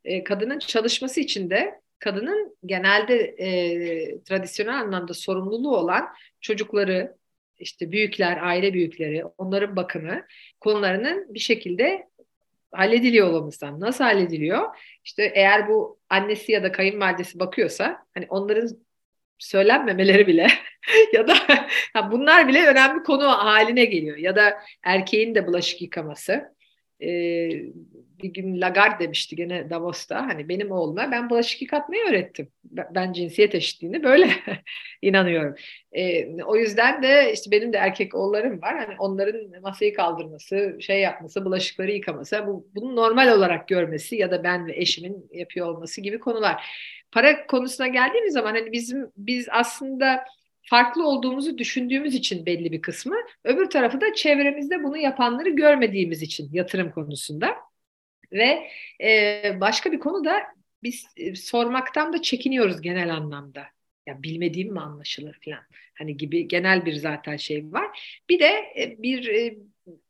e, 0.04 0.24
kadının 0.24 0.58
çalışması 0.58 1.20
için 1.20 1.50
de 1.50 1.80
kadının 1.98 2.56
genelde 2.66 3.14
e, 3.16 4.22
tradisyonel 4.22 4.80
anlamda 4.80 5.14
sorumluluğu 5.14 5.76
olan 5.76 6.08
çocukları, 6.40 7.16
işte 7.58 7.92
büyükler, 7.92 8.38
aile 8.42 8.74
büyükleri, 8.74 9.24
onların 9.38 9.76
bakımı 9.76 10.22
konularının 10.60 11.34
bir 11.34 11.38
şekilde 11.38 12.08
hallediliyor 12.72 13.28
olmamızdan. 13.28 13.80
Nasıl 13.80 14.04
hallediliyor? 14.04 14.76
İşte 15.04 15.32
eğer 15.34 15.68
bu 15.68 15.98
annesi 16.10 16.52
ya 16.52 16.62
da 16.62 16.72
kayınvalidesi 16.72 17.38
bakıyorsa 17.38 18.06
hani 18.14 18.26
onların 18.28 18.68
söylenmemeleri 19.38 20.26
bile 20.26 20.46
ya 21.12 21.28
da 21.28 21.34
bunlar 22.10 22.48
bile 22.48 22.66
önemli 22.66 23.02
konu 23.02 23.28
haline 23.28 23.84
geliyor. 23.84 24.16
Ya 24.16 24.36
da 24.36 24.62
erkeğin 24.82 25.34
de 25.34 25.46
bulaşık 25.46 25.82
yıkaması 25.82 26.55
e, 27.02 27.06
bir 28.22 28.28
gün 28.28 28.60
Lagarde 28.60 29.04
demişti 29.04 29.36
gene 29.36 29.70
Davos'ta 29.70 30.26
hani 30.26 30.48
benim 30.48 30.70
oğluma 30.70 31.10
ben 31.10 31.30
bulaşık 31.30 31.62
yıkatmayı 31.62 32.04
öğrettim. 32.08 32.48
Ben 32.64 33.12
cinsiyet 33.12 33.54
eşitliğini 33.54 34.02
böyle 34.02 34.30
inanıyorum. 35.02 35.54
E, 35.92 36.26
o 36.42 36.56
yüzden 36.56 37.02
de 37.02 37.32
işte 37.32 37.50
benim 37.50 37.72
de 37.72 37.76
erkek 37.76 38.14
oğullarım 38.14 38.62
var. 38.62 38.76
Hani 38.78 38.94
onların 38.98 39.60
masayı 39.62 39.94
kaldırması, 39.94 40.78
şey 40.80 41.00
yapması, 41.00 41.44
bulaşıkları 41.44 41.92
yıkaması, 41.92 42.44
bu, 42.46 42.68
bunu 42.74 42.96
normal 42.96 43.28
olarak 43.38 43.68
görmesi 43.68 44.16
ya 44.16 44.30
da 44.30 44.44
ben 44.44 44.66
ve 44.66 44.76
eşimin 44.76 45.28
yapıyor 45.32 45.66
olması 45.66 46.00
gibi 46.00 46.18
konular. 46.18 46.66
Para 47.12 47.46
konusuna 47.46 47.86
geldiğimiz 47.86 48.32
zaman 48.32 48.54
hani 48.54 48.72
bizim 48.72 49.10
biz 49.16 49.48
aslında 49.50 50.24
farklı 50.66 51.06
olduğumuzu 51.08 51.58
düşündüğümüz 51.58 52.14
için 52.14 52.46
belli 52.46 52.72
bir 52.72 52.82
kısmı. 52.82 53.16
Öbür 53.44 53.70
tarafı 53.70 54.00
da 54.00 54.14
çevremizde 54.14 54.82
bunu 54.82 54.96
yapanları 54.96 55.50
görmediğimiz 55.50 56.22
için 56.22 56.50
yatırım 56.52 56.90
konusunda. 56.90 57.56
Ve 58.32 58.68
e, 59.02 59.60
başka 59.60 59.92
bir 59.92 59.98
konu 59.98 60.24
da 60.24 60.42
biz 60.82 61.06
e, 61.16 61.34
sormaktan 61.34 62.12
da 62.12 62.22
çekiniyoruz 62.22 62.80
genel 62.80 63.14
anlamda. 63.14 63.62
Ya 64.06 64.22
bilmediğim 64.22 64.72
mi 64.72 64.80
anlaşılır 64.80 65.38
falan. 65.44 65.62
Hani 65.98 66.16
gibi 66.16 66.48
genel 66.48 66.86
bir 66.86 66.92
zaten 66.92 67.36
şey 67.36 67.72
var. 67.72 68.20
Bir 68.28 68.40
de 68.40 68.46
e, 68.78 69.02
bir 69.02 69.28
e, 69.28 69.58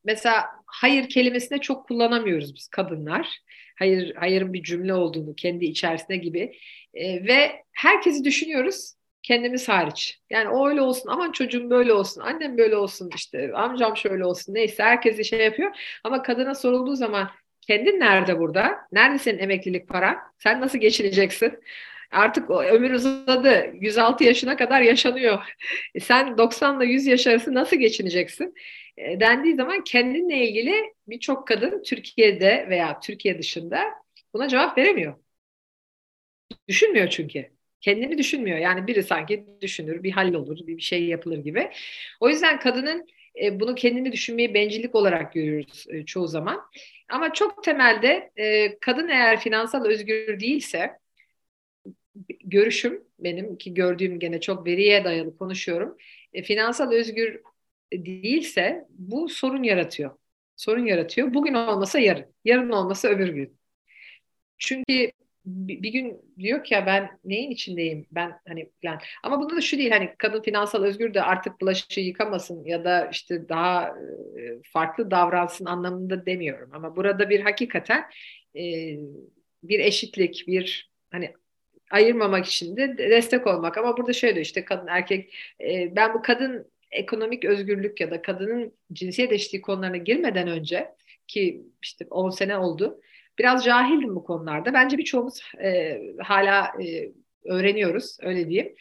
mesela 0.04 0.46
hayır 0.66 1.08
kelimesine 1.08 1.58
çok 1.58 1.88
kullanamıyoruz 1.88 2.54
biz 2.54 2.68
kadınlar. 2.68 3.38
Hayır 3.78 4.14
hayırın 4.14 4.52
bir 4.52 4.62
cümle 4.62 4.94
olduğunu 4.94 5.34
kendi 5.34 5.64
içerisinde 5.64 6.16
gibi. 6.16 6.58
E, 6.94 7.26
ve 7.26 7.64
herkesi 7.72 8.24
düşünüyoruz 8.24 8.95
kendimiz 9.26 9.68
hariç. 9.68 10.20
Yani 10.30 10.48
o 10.48 10.68
öyle 10.68 10.80
olsun, 10.80 11.08
aman 11.10 11.32
çocuğum 11.32 11.70
böyle 11.70 11.92
olsun, 11.92 12.20
annem 12.20 12.58
böyle 12.58 12.76
olsun, 12.76 13.10
işte 13.16 13.52
amcam 13.54 13.96
şöyle 13.96 14.24
olsun, 14.26 14.54
neyse 14.54 14.82
herkes 14.82 15.30
şey 15.30 15.40
yapıyor. 15.44 15.76
Ama 16.04 16.22
kadına 16.22 16.54
sorulduğu 16.54 16.96
zaman 16.96 17.30
kendin 17.60 18.00
nerede 18.00 18.38
burada? 18.38 18.78
Nerede 18.92 19.18
senin 19.18 19.38
emeklilik 19.38 19.88
para? 19.88 20.18
Sen 20.38 20.60
nasıl 20.60 20.78
geçineceksin? 20.78 21.60
Artık 22.10 22.50
o 22.50 22.62
ömür 22.62 22.90
uzadı. 22.90 23.66
106 23.80 24.24
yaşına 24.24 24.56
kadar 24.56 24.80
yaşanıyor. 24.80 25.38
E 25.94 26.00
sen 26.00 26.38
90 26.38 26.80
ile 26.80 26.92
100 26.92 27.06
yaş 27.06 27.26
arası 27.26 27.54
nasıl 27.54 27.76
geçineceksin? 27.76 28.54
E, 28.96 29.20
dendiği 29.20 29.56
zaman 29.56 29.84
kendinle 29.84 30.48
ilgili 30.48 30.94
birçok 31.08 31.48
kadın 31.48 31.82
Türkiye'de 31.82 32.66
veya 32.70 33.00
Türkiye 33.00 33.38
dışında 33.38 33.84
buna 34.34 34.48
cevap 34.48 34.78
veremiyor. 34.78 35.14
Düşünmüyor 36.68 37.08
çünkü. 37.10 37.55
Kendini 37.80 38.18
düşünmüyor. 38.18 38.58
Yani 38.58 38.86
biri 38.86 39.02
sanki 39.02 39.46
düşünür, 39.60 40.02
bir 40.02 40.10
hallolur, 40.10 40.66
bir 40.66 40.80
şey 40.80 41.04
yapılır 41.04 41.38
gibi. 41.38 41.70
O 42.20 42.28
yüzden 42.28 42.60
kadının 42.60 43.06
e, 43.42 43.60
bunu 43.60 43.74
kendini 43.74 44.12
düşünmeyi 44.12 44.54
bencillik 44.54 44.94
olarak 44.94 45.32
görüyoruz 45.32 45.86
e, 45.90 46.04
çoğu 46.04 46.28
zaman. 46.28 46.60
Ama 47.08 47.32
çok 47.32 47.64
temelde 47.64 48.30
e, 48.36 48.78
kadın 48.78 49.08
eğer 49.08 49.40
finansal 49.40 49.84
özgür 49.84 50.40
değilse 50.40 50.98
görüşüm 52.44 53.04
benim 53.18 53.58
ki 53.58 53.74
gördüğüm 53.74 54.18
gene 54.18 54.40
çok 54.40 54.66
veriye 54.66 55.04
dayalı 55.04 55.38
konuşuyorum. 55.38 55.96
Finansal 56.44 56.92
özgür 56.92 57.40
değilse 57.92 58.86
bu 58.90 59.28
sorun 59.28 59.62
yaratıyor. 59.62 60.18
sorun 60.56 60.86
yaratıyor. 60.86 61.34
Bugün 61.34 61.54
olmasa 61.54 61.98
yarın, 61.98 62.26
yarın 62.44 62.70
olmasa 62.70 63.08
öbür 63.08 63.28
gün. 63.28 63.58
Çünkü 64.58 65.12
bir 65.46 65.92
gün 65.92 66.20
diyor 66.38 66.64
ki 66.64 66.74
ya 66.74 66.86
ben 66.86 67.18
neyin 67.24 67.50
içindeyim 67.50 68.06
ben 68.10 68.40
hani 68.48 68.70
falan. 68.82 69.00
Ama 69.22 69.40
bunda 69.40 69.56
da 69.56 69.60
şu 69.60 69.78
değil 69.78 69.90
hani 69.90 70.14
kadın 70.18 70.42
finansal 70.42 70.84
özgür 70.84 71.14
de 71.14 71.22
artık 71.22 71.60
bulaşığı 71.60 72.00
yıkamasın 72.00 72.64
ya 72.64 72.84
da 72.84 73.08
işte 73.12 73.48
daha 73.48 73.88
e, 74.38 74.62
farklı 74.72 75.10
davransın 75.10 75.64
anlamında 75.64 76.26
demiyorum. 76.26 76.70
Ama 76.72 76.96
burada 76.96 77.30
bir 77.30 77.40
hakikaten 77.40 78.04
e, 78.56 78.62
bir 79.62 79.80
eşitlik 79.80 80.44
bir 80.46 80.90
hani 81.10 81.34
ayırmamak 81.90 82.46
için 82.46 82.76
de 82.76 82.98
destek 82.98 83.46
olmak. 83.46 83.78
Ama 83.78 83.96
burada 83.96 84.12
şöyle 84.12 84.40
işte 84.40 84.64
kadın 84.64 84.86
erkek 84.86 85.34
e, 85.60 85.96
ben 85.96 86.14
bu 86.14 86.22
kadın 86.22 86.70
ekonomik 86.90 87.44
özgürlük 87.44 88.00
ya 88.00 88.10
da 88.10 88.22
kadının 88.22 88.72
cinsiyet 88.92 89.32
eşitliği 89.32 89.62
konularına 89.62 89.96
girmeden 89.96 90.48
önce 90.48 90.94
ki 91.26 91.62
işte 91.82 92.06
10 92.10 92.30
sene 92.30 92.56
oldu 92.56 93.00
biraz 93.38 93.64
cahildim 93.64 94.16
bu 94.16 94.24
konularda. 94.24 94.74
Bence 94.74 94.98
birçoğumuz 94.98 95.40
e, 95.62 96.00
hala 96.22 96.82
e, 96.82 97.12
öğreniyoruz 97.44 98.16
öyle 98.20 98.48
diyeyim. 98.48 98.74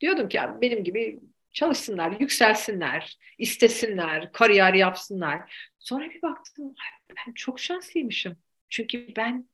Diyordum 0.00 0.28
ki 0.28 0.40
benim 0.60 0.84
gibi 0.84 1.20
çalışsınlar, 1.52 2.20
yükselsinler, 2.20 3.18
istesinler, 3.38 4.32
kariyer 4.32 4.74
yapsınlar. 4.74 5.68
Sonra 5.78 6.10
bir 6.10 6.22
baktım 6.22 6.74
ben 7.10 7.32
çok 7.32 7.60
şanslıymışım. 7.60 8.36
Çünkü 8.68 9.06
ben 9.16 9.48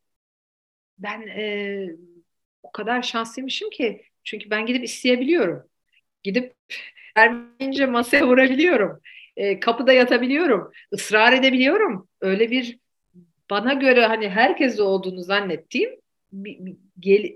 ben 0.98 1.20
e, 1.22 1.86
o 2.62 2.72
kadar 2.72 3.02
şanslıymışım 3.02 3.70
ki 3.70 4.02
çünkü 4.24 4.50
ben 4.50 4.66
gidip 4.66 4.84
isteyebiliyorum. 4.84 5.62
Gidip 6.22 6.54
vermeyince 7.16 7.86
masaya 7.86 8.26
vurabiliyorum. 8.26 9.00
E, 9.36 9.60
kapıda 9.60 9.92
yatabiliyorum. 9.92 10.72
ısrar 10.94 11.32
edebiliyorum. 11.32 12.08
Öyle 12.20 12.50
bir 12.50 12.79
bana 13.50 13.72
göre 13.72 14.06
hani 14.06 14.28
herkes 14.28 14.80
olduğunu 14.80 15.22
zannettiğim 15.22 15.90
bir, 16.32 16.58
bir, 16.60 16.76
gel, 17.00 17.28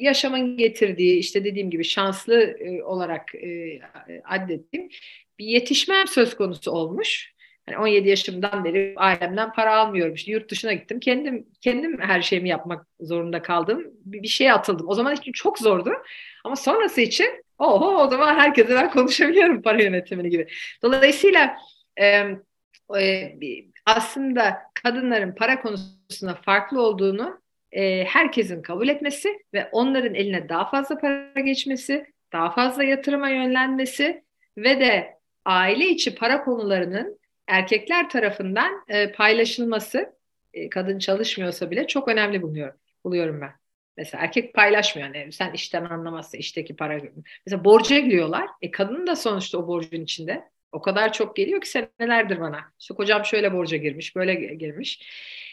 yaşamın 0.00 0.56
getirdiği 0.56 1.18
işte 1.18 1.44
dediğim 1.44 1.70
gibi 1.70 1.84
şanslı 1.84 2.42
e, 2.42 2.82
olarak 2.82 3.34
e, 3.34 3.80
adettiğim 4.24 4.88
bir 5.38 5.46
yetişmem 5.46 6.06
söz 6.06 6.36
konusu 6.36 6.70
olmuş. 6.70 7.34
Hani 7.66 7.78
17 7.78 8.08
yaşımdan 8.08 8.64
beri 8.64 8.94
ailemden 8.96 9.52
para 9.52 9.76
almıyorum. 9.76 10.14
İşte 10.14 10.32
yurt 10.32 10.50
dışına 10.50 10.72
gittim. 10.72 11.00
Kendim 11.00 11.46
kendim 11.60 12.00
her 12.00 12.22
şeyimi 12.22 12.48
yapmak 12.48 12.86
zorunda 13.00 13.42
kaldım. 13.42 13.84
Bir, 14.04 14.22
bir 14.22 14.28
şeye 14.28 14.52
atıldım. 14.52 14.88
O 14.88 14.94
zaman 14.94 15.16
için 15.16 15.32
çok 15.32 15.58
zordu. 15.58 15.90
Ama 16.44 16.56
sonrası 16.56 17.00
için 17.00 17.44
oho 17.58 18.02
o 18.02 18.08
zaman 18.10 18.34
herkese 18.34 18.74
ben 18.74 18.90
konuşabiliyorum 18.90 19.62
para 19.62 19.82
yönetimini 19.82 20.30
gibi. 20.30 20.46
Dolayısıyla 20.82 21.56
e, 22.00 22.06
e, 23.00 23.34
aslında 23.96 24.62
kadınların 24.82 25.32
para 25.32 25.62
konusunda 25.62 26.34
farklı 26.34 26.82
olduğunu 26.82 27.40
e, 27.72 28.04
herkesin 28.04 28.62
kabul 28.62 28.88
etmesi 28.88 29.38
ve 29.54 29.68
onların 29.72 30.14
eline 30.14 30.48
daha 30.48 30.70
fazla 30.70 30.98
para 30.98 31.40
geçmesi, 31.40 32.06
daha 32.32 32.50
fazla 32.50 32.84
yatırıma 32.84 33.28
yönlenmesi 33.28 34.24
ve 34.56 34.80
de 34.80 35.18
aile 35.44 35.88
içi 35.88 36.14
para 36.14 36.44
konularının 36.44 37.18
erkekler 37.46 38.10
tarafından 38.10 38.84
e, 38.88 39.12
paylaşılması, 39.12 40.12
e, 40.54 40.68
kadın 40.68 40.98
çalışmıyorsa 40.98 41.70
bile 41.70 41.86
çok 41.86 42.08
önemli 42.08 42.42
buluyorum, 42.42 42.76
buluyorum 43.04 43.40
ben. 43.40 43.52
Mesela 43.96 44.24
erkek 44.24 44.54
paylaşmıyor. 44.54 45.14
Yani 45.14 45.32
sen 45.32 45.52
işten 45.52 45.84
anlamazsa 45.84 46.38
işteki 46.38 46.76
para. 46.76 47.00
Mesela 47.46 47.64
borca 47.64 47.98
giriyorlar. 47.98 48.48
E 48.62 48.70
kadın 48.70 49.06
da 49.06 49.16
sonuçta 49.16 49.58
o 49.58 49.66
borcun 49.66 50.02
içinde. 50.02 50.44
O 50.72 50.80
kadar 50.80 51.12
çok 51.12 51.36
geliyor 51.36 51.60
ki 51.60 51.68
senelerdir 51.68 52.40
bana. 52.40 52.60
İşte 52.80 52.94
kocam 52.94 53.24
şöyle 53.24 53.52
borca 53.52 53.76
girmiş, 53.76 54.16
böyle 54.16 54.34
girmiş. 54.34 55.02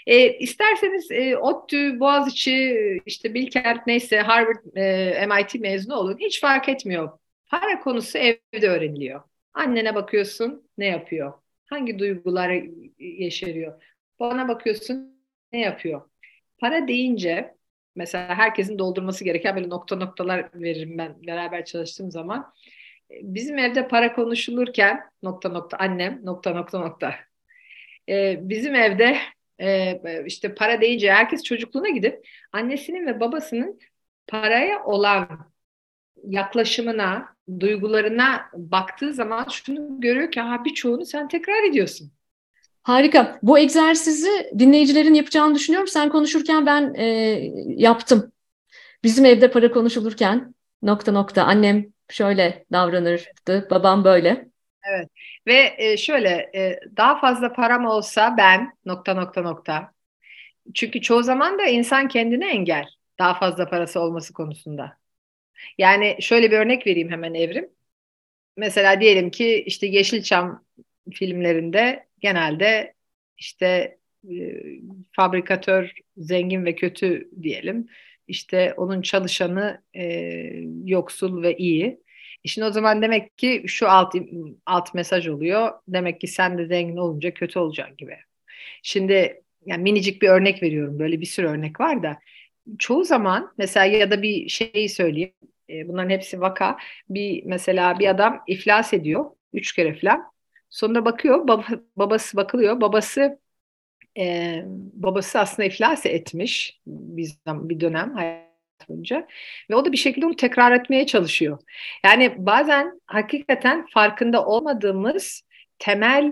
E, 0.08 0.38
isterseniz 0.38 1.12
e, 1.12 1.38
ODTÜ, 1.38 2.00
Boğaziçi, 2.00 2.78
işte 3.06 3.34
Bilkent 3.34 3.88
neyse 3.88 4.20
Harvard, 4.20 4.76
e, 4.76 5.26
MIT 5.28 5.56
mezunu 5.56 5.96
olun. 5.96 6.18
Hiç 6.20 6.42
fark 6.42 6.70
etmiyor. 6.70 7.20
Para 7.48 7.80
konusu 7.80 8.18
evde 8.18 8.70
öğreniliyor. 8.70 9.22
Annene 9.54 9.96
bakıyorsun 9.96 10.70
ne 10.78 10.86
yapıyor? 10.86 11.34
Hangi 11.66 12.00
duygular 12.00 12.64
yeşeriyor? 13.00 13.84
Bana 14.20 14.48
bakıyorsun 14.48 15.22
ne 15.54 15.60
yapıyor? 15.60 16.02
Para 16.58 16.88
deyince 16.88 17.56
mesela 17.96 18.36
herkesin 18.36 18.80
doldurması 18.80 19.24
gereken 19.24 19.56
böyle 19.56 19.70
nokta 19.70 19.96
noktalar 19.96 20.50
veririm 20.54 20.98
ben 20.98 21.16
beraber 21.28 21.66
çalıştığım 21.66 22.12
zaman 22.12 22.54
bizim 23.10 23.58
evde 23.58 23.88
para 23.88 24.14
konuşulurken 24.14 25.00
nokta 25.24 25.50
nokta 25.50 25.78
annem 25.78 26.22
nokta 26.24 26.54
nokta 26.54 26.80
nokta. 26.80 27.16
Ee, 28.10 28.40
bizim 28.42 28.76
evde 28.76 29.18
e, 29.62 30.02
işte 30.26 30.56
para 30.56 30.82
deyince 30.82 31.12
herkes 31.12 31.44
çocukluğuna 31.44 31.90
gidip 31.90 32.28
annesinin 32.52 33.08
ve 33.08 33.20
babasının 33.20 33.80
paraya 34.28 34.84
olan 34.84 35.52
yaklaşımına, 36.28 37.36
duygularına 37.60 38.42
baktığı 38.54 39.14
zaman 39.14 39.48
şunu 39.52 40.02
görüyor 40.02 40.32
ki 40.32 40.40
ha 40.40 40.66
birçoğunu 40.66 41.06
sen 41.06 41.28
tekrar 41.28 41.64
ediyorsun. 41.70 42.12
Harika. 42.84 43.40
Bu 43.44 43.60
egzersizi 43.60 44.52
dinleyicilerin 44.60 45.14
yapacağını 45.14 45.56
düşünüyorum. 45.56 45.88
Sen 45.88 46.10
konuşurken 46.10 46.66
ben 46.66 46.94
e, 46.94 47.06
yaptım. 47.68 48.32
Bizim 49.04 49.26
evde 49.26 49.52
para 49.52 49.72
konuşulurken 49.72 50.56
nokta 50.82 51.12
nokta 51.12 51.44
annem 51.44 51.95
şöyle 52.10 52.66
davranırdı, 52.72 53.68
babam 53.70 54.04
böyle. 54.04 54.50
Evet 54.90 55.10
ve 55.48 55.76
e, 55.78 55.98
şöyle 55.98 56.52
e, 56.56 56.80
daha 56.98 57.20
fazla 57.20 57.54
param 57.54 57.86
olsa 57.86 58.36
ben 58.38 58.78
nokta 58.86 59.14
nokta 59.14 59.42
nokta. 59.42 59.92
Çünkü 60.74 61.02
çoğu 61.02 61.24
zaman 61.24 61.60
da 61.60 61.66
insan 61.66 62.08
kendine 62.08 62.50
engel 62.52 62.86
daha 63.20 63.40
fazla 63.40 63.70
parası 63.70 64.00
olması 64.00 64.34
konusunda. 64.34 64.98
Yani 65.78 66.18
şöyle 66.22 66.52
bir 66.52 66.58
örnek 66.58 66.88
vereyim 66.88 67.12
hemen 67.12 67.34
Evrim. 67.34 67.70
Mesela 68.58 69.02
diyelim 69.02 69.32
ki 69.32 69.64
işte 69.68 69.88
Yeşilçam 69.88 70.66
filmlerinde 71.14 72.08
genelde 72.20 72.94
işte 73.38 73.98
e, 74.30 74.36
fabrikatör 75.12 75.92
zengin 76.18 76.66
ve 76.66 76.76
kötü 76.76 77.30
diyelim 77.42 77.88
işte 78.28 78.74
onun 78.78 79.02
çalışanı 79.02 79.82
e, 79.96 80.04
yoksul 80.86 81.44
ve 81.44 81.58
iyi. 81.58 81.86
E 82.46 82.48
şimdi 82.48 82.68
o 82.68 82.72
zaman 82.72 83.02
demek 83.02 83.38
ki 83.38 83.64
şu 83.68 83.90
alt 83.90 84.16
alt 84.66 84.94
mesaj 84.94 85.28
oluyor. 85.28 85.72
Demek 85.88 86.22
ki 86.22 86.28
sen 86.28 86.58
de 86.58 86.66
zengin 86.66 86.98
olunca 86.98 87.34
kötü 87.34 87.60
olacaksın 87.60 87.98
gibi. 87.98 88.18
Şimdi 88.84 89.42
yani 89.66 89.84
minicik 89.84 90.22
bir 90.22 90.30
örnek 90.30 90.64
veriyorum. 90.64 91.00
Böyle 91.00 91.22
bir 91.22 91.26
sürü 91.26 91.48
örnek 91.48 91.80
var 91.80 92.04
da 92.04 92.20
çoğu 92.80 93.04
zaman 93.04 93.54
mesela 93.58 93.86
ya 93.86 94.12
da 94.12 94.22
bir 94.22 94.50
şeyi 94.50 94.90
söyleyeyim. 94.90 95.34
E, 95.70 95.88
bunların 95.88 96.10
hepsi 96.10 96.42
vaka. 96.42 96.78
Bir 97.10 97.44
mesela 97.46 98.00
bir 98.00 98.08
adam 98.08 98.44
iflas 98.48 98.94
ediyor. 98.94 99.26
Üç 99.54 99.74
kere 99.74 99.96
falan. 100.00 100.24
Sonunda 100.70 101.06
bakıyor 101.06 101.48
baba, 101.48 101.66
babası 101.96 102.38
bakılıyor. 102.38 102.82
Babası 102.82 103.40
e, 104.18 104.62
babası 104.94 105.40
aslında 105.40 105.68
iflas 105.68 106.06
etmiş 106.06 106.80
bir, 106.88 107.32
bir 107.48 107.80
dönem 107.80 108.14
hayat 108.14 108.46
boyunca 108.90 109.28
ve 109.70 109.76
o 109.76 109.86
da 109.86 109.92
bir 109.92 109.98
şekilde 109.98 110.26
onu 110.26 110.36
tekrar 110.36 110.72
etmeye 110.72 111.06
çalışıyor. 111.06 111.60
Yani 112.06 112.34
bazen 112.38 113.02
hakikaten 113.06 113.86
farkında 113.94 114.46
olmadığımız 114.46 115.42
temel 115.80 116.32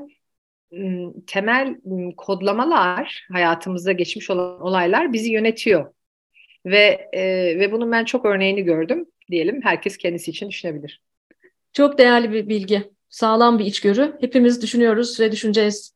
temel 1.27 1.75
kodlamalar 2.17 3.27
hayatımızda 3.31 3.91
geçmiş 3.91 4.29
olan 4.29 4.61
olaylar 4.61 5.13
bizi 5.13 5.31
yönetiyor. 5.31 5.93
Ve 6.65 7.09
e, 7.13 7.23
ve 7.59 7.71
bunun 7.71 7.91
ben 7.91 8.05
çok 8.05 8.25
örneğini 8.25 8.63
gördüm 8.63 9.05
diyelim. 9.31 9.61
Herkes 9.63 9.97
kendisi 9.97 10.31
için 10.31 10.49
düşünebilir. 10.49 11.01
Çok 11.73 11.97
değerli 11.97 12.31
bir 12.31 12.49
bilgi. 12.49 12.91
Sağlam 13.09 13.59
bir 13.59 13.65
içgörü. 13.65 14.17
Hepimiz 14.21 14.61
düşünüyoruz 14.61 15.19
ve 15.19 15.31
düşüneceğiz 15.31 15.95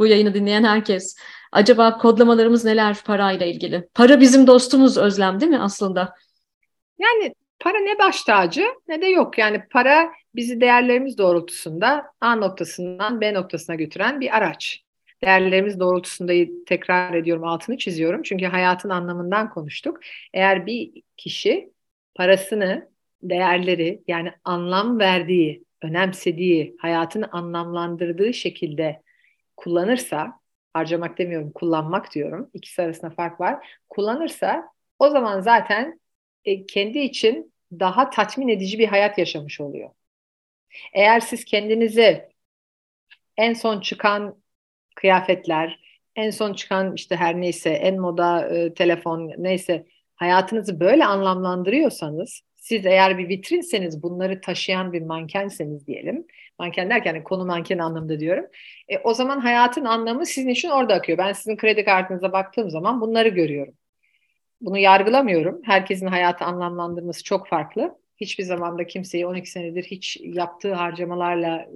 bu 0.00 0.06
yayını 0.06 0.34
dinleyen 0.34 0.64
herkes. 0.64 1.16
Acaba 1.52 1.98
kodlamalarımız 1.98 2.64
neler 2.64 2.96
parayla 3.04 3.46
ilgili? 3.46 3.88
Para 3.94 4.20
bizim 4.20 4.46
dostumuz 4.46 4.98
Özlem 4.98 5.40
değil 5.40 5.50
mi 5.50 5.58
aslında? 5.58 6.14
Yani 6.98 7.34
para 7.60 7.78
ne 7.78 7.98
baş 7.98 8.22
tacı 8.22 8.64
ne 8.88 9.02
de 9.02 9.06
yok. 9.06 9.38
Yani 9.38 9.62
para 9.70 10.10
bizi 10.34 10.60
değerlerimiz 10.60 11.18
doğrultusunda 11.18 12.04
A 12.20 12.36
noktasından 12.36 13.20
B 13.20 13.34
noktasına 13.34 13.76
götüren 13.76 14.20
bir 14.20 14.36
araç. 14.36 14.82
Değerlerimiz 15.24 15.80
doğrultusunda 15.80 16.32
tekrar 16.66 17.14
ediyorum 17.14 17.44
altını 17.44 17.78
çiziyorum. 17.78 18.22
Çünkü 18.22 18.46
hayatın 18.46 18.90
anlamından 18.90 19.50
konuştuk. 19.50 20.00
Eğer 20.34 20.66
bir 20.66 21.02
kişi 21.16 21.70
parasını, 22.14 22.90
değerleri 23.22 24.02
yani 24.08 24.32
anlam 24.44 24.98
verdiği, 24.98 25.64
önemsediği, 25.82 26.76
hayatını 26.78 27.28
anlamlandırdığı 27.32 28.34
şekilde 28.34 29.02
kullanırsa, 29.60 30.40
harcamak 30.72 31.18
demiyorum, 31.18 31.52
kullanmak 31.52 32.14
diyorum. 32.14 32.50
İkisi 32.54 32.82
arasında 32.82 33.10
fark 33.10 33.40
var. 33.40 33.78
Kullanırsa 33.88 34.72
o 34.98 35.10
zaman 35.10 35.40
zaten 35.40 36.00
e, 36.44 36.66
kendi 36.66 36.98
için 36.98 37.52
daha 37.72 38.10
tatmin 38.10 38.48
edici 38.48 38.78
bir 38.78 38.88
hayat 38.88 39.18
yaşamış 39.18 39.60
oluyor. 39.60 39.90
Eğer 40.92 41.20
siz 41.20 41.44
kendinizi 41.44 42.28
en 43.36 43.52
son 43.52 43.80
çıkan 43.80 44.42
kıyafetler, 44.94 45.80
en 46.16 46.30
son 46.30 46.54
çıkan 46.54 46.94
işte 46.94 47.16
her 47.16 47.40
neyse 47.40 47.70
en 47.70 48.00
moda 48.00 48.48
e, 48.48 48.74
telefon 48.74 49.32
neyse 49.38 49.86
hayatınızı 50.14 50.80
böyle 50.80 51.04
anlamlandırıyorsanız 51.04 52.42
siz 52.56 52.86
eğer 52.86 53.18
bir 53.18 53.28
vitrinseniz 53.28 54.02
bunları 54.02 54.40
taşıyan 54.40 54.92
bir 54.92 55.02
mankenseniz 55.02 55.86
diyelim. 55.86 56.26
Manken 56.60 56.90
derken 56.90 57.14
yani 57.14 57.24
konu 57.24 57.44
manken 57.44 57.78
anlamında 57.78 58.20
diyorum. 58.20 58.46
E, 58.88 58.98
o 58.98 59.14
zaman 59.14 59.40
hayatın 59.40 59.84
anlamı 59.84 60.26
sizin 60.26 60.48
için 60.48 60.68
orada 60.70 60.94
akıyor. 60.94 61.18
Ben 61.18 61.32
sizin 61.32 61.56
kredi 61.56 61.84
kartınıza 61.84 62.32
baktığım 62.32 62.70
zaman 62.70 63.00
bunları 63.00 63.28
görüyorum. 63.28 63.74
Bunu 64.60 64.78
yargılamıyorum. 64.78 65.60
Herkesin 65.64 66.06
hayatı 66.06 66.44
anlamlandırması 66.44 67.24
çok 67.24 67.48
farklı. 67.48 67.98
Hiçbir 68.16 68.44
zamanda 68.44 68.86
kimseyi 68.86 69.26
12 69.26 69.50
senedir 69.50 69.84
hiç 69.84 70.18
yaptığı 70.20 70.74
harcamalarla 70.74 71.66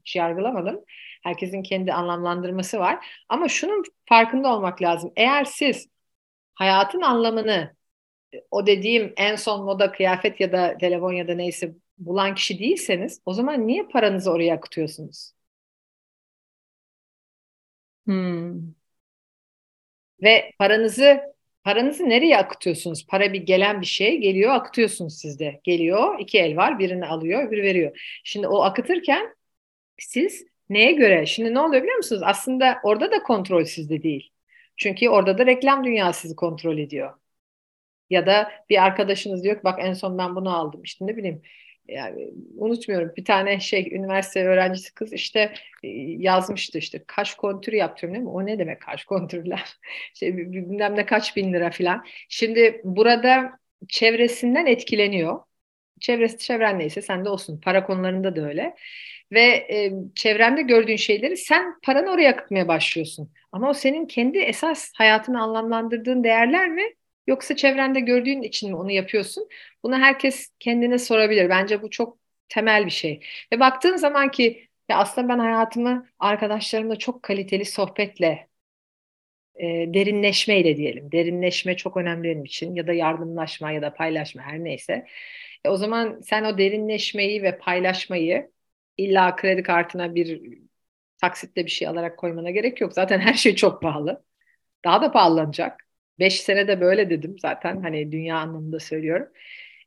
hiç 0.00 0.16
yargılamadım. 0.16 0.80
Herkesin 1.22 1.62
kendi 1.62 1.92
anlamlandırması 1.92 2.78
var. 2.78 3.06
Ama 3.28 3.48
şunun 3.48 3.84
farkında 4.08 4.56
olmak 4.56 4.82
lazım. 4.82 5.12
Eğer 5.16 5.44
siz 5.44 5.88
hayatın 6.54 7.00
anlamını 7.00 7.76
o 8.50 8.66
dediğim 8.66 9.12
en 9.16 9.36
son 9.36 9.64
moda 9.64 9.92
kıyafet 9.92 10.40
ya 10.40 10.52
da 10.52 10.78
telefon 10.78 11.12
ya 11.12 11.28
da 11.28 11.34
neyse 11.34 11.74
bulan 11.98 12.34
kişi 12.34 12.58
değilseniz 12.58 13.20
o 13.26 13.32
zaman 13.32 13.66
niye 13.66 13.82
paranızı 13.88 14.30
oraya 14.32 14.54
akıtıyorsunuz? 14.54 15.32
Hmm. 18.06 18.74
Ve 20.22 20.52
paranızı 20.58 21.20
paranızı 21.64 22.08
nereye 22.08 22.38
akıtıyorsunuz? 22.38 23.06
Para 23.06 23.32
bir 23.32 23.40
gelen 23.42 23.80
bir 23.80 23.86
şey 23.86 24.18
geliyor 24.18 24.54
akıtıyorsunuz 24.54 25.18
sizde. 25.18 25.60
Geliyor 25.64 26.18
iki 26.18 26.38
el 26.38 26.56
var 26.56 26.78
birini 26.78 27.06
alıyor 27.06 27.48
öbürü 27.48 27.62
veriyor. 27.62 28.20
Şimdi 28.24 28.48
o 28.48 28.62
akıtırken 28.62 29.36
siz 29.98 30.46
neye 30.70 30.92
göre? 30.92 31.26
Şimdi 31.26 31.54
ne 31.54 31.60
oluyor 31.60 31.82
biliyor 31.82 31.96
musunuz? 31.96 32.22
Aslında 32.24 32.80
orada 32.84 33.10
da 33.12 33.22
kontrol 33.22 33.64
sizde 33.64 34.02
değil. 34.02 34.32
Çünkü 34.76 35.08
orada 35.08 35.38
da 35.38 35.46
reklam 35.46 35.84
dünyası 35.84 36.20
sizi 36.20 36.36
kontrol 36.36 36.78
ediyor. 36.78 37.14
Ya 38.10 38.26
da 38.26 38.52
bir 38.70 38.84
arkadaşınız 38.84 39.44
diyor 39.44 39.56
ki 39.56 39.64
bak 39.64 39.78
en 39.82 39.92
son 39.92 40.18
ben 40.18 40.36
bunu 40.36 40.56
aldım. 40.56 40.82
İşte 40.84 41.06
ne 41.06 41.16
bileyim 41.16 41.42
yani 41.88 42.30
unutmuyorum 42.56 43.12
bir 43.16 43.24
tane 43.24 43.60
şey 43.60 43.88
üniversite 43.92 44.44
öğrencisi 44.46 44.94
kız 44.94 45.12
işte 45.12 45.54
e, 45.82 45.88
yazmıştı 46.18 46.78
işte 46.78 47.04
kaş 47.06 47.34
kontürü 47.34 47.76
yaptırıyorum 47.76 48.14
değil 48.14 48.24
mi? 48.24 48.30
O 48.30 48.46
ne 48.46 48.58
demek 48.58 48.82
kaş 48.82 49.04
kontürler? 49.04 49.64
işte 50.14 50.36
bilmem 50.36 50.96
ne 50.96 51.06
kaç 51.06 51.36
bin 51.36 51.52
lira 51.52 51.70
falan. 51.70 52.04
Şimdi 52.28 52.80
burada 52.84 53.58
çevresinden 53.88 54.66
etkileniyor. 54.66 55.40
Çevresi 56.00 56.38
çevren 56.38 56.78
neyse 56.78 57.02
sen 57.02 57.24
de 57.24 57.28
olsun. 57.28 57.60
Para 57.60 57.86
konularında 57.86 58.36
da 58.36 58.48
öyle. 58.48 58.76
Ve 59.32 59.40
e, 59.42 59.92
çevrende 60.14 60.62
gördüğün 60.62 60.96
şeyleri 60.96 61.36
sen 61.36 61.80
paranı 61.82 62.10
oraya 62.10 62.30
akıtmaya 62.30 62.68
başlıyorsun. 62.68 63.32
Ama 63.52 63.70
o 63.70 63.74
senin 63.74 64.06
kendi 64.06 64.38
esas 64.38 64.92
hayatını 64.96 65.42
anlamlandırdığın 65.42 66.24
değerler 66.24 66.68
mi? 66.68 66.82
Yoksa 67.26 67.56
çevrende 67.56 68.00
gördüğün 68.00 68.42
için 68.42 68.70
mi 68.70 68.76
onu 68.76 68.90
yapıyorsun? 68.90 69.48
Bunu 69.82 69.98
herkes 69.98 70.52
kendine 70.60 70.98
sorabilir. 70.98 71.48
Bence 71.48 71.82
bu 71.82 71.90
çok 71.90 72.18
temel 72.48 72.86
bir 72.86 72.90
şey. 72.90 73.20
Ve 73.52 73.60
baktığın 73.60 73.96
zaman 73.96 74.30
ki 74.30 74.68
ya 74.88 74.98
aslında 74.98 75.28
ben 75.28 75.38
hayatımı 75.38 76.06
arkadaşlarımla 76.18 76.96
çok 76.96 77.22
kaliteli 77.22 77.64
sohbetle 77.64 78.48
e, 79.56 79.64
derinleşmeyle 79.94 80.76
diyelim. 80.76 81.12
Derinleşme 81.12 81.76
çok 81.76 81.96
önemli 81.96 82.24
benim 82.28 82.44
için 82.44 82.74
ya 82.74 82.86
da 82.86 82.92
yardımlaşma 82.92 83.70
ya 83.72 83.82
da 83.82 83.94
paylaşma 83.94 84.42
her 84.42 84.64
neyse. 84.64 85.06
E, 85.64 85.68
o 85.68 85.76
zaman 85.76 86.20
sen 86.20 86.44
o 86.44 86.58
derinleşmeyi 86.58 87.42
ve 87.42 87.58
paylaşmayı 87.58 88.50
illa 88.98 89.36
kredi 89.36 89.62
kartına 89.62 90.14
bir 90.14 90.58
taksitle 91.20 91.64
bir 91.66 91.70
şey 91.70 91.88
alarak 91.88 92.18
koymana 92.18 92.50
gerek 92.50 92.80
yok. 92.80 92.92
Zaten 92.94 93.20
her 93.20 93.34
şey 93.34 93.54
çok 93.56 93.82
pahalı. 93.82 94.24
Daha 94.84 95.02
da 95.02 95.12
pahalanacak. 95.12 95.85
Beş 96.18 96.40
sene 96.40 96.68
de 96.68 96.80
böyle 96.80 97.10
dedim 97.10 97.36
zaten 97.38 97.82
hani 97.82 98.12
dünya 98.12 98.36
anlamında 98.36 98.80
söylüyorum. 98.80 99.28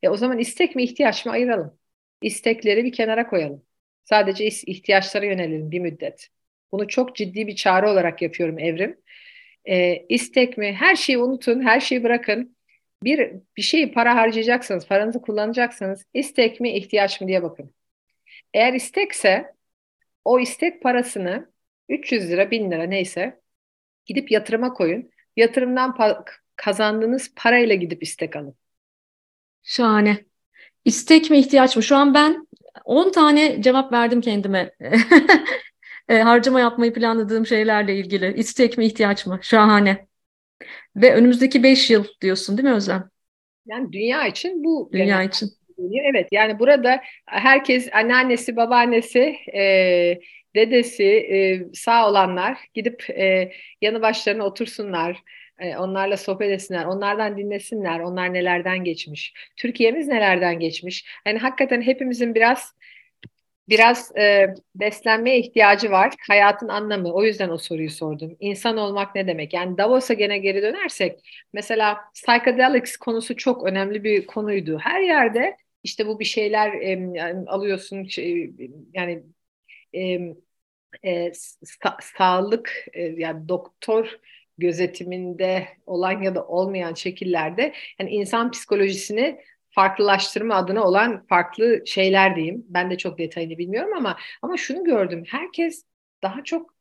E 0.04 0.10
o 0.10 0.18
zaman 0.18 0.40
istek 0.40 0.76
mi 0.76 0.84
ihtiyaç 0.84 1.26
mı 1.26 1.32
ayıralım. 1.32 1.80
İstekleri 2.22 2.86
bir 2.86 2.92
kenara 2.92 3.28
koyalım. 3.28 3.66
Sadece 4.04 4.46
ihtiyaçlara 4.48 5.26
yönelelim 5.26 5.72
bir 5.72 5.80
müddet. 5.80 6.30
Bunu 6.72 6.88
çok 6.88 7.16
ciddi 7.16 7.48
bir 7.48 7.56
çağrı 7.56 7.90
olarak 7.90 8.22
yapıyorum 8.22 8.60
Evrim. 8.60 9.02
E, 9.66 10.06
istek 10.10 10.58
mi? 10.58 10.74
Her 10.74 10.96
şeyi 10.96 11.18
unutun, 11.18 11.62
her 11.62 11.80
şeyi 11.80 12.04
bırakın. 12.04 12.56
Bir, 13.04 13.32
bir 13.58 13.62
şeyi 13.62 13.92
para 13.92 14.16
harcayacaksanız, 14.16 14.88
paranızı 14.88 15.22
kullanacaksanız 15.22 16.06
istek 16.14 16.60
mi, 16.60 16.72
ihtiyaç 16.72 17.22
mı 17.22 17.28
diye 17.28 17.44
bakın. 17.44 17.74
Eğer 18.54 18.74
istekse 18.74 19.56
o 20.26 20.40
istek 20.40 20.82
parasını 20.82 21.52
300 21.90 22.30
lira, 22.32 22.52
1000 22.52 22.72
lira 22.72 22.84
neyse 22.84 23.42
gidip 24.06 24.32
yatırıma 24.32 24.74
koyun 24.74 25.12
yatırımdan 25.38 25.90
pa- 25.92 26.26
kazandığınız 26.56 27.34
parayla 27.36 27.76
gidip 27.76 28.04
istek 28.04 28.36
alın. 28.36 28.56
Şahane. 29.64 30.26
İstek 30.86 31.30
mi 31.30 31.38
ihtiyaç 31.38 31.76
mı? 31.76 31.84
Şu 31.84 31.96
an 31.96 32.14
ben 32.14 32.48
10 32.86 33.12
tane 33.12 33.62
cevap 33.62 33.92
verdim 33.92 34.22
kendime. 34.22 34.72
e, 36.10 36.20
harcama 36.20 36.60
yapmayı 36.60 36.94
planladığım 36.94 37.46
şeylerle 37.46 37.96
ilgili. 38.00 38.34
İstek 38.38 38.78
mi 38.78 38.86
ihtiyaç 38.86 39.26
mı? 39.26 39.40
Şahane. 39.42 40.08
Ve 40.96 41.16
önümüzdeki 41.16 41.64
5 41.64 41.90
yıl 41.90 42.06
diyorsun 42.22 42.58
değil 42.58 42.70
mi 42.70 42.76
Özlem? 42.76 43.10
Yani 43.66 43.94
dünya 43.94 44.28
için 44.28 44.64
bu. 44.64 44.90
Dünya 44.94 45.06
genel, 45.06 45.28
için. 45.28 45.59
Evet 46.04 46.28
yani 46.32 46.60
burada 46.60 47.02
herkes 47.26 47.90
anneannesi, 47.94 48.56
babaannesi, 48.56 49.36
e, 49.54 50.20
dedesi 50.56 51.04
e, 51.04 51.66
sağ 51.74 52.10
olanlar 52.10 52.58
gidip 52.74 53.10
e, 53.10 53.52
yanı 53.82 54.02
başlarına 54.02 54.44
otursunlar. 54.46 55.24
E, 55.60 55.78
onlarla 55.78 56.18
sohbet 56.18 56.52
etsinler, 56.52 56.86
onlardan 56.86 57.38
dinlesinler, 57.38 58.00
onlar 58.00 58.34
nelerden 58.34 58.84
geçmiş, 58.84 59.34
Türkiye'miz 59.58 60.08
nelerden 60.08 60.60
geçmiş. 60.60 61.06
Yani 61.26 61.40
hakikaten 61.40 61.82
hepimizin 61.82 62.36
biraz 62.36 62.74
biraz 63.70 64.18
e, 64.18 64.54
beslenmeye 64.76 65.40
ihtiyacı 65.40 65.92
var. 65.92 66.14
Hayatın 66.28 66.68
anlamı. 66.68 67.14
O 67.14 67.24
yüzden 67.24 67.50
o 67.50 67.58
soruyu 67.58 67.90
sordum. 67.90 68.38
İnsan 68.40 68.78
olmak 68.78 69.16
ne 69.16 69.28
demek? 69.28 69.54
Yani 69.54 69.78
Davos'a 69.78 70.14
gene 70.14 70.38
geri 70.38 70.62
dönersek 70.62 71.20
mesela 71.54 71.98
psychedelics 72.14 72.98
konusu 72.98 73.36
çok 73.36 73.64
önemli 73.64 74.04
bir 74.04 74.28
konuydu. 74.28 74.80
Her 74.84 75.02
yerde 75.02 75.58
işte 75.84 76.08
bu 76.08 76.20
bir 76.20 76.26
şeyler 76.26 76.74
e, 76.74 77.46
alıyorsun 77.48 78.04
şey, 78.06 78.52
yani 78.94 79.24
e, 79.94 80.20
e, 81.04 81.34
sa 81.64 81.98
sağlık 82.02 82.86
e, 82.94 83.02
yani 83.04 83.50
doktor 83.50 84.20
gözetiminde 84.58 85.68
olan 85.86 86.22
ya 86.22 86.36
da 86.36 86.48
olmayan 86.48 86.94
şekillerde 86.94 87.74
yani 88.00 88.10
insan 88.10 88.52
psikolojisini 88.52 89.42
farklılaştırma 89.72 90.56
adına 90.56 90.84
olan 90.84 91.26
farklı 91.28 91.84
şeyler 91.88 92.36
diyeyim. 92.36 92.66
Ben 92.70 92.92
de 92.92 92.98
çok 92.98 93.18
detayını 93.18 93.58
bilmiyorum 93.58 93.94
ama 93.98 94.18
ama 94.42 94.58
şunu 94.58 94.84
gördüm. 94.84 95.24
Herkes 95.28 95.86
daha 96.24 96.44
çok 96.44 96.74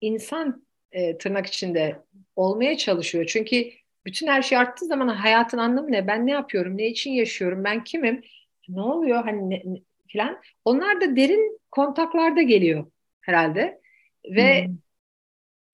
insan 0.00 0.66
e, 0.92 1.18
tırnak 1.18 1.46
içinde 1.46 1.96
olmaya 2.36 2.76
çalışıyor. 2.76 3.26
Çünkü 3.26 3.70
bütün 4.06 4.26
her 4.26 4.42
şey 4.42 4.58
arttığı 4.58 4.86
zaman 4.86 5.08
hayatın 5.08 5.58
anlamı 5.58 5.92
ne? 5.92 6.06
Ben 6.06 6.26
ne 6.26 6.30
yapıyorum? 6.30 6.78
Ne 6.78 6.86
için 6.86 7.10
yaşıyorum? 7.10 7.64
Ben 7.64 7.84
kimim? 7.84 8.22
Ne 8.68 8.80
oluyor? 8.80 9.24
Hani 9.24 9.50
ne, 9.50 9.62
ne, 9.64 9.78
falan. 10.12 10.40
Onlar 10.64 11.00
da 11.00 11.16
derin 11.16 11.60
kontaklarda 11.70 12.42
geliyor 12.42 12.86
herhalde. 13.20 13.80
Ve 14.24 14.66
hmm. 14.66 14.74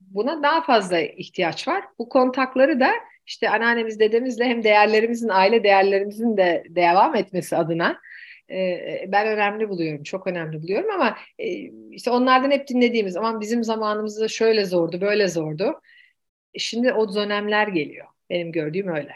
buna 0.00 0.42
daha 0.42 0.62
fazla 0.62 1.00
ihtiyaç 1.00 1.68
var. 1.68 1.84
Bu 1.98 2.08
kontakları 2.08 2.80
da 2.80 2.90
işte 3.26 3.50
anneannemiz 3.50 4.00
dedemizle 4.00 4.44
hem 4.44 4.64
değerlerimizin 4.64 5.28
aile 5.28 5.64
değerlerimizin 5.64 6.36
de 6.36 6.64
devam 6.68 7.16
etmesi 7.16 7.56
adına 7.56 8.00
e, 8.50 9.04
ben 9.08 9.26
önemli 9.26 9.68
buluyorum. 9.68 10.02
Çok 10.02 10.26
önemli 10.26 10.62
buluyorum 10.62 10.90
ama 10.90 11.16
e, 11.38 11.46
işte 11.90 12.10
onlardan 12.10 12.50
hep 12.50 12.68
dinlediğimiz 12.68 13.16
ama 13.16 13.40
bizim 13.40 13.64
zamanımızda 13.64 14.28
şöyle 14.28 14.64
zordu, 14.64 15.00
böyle 15.00 15.28
zordu. 15.28 15.80
Şimdi 16.58 16.92
o 16.92 17.14
dönemler 17.14 17.68
geliyor. 17.68 18.06
Benim 18.34 18.52
gördüğüm 18.52 18.88
öyle. 18.88 19.12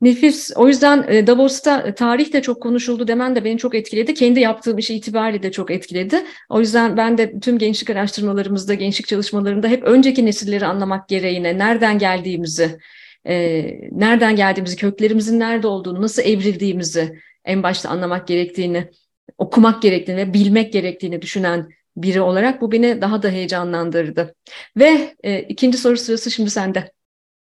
Nefis. 0.00 0.52
O 0.56 0.68
yüzden 0.68 1.04
e, 1.08 1.26
Davos'ta 1.26 1.80
e, 1.80 1.94
tarih 1.94 2.32
de 2.32 2.42
çok 2.42 2.62
konuşuldu 2.62 3.08
demen 3.08 3.36
de 3.36 3.44
beni 3.44 3.58
çok 3.58 3.74
etkiledi. 3.74 4.14
Kendi 4.14 4.40
yaptığım 4.40 4.78
işi 4.78 4.94
itibariyle 4.94 5.42
de 5.42 5.52
çok 5.52 5.70
etkiledi. 5.70 6.24
O 6.48 6.60
yüzden 6.60 6.96
ben 6.96 7.18
de 7.18 7.40
tüm 7.40 7.58
gençlik 7.58 7.90
araştırmalarımızda, 7.90 8.74
gençlik 8.74 9.06
çalışmalarında 9.06 9.68
hep 9.68 9.84
önceki 9.84 10.26
nesilleri 10.26 10.66
anlamak 10.66 11.08
gereğine, 11.08 11.58
nereden 11.58 11.98
geldiğimizi, 11.98 12.78
e, 13.24 13.64
nereden 13.92 14.36
geldiğimizi, 14.36 14.76
köklerimizin 14.76 15.40
nerede 15.40 15.66
olduğunu, 15.66 16.02
nasıl 16.02 16.22
evrildiğimizi 16.22 17.18
en 17.44 17.62
başta 17.62 17.88
anlamak 17.88 18.28
gerektiğini, 18.28 18.90
okumak 19.38 19.82
gerektiğini 19.82 20.16
ve 20.16 20.34
bilmek 20.34 20.72
gerektiğini 20.72 21.22
düşünen 21.22 21.68
biri 21.96 22.20
olarak 22.20 22.60
bu 22.60 22.72
beni 22.72 23.02
daha 23.02 23.22
da 23.22 23.28
heyecanlandırdı. 23.28 24.34
Ve 24.76 25.14
ikinci 25.48 25.78
soru 25.78 25.96
sırası 25.96 26.30
şimdi 26.30 26.50
sende. 26.50 26.97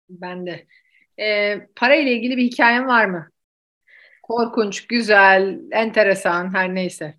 Ben 0.09 0.47
de. 0.47 0.67
E, 1.21 1.57
para 1.77 1.95
ile 1.95 2.13
ilgili 2.13 2.37
bir 2.37 2.43
hikayen 2.45 2.87
var 2.87 3.05
mı? 3.05 3.29
Korkunç, 4.23 4.87
güzel, 4.87 5.59
enteresan, 5.73 6.55
her 6.55 6.75
neyse. 6.75 7.15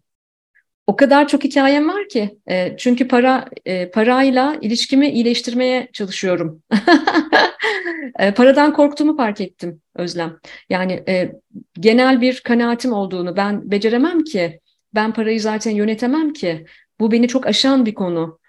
o 0.88 0.96
kadar 0.96 1.28
çok 1.28 1.44
hikayem 1.44 1.90
var 1.90 2.08
ki. 2.10 2.38
E, 2.50 2.78
çünkü 2.78 3.08
para 3.08 3.46
e, 3.66 3.92
parayla 3.92 4.58
ilişkimi 4.62 5.10
iyileştirmeye 5.10 5.90
çalışıyorum. 5.94 6.64
e, 8.20 8.34
paradan 8.34 8.74
korktuğumu 8.74 9.18
fark 9.18 9.42
ettim 9.42 9.82
Özlem. 9.96 10.40
Yani 10.70 11.04
e, 11.08 11.32
genel 11.74 12.22
bir 12.22 12.42
kanaatim 12.42 12.94
olduğunu 12.94 13.38
ben 13.38 13.72
beceremem 13.72 14.24
ki. 14.24 14.60
Ben 14.96 15.14
parayı 15.14 15.42
zaten 15.42 15.72
yönetemem 15.72 16.34
ki. 16.34 16.66
Bu 17.00 17.12
beni 17.12 17.28
çok 17.28 17.48
aşan 17.48 17.86
bir 17.86 17.94
konu. 17.94 18.40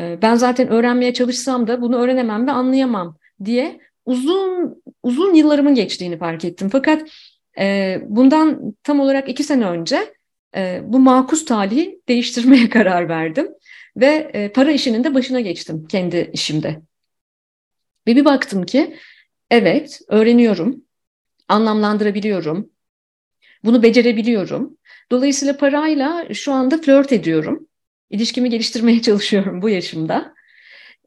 E, 0.00 0.22
ben 0.22 0.34
zaten 0.34 0.68
öğrenmeye 0.68 1.14
çalışsam 1.14 1.66
da 1.66 1.82
bunu 1.82 1.96
öğrenemem 1.96 2.46
ve 2.46 2.50
anlayamam 2.50 3.16
diye 3.44 3.80
uzun 4.06 4.82
uzun 5.02 5.34
yıllarımın 5.34 5.74
geçtiğini 5.74 6.18
fark 6.18 6.44
ettim. 6.44 6.68
Fakat 6.68 7.10
e, 7.58 7.98
bundan 8.06 8.74
tam 8.82 9.00
olarak 9.00 9.28
iki 9.28 9.44
sene 9.44 9.66
önce 9.66 10.14
e, 10.56 10.80
bu 10.84 10.98
makus 10.98 11.44
talihi 11.44 12.00
değiştirmeye 12.08 12.68
karar 12.70 13.08
verdim 13.08 13.48
ve 13.96 14.30
e, 14.34 14.52
para 14.52 14.72
işinin 14.72 15.04
de 15.04 15.14
başına 15.14 15.40
geçtim 15.40 15.86
kendi 15.86 16.30
işimde. 16.32 16.82
Ve 18.06 18.16
bir 18.16 18.24
baktım 18.24 18.66
ki 18.66 18.96
evet 19.50 20.00
öğreniyorum, 20.08 20.84
anlamlandırabiliyorum, 21.48 22.70
bunu 23.64 23.82
becerebiliyorum. 23.82 24.78
Dolayısıyla 25.10 25.56
parayla 25.56 26.34
şu 26.34 26.52
anda 26.52 26.78
flört 26.78 27.12
ediyorum. 27.12 27.68
İlişkimi 28.10 28.50
geliştirmeye 28.50 29.02
çalışıyorum 29.02 29.62
bu 29.62 29.68
yaşımda. 29.68 30.34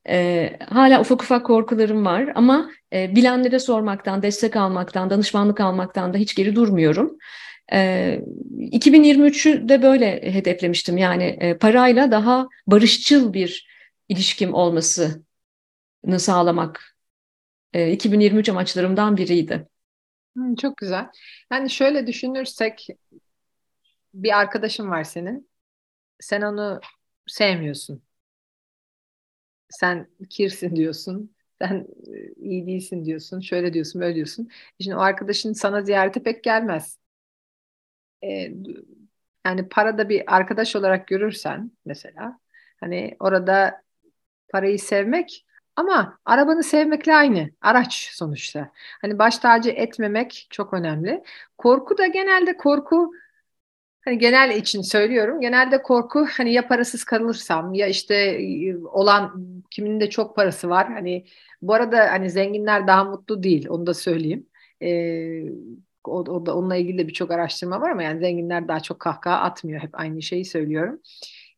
E, 0.10 0.58
hala 0.70 1.01
ufak 1.01 1.22
ufak 1.24 1.45
korkularım 1.45 2.06
var 2.06 2.32
ama 2.36 2.72
e, 2.93 3.16
bilenlere 3.16 3.60
sormaktan, 3.60 4.22
destek 4.22 4.56
almaktan, 4.56 5.10
danışmanlık 5.10 5.62
almaktan 5.62 6.14
da 6.14 6.18
hiç 6.18 6.36
geri 6.36 6.56
durmuyorum. 6.56 7.18
E, 7.74 8.20
2023'ü 8.60 9.70
de 9.70 9.82
böyle 9.82 10.34
hedeflemiştim. 10.34 10.97
Yani 10.97 11.24
e, 11.24 11.58
parayla 11.58 12.12
daha 12.12 12.47
barışçıl 12.68 13.34
bir 13.34 13.68
ilişkim 14.10 14.54
olmasını 14.54 15.24
sağlamak 16.18 16.95
e, 17.74 17.91
2023 17.91 18.49
amaçlarımdan 18.49 19.18
biriydi. 19.18 19.68
çok 20.62 20.78
güzel. 20.78 21.06
Yani 21.51 21.70
şöyle 21.70 22.08
düşünürsek 22.08 22.88
bir 24.14 24.39
arkadaşın 24.39 24.89
var 24.89 25.04
senin. 25.04 25.49
Sen 26.20 26.41
onu 26.41 26.80
sevmiyorsun 27.28 28.04
sen 29.80 30.08
kirsin 30.30 30.76
diyorsun, 30.76 31.36
sen 31.62 31.88
e, 32.14 32.34
iyi 32.34 32.68
değilsin 32.68 33.06
diyorsun, 33.06 33.40
şöyle 33.40 33.74
diyorsun, 33.74 34.02
böyle 34.02 34.16
diyorsun. 34.16 34.50
Şimdi 34.82 34.96
o 34.96 35.00
arkadaşın 35.00 35.54
sana 35.54 35.82
ziyarete 35.82 36.24
pek 36.24 36.44
gelmez. 36.44 36.98
Ee, 38.24 38.52
yani 39.46 39.70
parada 39.70 40.10
bir 40.10 40.36
arkadaş 40.36 40.76
olarak 40.76 41.08
görürsen 41.08 41.72
mesela, 41.86 42.40
hani 42.80 43.16
orada 43.20 43.84
parayı 44.50 44.80
sevmek 44.80 45.46
ama 45.76 46.20
arabanı 46.26 46.64
sevmekle 46.64 47.16
aynı. 47.16 47.50
Araç 47.62 48.10
sonuçta. 48.14 48.72
Hani 49.02 49.20
baş 49.20 49.38
tacı 49.38 49.70
etmemek 49.70 50.48
çok 50.50 50.74
önemli. 50.74 51.24
Korku 51.58 51.98
da 51.98 52.08
genelde 52.08 52.58
korku 52.58 53.12
Hani 54.06 54.18
genel 54.18 54.56
için 54.58 54.82
söylüyorum. 54.82 55.41
Genelde 55.41 55.82
korku 55.82 56.26
hani 56.38 56.54
ya 56.54 56.68
parasız 56.68 57.04
kalırsam 57.04 57.74
ya 57.74 57.88
işte 57.88 58.16
e, 58.16 58.78
olan 58.78 59.43
kimin 59.72 59.99
de 59.99 60.10
çok 60.10 60.36
parası 60.36 60.70
var. 60.70 60.88
Hani 60.93 61.26
bu 61.62 61.74
arada 61.74 62.12
hani 62.12 62.30
zenginler 62.30 62.88
daha 62.88 63.04
mutlu 63.04 63.43
değil. 63.43 63.68
Onu 63.70 63.86
da 63.88 63.93
söyleyeyim. 63.93 64.47
Ee, 64.82 65.43
o, 66.04 66.18
o 66.20 66.45
da 66.45 66.56
onunla 66.58 66.76
ilgili 66.76 66.97
de 66.97 67.08
birçok 67.08 67.32
araştırma 67.32 67.82
var 67.82 67.89
ama 67.91 68.04
yani 68.04 68.20
zenginler 68.20 68.68
daha 68.68 68.80
çok 68.80 68.99
kahkaha 68.99 69.36
atmıyor. 69.41 69.82
Hep 69.82 69.99
aynı 69.99 70.22
şeyi 70.22 70.45
söylüyorum. 70.45 71.01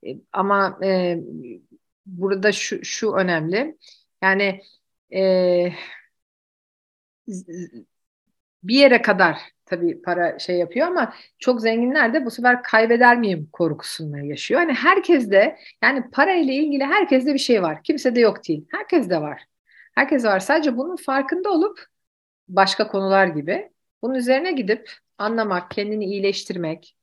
Ee, 0.07 0.17
ama 0.33 0.79
e, 0.83 1.19
burada 2.05 2.51
şu 2.51 2.85
şu 2.85 3.13
önemli. 3.13 3.77
Yani 4.23 4.61
e, 5.13 5.73
bir 8.67 8.75
yere 8.75 9.01
kadar 9.01 9.37
tabii 9.65 10.01
para 10.01 10.39
şey 10.39 10.57
yapıyor 10.57 10.87
ama 10.87 11.13
çok 11.39 11.61
zenginler 11.61 12.13
de 12.13 12.25
bu 12.25 12.31
sefer 12.31 12.63
kaybeder 12.63 13.17
miyim 13.17 13.49
korkusunu 13.53 14.25
yaşıyor. 14.25 14.61
Hani 14.61 14.73
herkes 14.73 15.31
de 15.31 15.57
yani 15.83 16.03
para 16.11 16.33
ile 16.33 16.53
ilgili 16.53 16.83
herkeste 16.83 17.33
bir 17.33 17.39
şey 17.39 17.63
var. 17.63 17.83
Kimse 17.83 18.15
de 18.15 18.19
yok 18.19 18.47
değil. 18.47 18.65
Herkes 18.71 19.09
de 19.09 19.21
var. 19.21 19.45
Herkes 19.95 20.25
var. 20.25 20.39
Sadece 20.39 20.77
bunun 20.77 20.95
farkında 20.95 21.49
olup 21.49 21.85
başka 22.47 22.87
konular 22.87 23.27
gibi 23.27 23.69
bunun 24.01 24.15
üzerine 24.15 24.51
gidip 24.51 24.91
anlamak, 25.17 25.71
kendini 25.71 26.05
iyileştirmek 26.05 26.95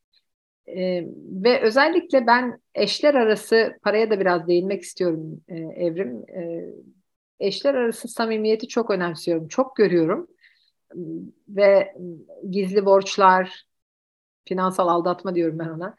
ee, 0.67 1.05
ve 1.45 1.61
özellikle 1.61 2.27
ben 2.27 2.61
eşler 2.75 3.15
arası 3.15 3.79
paraya 3.83 4.11
da 4.11 4.21
biraz 4.21 4.49
değinmek 4.49 4.83
istiyorum 4.83 5.41
e, 5.49 5.55
Evrim. 5.59 6.25
E, 6.29 6.65
eşler 7.41 7.75
arası 7.75 8.09
samimiyeti 8.09 8.69
çok 8.69 8.91
önemsiyorum. 8.91 9.49
Çok 9.49 9.77
görüyorum 9.77 10.29
ve 11.49 11.95
gizli 12.51 12.85
borçlar, 12.85 13.67
finansal 14.45 14.89
aldatma 14.89 15.35
diyorum 15.35 15.59
ben 15.59 15.69
ona. 15.69 15.97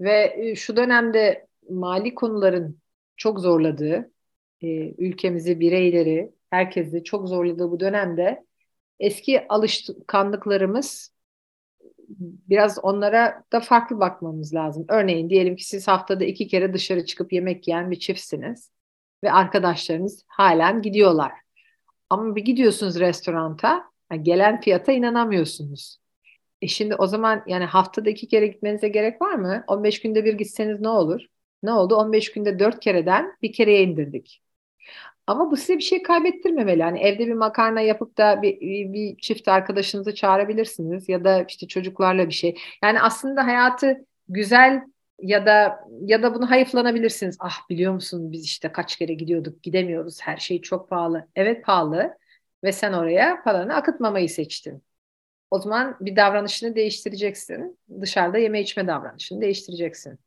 Ve 0.00 0.34
e, 0.36 0.54
şu 0.54 0.76
dönemde 0.76 1.46
mali 1.70 2.14
konuların 2.14 2.80
çok 3.16 3.40
zorladığı, 3.40 4.12
e, 4.60 4.66
ülkemizi, 5.04 5.60
bireyleri, 5.60 6.32
herkesi 6.50 7.04
çok 7.04 7.28
zorladığı 7.28 7.70
bu 7.70 7.80
dönemde 7.80 8.44
eski 9.00 9.48
alışkanlıklarımız 9.48 11.12
biraz 12.48 12.78
onlara 12.82 13.44
da 13.52 13.60
farklı 13.60 14.00
bakmamız 14.00 14.54
lazım. 14.54 14.84
Örneğin 14.88 15.30
diyelim 15.30 15.56
ki 15.56 15.64
siz 15.68 15.88
haftada 15.88 16.24
iki 16.24 16.48
kere 16.48 16.74
dışarı 16.74 17.04
çıkıp 17.04 17.32
yemek 17.32 17.68
yiyen 17.68 17.90
bir 17.90 17.98
çiftsiniz 17.98 18.70
ve 19.24 19.32
arkadaşlarınız 19.32 20.24
halen 20.26 20.82
gidiyorlar. 20.82 21.32
Ama 22.10 22.36
bir 22.36 22.44
gidiyorsunuz 22.44 23.00
restoranta 23.00 23.84
yani 24.12 24.22
gelen 24.22 24.60
fiyata 24.60 24.92
inanamıyorsunuz. 24.92 25.98
E 26.62 26.66
şimdi 26.68 26.94
o 26.94 27.06
zaman 27.06 27.42
yani 27.46 27.64
haftada 27.64 28.10
iki 28.10 28.28
kere 28.28 28.46
gitmenize 28.46 28.88
gerek 28.88 29.22
var 29.22 29.34
mı? 29.34 29.64
15 29.66 30.00
günde 30.00 30.24
bir 30.24 30.34
gitseniz 30.34 30.80
ne 30.80 30.88
olur? 30.88 31.26
Ne 31.62 31.72
oldu? 31.72 31.96
15 31.96 32.32
günde 32.32 32.58
dört 32.58 32.80
kereden 32.80 33.36
bir 33.42 33.52
kereye 33.52 33.82
indirdik. 33.82 34.42
Ama 35.26 35.50
bu 35.50 35.56
size 35.56 35.76
bir 35.76 35.82
şey 35.82 36.02
kaybettirmemeli. 36.02 36.82
Hani 36.82 37.00
evde 37.00 37.26
bir 37.26 37.32
makarna 37.34 37.80
yapıp 37.80 38.18
da 38.18 38.42
bir, 38.42 38.60
bir 38.92 39.16
çift 39.16 39.48
arkadaşınızı 39.48 40.14
çağırabilirsiniz 40.14 41.08
ya 41.08 41.24
da 41.24 41.44
işte 41.48 41.66
çocuklarla 41.68 42.28
bir 42.28 42.34
şey. 42.34 42.56
Yani 42.82 43.00
aslında 43.00 43.46
hayatı 43.46 44.06
güzel 44.28 44.82
ya 45.22 45.46
da 45.46 45.80
ya 46.00 46.22
da 46.22 46.34
bunu 46.34 46.50
hayıflanabilirsiniz. 46.50 47.36
Ah 47.40 47.68
biliyor 47.70 47.92
musun 47.92 48.32
biz 48.32 48.44
işte 48.44 48.72
kaç 48.72 48.96
kere 48.96 49.14
gidiyorduk 49.14 49.62
gidemiyoruz 49.62 50.18
her 50.22 50.36
şey 50.36 50.60
çok 50.62 50.88
pahalı. 50.90 51.28
Evet 51.36 51.64
pahalı 51.64 52.18
ve 52.64 52.72
sen 52.72 52.92
oraya 52.92 53.42
paranı 53.44 53.74
akıtmamayı 53.74 54.28
seçtin. 54.28 54.82
O 55.50 55.58
zaman 55.58 55.96
bir 56.00 56.16
davranışını 56.16 56.74
değiştireceksin. 56.76 57.78
Dışarıda 58.00 58.38
yeme 58.38 58.60
içme 58.60 58.86
davranışını 58.86 59.40
değiştireceksin. 59.40 60.18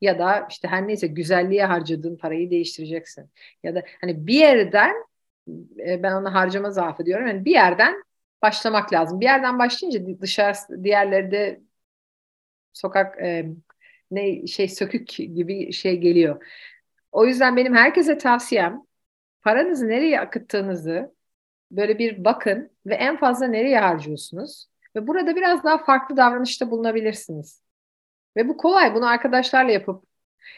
Ya 0.00 0.18
da 0.18 0.46
işte 0.50 0.68
her 0.68 0.88
neyse 0.88 1.06
güzelliğe 1.06 1.64
harcadığın 1.64 2.16
parayı 2.16 2.50
değiştireceksin. 2.50 3.30
Ya 3.62 3.74
da 3.74 3.82
hani 4.00 4.26
bir 4.26 4.34
yerden 4.34 4.94
e, 5.86 6.02
ben 6.02 6.12
ona 6.12 6.34
harcama 6.34 6.70
zaafı 6.70 7.06
diyorum. 7.06 7.26
Yani 7.26 7.44
bir 7.44 7.50
yerden 7.50 8.04
başlamak 8.42 8.92
lazım. 8.92 9.20
Bir 9.20 9.24
yerden 9.26 9.58
başlayınca 9.58 10.20
dışarı 10.20 10.84
diğerleri 10.84 11.30
de 11.30 11.60
sokak 12.72 13.18
e, 13.22 13.46
ne 14.12 14.46
şey 14.46 14.68
sökük 14.68 15.08
gibi 15.08 15.72
şey 15.72 15.98
geliyor. 15.98 16.46
O 17.12 17.26
yüzden 17.26 17.56
benim 17.56 17.74
herkese 17.74 18.18
tavsiyem 18.18 18.82
paranızı 19.42 19.88
nereye 19.88 20.20
akıttığınızı 20.20 21.14
böyle 21.70 21.98
bir 21.98 22.24
bakın 22.24 22.70
ve 22.86 22.94
en 22.94 23.16
fazla 23.16 23.46
nereye 23.46 23.80
harcıyorsunuz? 23.80 24.66
Ve 24.96 25.06
burada 25.06 25.36
biraz 25.36 25.64
daha 25.64 25.78
farklı 25.84 26.16
davranışta 26.16 26.70
bulunabilirsiniz. 26.70 27.62
Ve 28.36 28.48
bu 28.48 28.56
kolay. 28.56 28.94
Bunu 28.94 29.06
arkadaşlarla 29.08 29.72
yapıp 29.72 30.04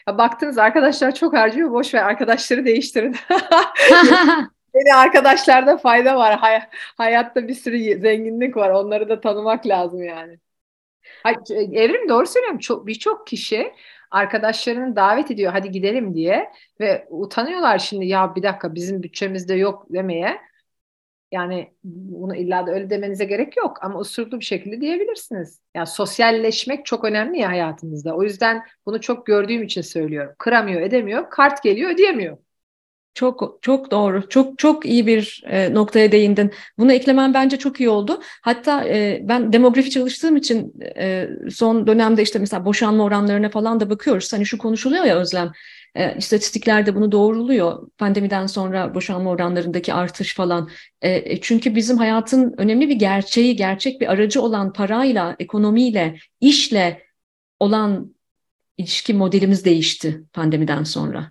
ya 0.07 0.17
baktınız 0.17 0.57
arkadaşlar 0.57 1.15
çok 1.15 1.33
harcıyor. 1.33 1.71
Boş 1.71 1.93
ver 1.93 2.03
arkadaşları 2.03 2.65
değiştirin. 2.65 3.15
Yeni 4.75 4.95
arkadaşlarda 4.95 5.77
fayda 5.77 6.17
var. 6.17 6.39
Hay 6.39 6.61
hayatta 6.97 7.47
bir 7.47 7.53
sürü 7.53 7.99
zenginlik 7.99 8.57
var. 8.57 8.69
Onları 8.69 9.09
da 9.09 9.21
tanımak 9.21 9.67
lazım 9.67 10.03
yani. 10.03 10.39
Evrim 11.73 12.09
doğru 12.09 12.25
söylüyorum. 12.27 12.59
Çok 12.59 12.87
birçok 12.87 13.27
kişi 13.27 13.73
arkadaşlarını 14.11 14.95
davet 14.95 15.31
ediyor 15.31 15.51
hadi 15.51 15.71
gidelim 15.71 16.15
diye 16.15 16.51
ve 16.79 17.07
utanıyorlar 17.09 17.79
şimdi 17.79 18.05
ya 18.07 18.35
bir 18.35 18.43
dakika 18.43 18.75
bizim 18.75 19.03
bütçemizde 19.03 19.53
yok 19.53 19.85
demeye. 19.89 20.37
Yani 21.31 21.73
bunu 21.83 22.35
illa 22.35 22.67
da 22.67 22.71
öyle 22.71 22.89
demenize 22.89 23.25
gerek 23.25 23.57
yok 23.57 23.77
ama 23.83 23.99
usulü 23.99 24.39
bir 24.39 24.45
şekilde 24.45 24.81
diyebilirsiniz. 24.81 25.61
Yani 25.75 25.87
sosyalleşmek 25.87 26.85
çok 26.85 27.03
önemli 27.03 27.39
ya 27.39 27.49
hayatımızda. 27.49 28.15
O 28.15 28.23
yüzden 28.23 28.63
bunu 28.85 29.01
çok 29.01 29.25
gördüğüm 29.25 29.63
için 29.63 29.81
söylüyorum. 29.81 30.35
Kıramıyor, 30.37 30.81
edemiyor, 30.81 31.29
kart 31.29 31.63
geliyor, 31.63 31.91
ödeyemiyor. 31.91 32.37
Çok 33.15 33.57
çok 33.61 33.91
doğru. 33.91 34.29
Çok 34.29 34.59
çok 34.59 34.85
iyi 34.85 35.07
bir 35.07 35.43
e, 35.47 35.73
noktaya 35.73 36.11
değindin. 36.11 36.51
Bunu 36.77 36.93
eklemen 36.93 37.33
bence 37.33 37.57
çok 37.57 37.79
iyi 37.79 37.89
oldu. 37.89 38.21
Hatta 38.41 38.85
e, 38.85 39.21
ben 39.23 39.53
demografi 39.53 39.89
çalıştığım 39.89 40.35
için 40.35 40.73
e, 40.97 41.29
son 41.51 41.87
dönemde 41.87 42.21
işte 42.21 42.39
mesela 42.39 42.65
boşanma 42.65 43.03
oranlarına 43.03 43.49
falan 43.49 43.79
da 43.79 43.89
bakıyoruz. 43.89 44.33
Hani 44.33 44.45
şu 44.45 44.57
konuşuluyor 44.57 45.05
ya 45.05 45.19
Özlem. 45.19 45.51
E, 45.95 46.17
istatistikler 46.17 46.95
bunu 46.95 47.11
doğruluyor. 47.11 47.87
Pandemiden 47.97 48.47
sonra 48.47 48.95
boşanma 48.95 49.29
oranlarındaki 49.29 49.93
artış 49.93 50.35
falan. 50.35 50.69
E, 51.01 51.33
e, 51.33 51.41
çünkü 51.41 51.75
bizim 51.75 51.97
hayatın 51.97 52.55
önemli 52.57 52.89
bir 52.89 52.95
gerçeği, 52.95 53.55
gerçek 53.55 54.01
bir 54.01 54.11
aracı 54.11 54.41
olan 54.41 54.73
parayla, 54.73 55.35
ekonomiyle, 55.39 56.17
işle 56.41 57.01
olan 57.59 58.15
ilişki 58.77 59.13
modelimiz 59.13 59.65
değişti 59.65 60.23
pandemiden 60.33 60.83
sonra. 60.83 61.29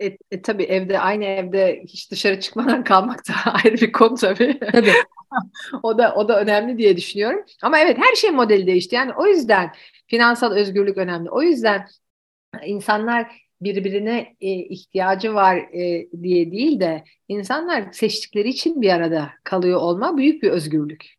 E, 0.00 0.16
e, 0.30 0.42
tabii 0.42 0.62
evde 0.62 1.00
aynı 1.00 1.24
evde 1.24 1.82
hiç 1.88 2.10
dışarı 2.10 2.40
çıkmadan 2.40 2.84
kalmak 2.84 3.28
da 3.28 3.32
ayrı 3.64 3.74
bir 3.74 3.92
konu 3.92 4.14
tabii. 4.14 4.58
Tabii. 4.72 4.92
o 5.82 5.98
da 5.98 6.14
o 6.14 6.28
da 6.28 6.40
önemli 6.40 6.78
diye 6.78 6.96
düşünüyorum. 6.96 7.44
Ama 7.62 7.78
evet 7.78 7.98
her 7.98 8.14
şey 8.14 8.30
modeli 8.30 8.66
değişti. 8.66 8.94
Yani 8.94 9.12
o 9.16 9.26
yüzden 9.26 9.72
finansal 10.06 10.52
özgürlük 10.52 10.96
önemli. 10.96 11.30
O 11.30 11.42
yüzden 11.42 11.88
insanlar 12.66 13.46
birbirine 13.60 14.36
e, 14.40 14.48
ihtiyacı 14.50 15.34
var 15.34 15.56
e, 15.56 16.08
diye 16.22 16.52
değil 16.52 16.80
de 16.80 17.04
insanlar 17.28 17.92
seçtikleri 17.92 18.48
için 18.48 18.82
bir 18.82 18.90
arada 18.90 19.30
kalıyor 19.44 19.80
olma 19.80 20.16
büyük 20.16 20.42
bir 20.42 20.50
özgürlük. 20.50 21.14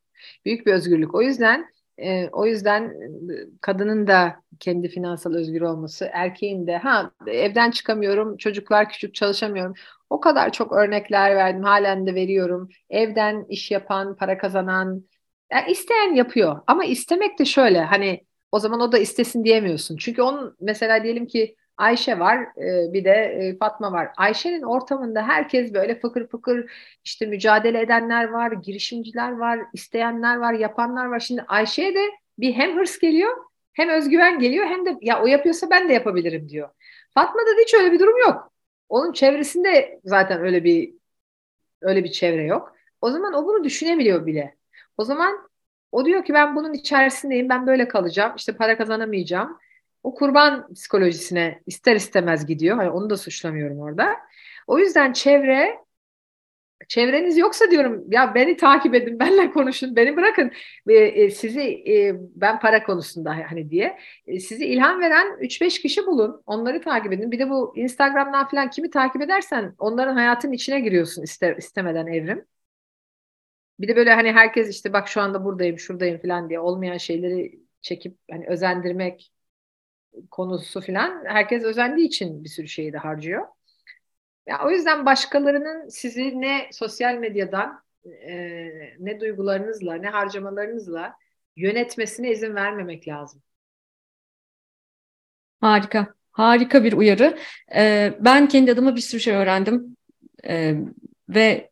Büyük 0.46 0.66
bir 0.66 0.74
özgürlük. 0.74 1.16
O 1.16 1.22
yüzden 1.22 1.66
e, 1.98 2.30
o 2.30 2.46
yüzden 2.46 2.84
e, 2.84 3.34
kadının 3.62 4.08
da 4.08 4.36
kendi 4.60 4.88
finansal 4.90 5.34
özgür 5.34 5.62
olması, 5.62 6.10
erkeğin 6.14 6.68
de 6.68 6.78
ha 6.78 7.12
evden 7.28 7.72
çıkamıyorum, 7.72 8.38
çocuklar 8.38 8.90
küçük 8.90 9.16
çalışamıyorum. 9.16 9.74
O 10.10 10.20
kadar 10.20 10.52
çok 10.52 10.72
örnekler 10.72 11.36
verdim, 11.36 11.64
halen 11.64 12.08
de 12.08 12.16
veriyorum. 12.16 12.70
Evden 12.90 13.46
iş 13.50 13.72
yapan, 13.72 14.16
para 14.16 14.38
kazanan, 14.38 15.04
yani 15.52 15.72
isteyen 15.72 16.14
yapıyor. 16.14 16.62
Ama 16.68 16.86
istemek 16.86 17.40
de 17.40 17.46
şöyle, 17.46 17.82
hani 17.82 18.24
o 18.52 18.60
zaman 18.60 18.80
o 18.80 18.92
da 18.92 18.98
istesin 18.98 19.44
diyemiyorsun. 19.44 19.98
Çünkü 19.98 20.22
onun 20.22 20.56
mesela 20.62 21.04
diyelim 21.04 21.28
ki 21.28 21.56
Ayşe 21.78 22.20
var, 22.20 22.38
e, 22.38 22.94
bir 22.94 23.06
de 23.06 23.12
e, 23.12 23.58
Fatma 23.58 23.92
var. 23.92 24.10
Ayşe'nin 24.18 24.62
ortamında 24.62 25.28
herkes 25.28 25.74
böyle 25.74 26.00
fıkır 26.00 26.28
fıkır 26.28 26.72
işte 27.04 27.26
mücadele 27.26 27.82
edenler 27.82 28.30
var, 28.30 28.52
girişimciler 28.52 29.32
var, 29.32 29.60
isteyenler 29.74 30.38
var, 30.38 30.54
yapanlar 30.54 31.06
var. 31.06 31.20
Şimdi 31.20 31.42
Ayşe'ye 31.48 31.96
de 31.96 32.02
bir 32.40 32.54
hem 32.54 32.78
hırs 32.78 33.00
geliyor, 33.00 33.38
hem 33.74 33.90
özgüven 33.90 34.40
geliyor, 34.40 34.66
hem 34.66 34.86
de 34.86 34.98
ya 35.02 35.24
o 35.24 35.28
yapıyorsa 35.28 35.70
ben 35.70 35.90
de 35.90 35.94
yapabilirim 35.94 36.50
diyor. 36.50 36.70
Fatma'da 37.14 37.58
da 37.58 37.62
hiç 37.62 37.74
öyle 37.74 37.92
bir 37.92 38.00
durum 38.00 38.18
yok. 38.18 38.52
Onun 38.90 39.14
çevresinde 39.14 40.00
zaten 40.04 40.42
öyle 40.42 40.64
bir 40.64 40.94
öyle 41.82 42.04
bir 42.04 42.12
çevre 42.12 42.44
yok. 42.44 42.76
O 43.02 43.12
zaman 43.12 43.34
o 43.34 43.46
bunu 43.46 43.64
düşünebiliyor 43.64 44.26
bile. 44.26 44.56
O 44.98 45.04
zaman 45.04 45.50
o 45.92 46.06
diyor 46.06 46.26
ki 46.26 46.34
ben 46.34 46.56
bunun 46.56 46.74
içerisindeyim, 46.74 47.50
ben 47.50 47.68
böyle 47.68 47.88
kalacağım, 47.88 48.34
işte 48.38 48.52
para 48.58 48.78
kazanamayacağım 48.78 49.58
o 50.04 50.14
kurban 50.16 50.74
psikolojisine 50.74 51.62
ister 51.66 51.96
istemez 51.96 52.46
gidiyor. 52.46 52.78
Hani 52.78 52.90
onu 52.90 53.10
da 53.10 53.18
suçlamıyorum 53.18 53.80
orada. 53.80 54.16
O 54.68 54.80
yüzden 54.80 55.14
çevre 55.14 55.88
çevreniz 56.88 57.38
yoksa 57.38 57.72
diyorum 57.72 58.06
ya 58.12 58.36
beni 58.36 58.58
takip 58.58 58.96
edin, 58.96 59.20
benle 59.20 59.52
konuşun, 59.52 59.96
beni 59.96 60.18
bırakın. 60.18 60.52
E, 60.90 61.30
sizi 61.30 61.62
e, 61.62 62.16
ben 62.36 62.60
para 62.60 62.84
konusunda 62.84 63.32
hani 63.50 63.70
diye 63.70 63.98
e, 64.28 64.40
sizi 64.40 64.66
ilham 64.66 65.00
veren 65.02 65.28
3-5 65.42 65.82
kişi 65.82 66.06
bulun. 66.06 66.44
Onları 66.46 66.82
takip 66.82 67.14
edin. 67.14 67.32
Bir 67.32 67.40
de 67.40 67.50
bu 67.50 67.74
Instagram'dan 67.78 68.48
falan 68.48 68.70
kimi 68.70 68.90
takip 68.90 69.22
edersen 69.22 69.76
onların 69.78 70.14
hayatın 70.16 70.52
içine 70.52 70.80
giriyorsun 70.80 71.24
ister 71.24 71.58
istemeden 71.58 72.08
evrim. 72.08 72.46
Bir 73.80 73.88
de 73.88 73.96
böyle 73.96 74.14
hani 74.14 74.32
herkes 74.32 74.70
işte 74.70 74.94
bak 74.94 75.08
şu 75.08 75.22
anda 75.22 75.46
buradayım, 75.46 75.80
şuradayım 75.80 76.22
falan 76.22 76.50
diye 76.50 76.60
olmayan 76.60 76.98
şeyleri 76.98 77.60
çekip 77.82 78.18
hani 78.32 78.48
özendirmek 78.48 79.32
konusu 80.32 80.82
falan 80.82 81.26
herkes 81.26 81.64
özendiği 81.64 82.08
için 82.08 82.44
bir 82.44 82.50
sürü 82.50 82.68
şeyi 82.68 82.94
de 82.94 82.98
harcıyor. 82.98 83.48
Ya, 84.48 84.66
o 84.66 84.72
yüzden 84.72 85.06
başkalarının 85.06 85.90
sizi 85.90 86.42
ne 86.42 86.70
sosyal 86.72 87.16
medyadan 87.16 87.84
e, 88.06 88.36
ne 89.00 89.20
duygularınızla 89.20 89.96
ne 89.96 90.08
harcamalarınızla 90.10 91.16
yönetmesine 91.56 92.32
izin 92.32 92.56
vermemek 92.56 93.08
lazım. 93.08 93.42
Harika. 95.62 96.14
Harika 96.32 96.84
bir 96.84 96.94
uyarı. 96.94 97.38
Ee, 97.76 98.14
ben 98.20 98.48
kendi 98.48 98.72
adıma 98.72 98.96
bir 98.96 99.02
sürü 99.02 99.20
şey 99.20 99.36
öğrendim. 99.36 99.98
Ee, 100.48 100.76
ve 101.30 101.70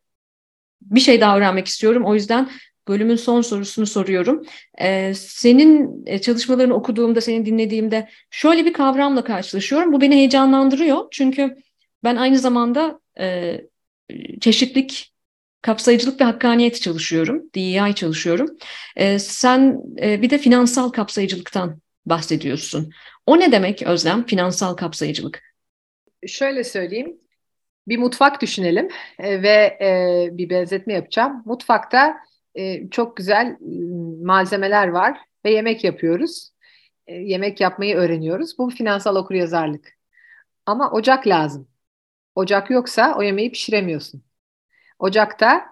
bir 0.82 1.00
şey 1.00 1.20
daha 1.20 1.36
öğrenmek 1.36 1.66
istiyorum. 1.66 2.04
O 2.04 2.14
yüzden 2.14 2.48
bölümün 2.88 3.16
son 3.16 3.40
sorusunu 3.40 3.86
soruyorum. 3.86 4.42
Ee, 4.80 5.12
senin 5.14 6.02
e, 6.06 6.20
çalışmalarını 6.20 6.74
okuduğumda, 6.74 7.20
seni 7.20 7.46
dinlediğimde 7.46 8.08
şöyle 8.30 8.64
bir 8.64 8.72
kavramla 8.72 9.24
karşılaşıyorum. 9.24 9.92
Bu 9.92 10.00
beni 10.00 10.14
heyecanlandırıyor. 10.14 11.08
Çünkü 11.10 11.56
ben 12.04 12.16
aynı 12.16 12.38
zamanda 12.38 13.00
e, 13.20 13.60
çeşitlik, 14.40 15.12
kapsayıcılık 15.62 16.20
ve 16.20 16.24
hakkaniyet 16.24 16.82
çalışıyorum. 16.82 17.42
DEI 17.54 17.94
çalışıyorum. 17.94 18.56
E, 18.96 19.18
sen 19.18 19.80
e, 20.02 20.22
bir 20.22 20.30
de 20.30 20.38
finansal 20.38 20.88
kapsayıcılıktan 20.88 21.80
bahsediyorsun. 22.06 22.92
O 23.26 23.40
ne 23.40 23.52
demek 23.52 23.82
Özlem, 23.82 24.26
finansal 24.26 24.74
kapsayıcılık? 24.74 25.42
Şöyle 26.26 26.64
söyleyeyim. 26.64 27.16
Bir 27.88 27.98
mutfak 27.98 28.42
düşünelim 28.42 28.88
e, 29.18 29.42
ve 29.42 29.78
e, 29.80 30.28
bir 30.32 30.50
benzetme 30.50 30.92
yapacağım. 30.92 31.42
Mutfakta 31.44 32.16
e, 32.56 32.90
çok 32.90 33.16
güzel 33.16 33.56
malzemeler 34.22 34.88
var 34.88 35.18
ve 35.44 35.50
yemek 35.50 35.84
yapıyoruz. 35.84 36.50
E, 37.06 37.14
yemek 37.14 37.60
yapmayı 37.60 37.96
öğreniyoruz. 37.96 38.58
Bu 38.58 38.70
finansal 38.70 39.16
okuryazarlık. 39.16 39.96
Ama 40.66 40.90
ocak 40.90 41.26
lazım. 41.26 41.68
Ocak 42.34 42.70
yoksa 42.70 43.14
o 43.18 43.22
yemeği 43.22 43.52
pişiremiyorsun. 43.52 44.22
Ocakta 44.98 45.66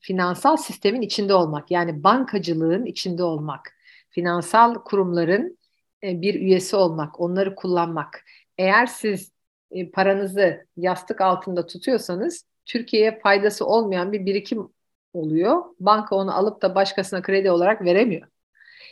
finansal 0.00 0.56
sistemin 0.56 1.02
içinde 1.02 1.34
olmak, 1.34 1.70
yani 1.70 2.04
bankacılığın 2.04 2.86
içinde 2.86 3.22
olmak, 3.22 3.76
finansal 4.10 4.74
kurumların 4.74 5.58
e, 6.02 6.22
bir 6.22 6.34
üyesi 6.34 6.76
olmak, 6.76 7.20
onları 7.20 7.54
kullanmak. 7.54 8.24
Eğer 8.58 8.86
siz 8.86 9.32
e, 9.70 9.90
paranızı 9.90 10.66
yastık 10.76 11.20
altında 11.20 11.66
tutuyorsanız 11.66 12.44
Türkiye'ye 12.66 13.18
faydası 13.18 13.66
olmayan 13.66 14.12
bir 14.12 14.26
birikim 14.26 14.68
oluyor. 15.12 15.62
Banka 15.80 16.16
onu 16.16 16.36
alıp 16.36 16.62
da 16.62 16.74
başkasına 16.74 17.22
kredi 17.22 17.50
olarak 17.50 17.84
veremiyor. 17.84 18.28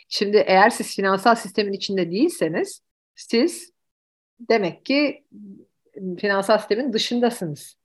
Şimdi 0.08 0.36
eğer 0.36 0.70
siz 0.70 0.96
finansal 0.96 1.34
sistemin 1.34 1.72
içinde 1.72 2.10
değilseniz 2.10 2.82
siz 3.14 3.72
demek 4.40 4.84
ki 4.84 5.24
finansal 6.18 6.58
sistemin 6.58 6.92
dışındasınız. 6.92 7.76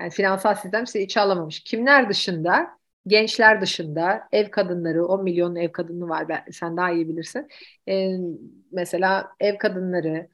Yani 0.00 0.10
finansal 0.10 0.54
sistem 0.54 0.86
sizi 0.86 1.04
içe 1.04 1.20
alamamış. 1.20 1.60
Kimler 1.60 2.08
dışında? 2.08 2.68
Gençler 3.06 3.60
dışında 3.60 4.28
ev 4.32 4.50
kadınları, 4.50 5.06
10 5.06 5.22
milyon 5.24 5.56
ev 5.56 5.72
kadını 5.72 6.08
var 6.08 6.28
ben, 6.28 6.44
sen 6.52 6.76
daha 6.76 6.92
iyi 6.92 7.08
bilirsin. 7.08 7.48
Ee, 7.88 8.10
mesela 8.72 9.28
ev 9.40 9.58
kadınları, 9.58 10.28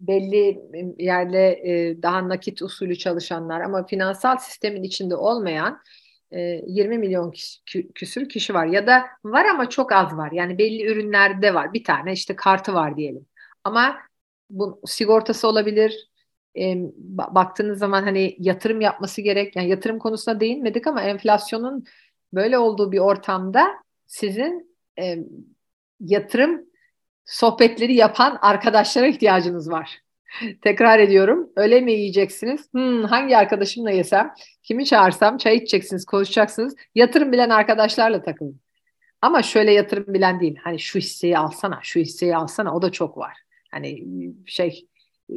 belli 0.00 0.62
yerle 0.98 1.62
daha 2.02 2.28
nakit 2.28 2.62
usulü 2.62 2.98
çalışanlar 2.98 3.60
ama 3.60 3.86
finansal 3.86 4.36
sistemin 4.36 4.82
içinde 4.82 5.16
olmayan 5.16 5.80
20 6.38 6.98
milyon 6.98 7.32
küsür 7.94 8.28
kişi 8.28 8.54
var 8.54 8.66
ya 8.66 8.86
da 8.86 9.02
var 9.24 9.44
ama 9.44 9.68
çok 9.68 9.92
az 9.92 10.16
var. 10.16 10.32
Yani 10.32 10.58
belli 10.58 10.86
ürünlerde 10.86 11.54
var. 11.54 11.72
Bir 11.72 11.84
tane 11.84 12.12
işte 12.12 12.36
kartı 12.36 12.74
var 12.74 12.96
diyelim. 12.96 13.26
Ama 13.64 13.98
bu 14.50 14.80
sigortası 14.86 15.48
olabilir. 15.48 16.10
E, 16.58 16.76
baktığınız 17.34 17.78
zaman 17.78 18.02
hani 18.02 18.36
yatırım 18.38 18.80
yapması 18.80 19.20
gerek. 19.20 19.56
Yani 19.56 19.68
yatırım 19.68 19.98
konusuna 19.98 20.40
değinmedik 20.40 20.86
ama 20.86 21.02
enflasyonun 21.02 21.84
böyle 22.32 22.58
olduğu 22.58 22.92
bir 22.92 22.98
ortamda 22.98 23.70
sizin 24.06 24.76
e, 24.98 25.18
yatırım 26.00 26.66
sohbetleri 27.24 27.94
yapan 27.94 28.38
arkadaşlara 28.42 29.06
ihtiyacınız 29.06 29.70
var. 29.70 30.01
Tekrar 30.62 30.98
ediyorum. 30.98 31.50
Öyle 31.56 31.80
mi 31.80 31.92
yiyeceksiniz? 31.92 32.68
Hmm, 32.72 33.04
hangi 33.04 33.36
arkadaşımla 33.36 33.90
yesem? 33.90 34.34
Kimi 34.62 34.86
çağırsam? 34.86 35.38
Çay 35.38 35.56
içeceksiniz, 35.56 36.04
konuşacaksınız. 36.04 36.76
Yatırım 36.94 37.32
bilen 37.32 37.50
arkadaşlarla 37.50 38.22
takılın. 38.22 38.60
Ama 39.22 39.42
şöyle 39.42 39.72
yatırım 39.72 40.14
bilen 40.14 40.40
değil. 40.40 40.56
Hani 40.64 40.78
şu 40.78 40.98
hisseyi 40.98 41.38
alsana, 41.38 41.80
şu 41.82 42.00
hisseyi 42.00 42.36
alsana. 42.36 42.74
O 42.76 42.82
da 42.82 42.92
çok 42.92 43.18
var. 43.18 43.36
Hani 43.70 44.04
şey 44.46 44.86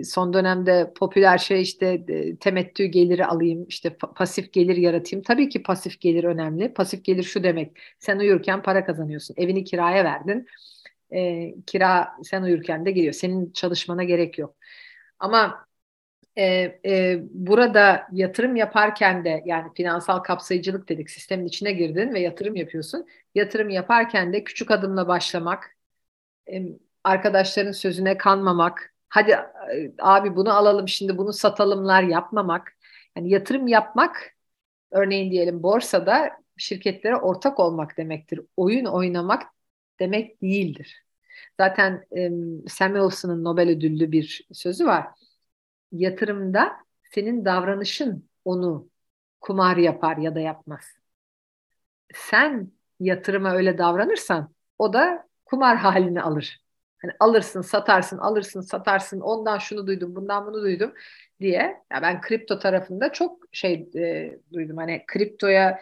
son 0.04 0.34
dönemde 0.34 0.94
popüler 1.00 1.38
şey 1.38 1.62
işte 1.62 2.04
e, 2.08 2.36
temettü 2.36 2.86
geliri 2.86 3.26
alayım, 3.26 3.66
işte 3.70 3.98
pasif 4.16 4.54
gelir 4.54 4.78
yaratayım. 4.78 5.24
Tabii 5.24 5.50
ki 5.50 5.64
pasif 5.64 6.02
gelir 6.02 6.24
önemli. 6.24 6.74
Pasif 6.74 7.04
gelir 7.04 7.24
şu 7.24 7.44
demek. 7.44 7.78
Sen 8.00 8.20
uyurken 8.20 8.62
para 8.62 8.86
kazanıyorsun. 8.86 9.36
Evini 9.38 9.64
kiraya 9.64 10.04
verdin. 10.04 10.46
E, 11.16 11.52
kira 11.68 12.08
sen 12.24 12.42
uyurken 12.42 12.86
de 12.86 12.92
geliyor. 12.92 13.14
Senin 13.14 13.52
çalışmana 13.52 14.04
gerek 14.04 14.38
yok. 14.38 14.56
Ama 15.20 15.66
e, 16.38 16.46
e, 16.86 17.20
burada 17.32 18.08
yatırım 18.12 18.56
yaparken 18.56 19.26
de 19.26 19.44
yani 19.46 19.74
finansal 19.76 20.20
kapsayıcılık 20.20 20.90
dedik 20.90 21.10
sistemin 21.10 21.46
içine 21.46 21.72
girdin 21.74 22.14
ve 22.14 22.20
yatırım 22.20 22.56
yapıyorsun. 22.56 23.08
Yatırım 23.36 23.70
yaparken 23.70 24.34
de 24.34 24.44
küçük 24.44 24.72
adımla 24.72 25.08
başlamak, 25.08 25.78
e, 26.54 26.64
arkadaşların 27.04 27.72
sözüne 27.72 28.18
kanmamak, 28.18 28.94
hadi 29.10 29.32
e, 29.32 29.94
abi 30.00 30.36
bunu 30.36 30.54
alalım 30.54 30.88
şimdi 30.88 31.18
bunu 31.18 31.34
satalımlar 31.34 32.04
yapmamak. 32.04 32.78
Yani 33.18 33.30
yatırım 33.30 33.68
yapmak 33.68 34.36
örneğin 34.92 35.32
diyelim 35.32 35.64
borsada 35.64 36.32
şirketlere 36.58 37.16
ortak 37.18 37.60
olmak 37.60 37.98
demektir. 37.98 38.42
Oyun 38.58 38.86
oynamak 38.86 39.44
demek 40.00 40.42
değildir. 40.42 41.05
Zaten 41.60 42.06
e, 42.18 42.30
Samuelson'ın 42.70 43.44
Nobel 43.44 43.70
ödüllü 43.70 44.12
bir 44.12 44.48
sözü 44.54 44.86
var. 44.86 45.08
Yatırımda 45.92 46.72
senin 47.14 47.46
davranışın 47.46 48.30
onu 48.46 48.90
kumar 49.42 49.78
yapar 49.78 50.18
ya 50.18 50.36
da 50.36 50.40
yapmaz. 50.40 50.86
Sen 52.14 52.72
yatırıma 53.00 53.56
öyle 53.56 53.78
davranırsan 53.78 54.54
o 54.78 54.94
da 54.94 55.28
kumar 55.46 55.78
halini 55.78 56.22
alır. 56.22 56.62
Hani 57.02 57.14
alırsın, 57.20 57.62
satarsın, 57.62 58.18
alırsın, 58.18 58.62
satarsın. 58.62 59.20
Ondan 59.20 59.58
şunu 59.58 59.88
duydum, 59.88 60.16
bundan 60.16 60.46
bunu 60.48 60.62
duydum 60.62 60.94
diye. 61.40 61.62
Ya 61.92 62.02
ben 62.02 62.22
kripto 62.22 62.60
tarafında 62.60 63.12
çok 63.14 63.46
şey 63.52 63.90
e, 63.96 64.38
duydum. 64.54 64.78
Hani 64.78 65.04
kriptoya 65.08 65.80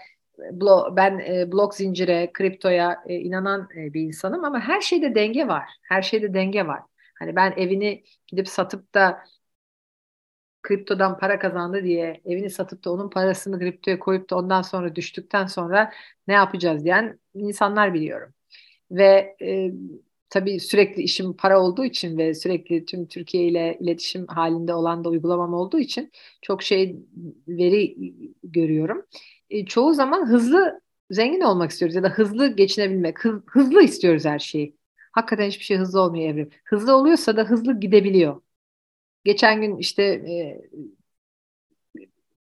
blo 0.51 0.95
ben 0.95 1.19
e, 1.19 1.51
blok 1.51 1.75
zincire, 1.75 2.31
kriptoya 2.33 3.03
e, 3.07 3.15
inanan 3.15 3.69
e, 3.77 3.93
bir 3.93 4.01
insanım 4.01 4.43
ama 4.45 4.59
her 4.59 4.81
şeyde 4.81 5.15
denge 5.15 5.47
var. 5.47 5.69
Her 5.81 6.01
şeyde 6.01 6.33
denge 6.33 6.67
var. 6.67 6.81
Hani 7.19 7.35
ben 7.35 7.53
evini 7.57 8.03
gidip 8.27 8.47
satıp 8.47 8.93
da 8.93 9.23
kriptodan 10.63 11.17
para 11.19 11.39
kazandı 11.39 11.83
diye 11.83 12.21
evini 12.25 12.49
satıp 12.49 12.85
da 12.85 12.91
onun 12.93 13.09
parasını 13.09 13.59
kriptoya 13.59 13.99
koyup 13.99 14.29
da 14.29 14.37
ondan 14.37 14.61
sonra 14.61 14.95
düştükten 14.95 15.45
sonra 15.45 15.91
ne 16.27 16.33
yapacağız 16.33 16.83
diyen 16.85 17.19
insanlar 17.33 17.93
biliyorum. 17.93 18.33
Ve 18.91 19.37
e, 19.41 19.71
tabii 20.29 20.59
sürekli 20.59 21.01
işim 21.03 21.33
para 21.37 21.61
olduğu 21.61 21.85
için 21.85 22.17
ve 22.17 22.33
sürekli 22.33 22.85
tüm 22.85 23.07
Türkiye 23.07 23.47
ile 23.47 23.77
iletişim 23.81 24.27
halinde 24.27 24.73
olan 24.73 25.03
da 25.03 25.09
uygulamam 25.09 25.53
olduğu 25.53 25.79
için 25.79 26.11
çok 26.41 26.63
şey 26.63 26.97
veri 27.47 27.95
görüyorum. 28.43 29.05
E, 29.53 29.65
çoğu 29.65 29.93
zaman 29.93 30.25
hızlı 30.27 30.81
zengin 31.11 31.41
olmak 31.41 31.71
istiyoruz 31.71 31.95
ya 31.95 32.03
da 32.03 32.09
hızlı 32.09 32.55
geçinebilmek, 32.55 33.25
hız, 33.25 33.41
hızlı 33.47 33.83
istiyoruz 33.83 34.25
her 34.25 34.39
şeyi. 34.39 34.77
Hakikaten 35.11 35.47
hiçbir 35.47 35.63
şey 35.65 35.77
hızlı 35.77 36.01
olmuyor 36.01 36.33
evrim. 36.33 36.49
Hızlı 36.65 36.95
oluyorsa 36.95 37.37
da 37.37 37.43
hızlı 37.43 37.79
gidebiliyor. 37.79 38.41
Geçen 39.25 39.61
gün 39.61 39.77
işte 39.77 40.03
e, 40.03 40.61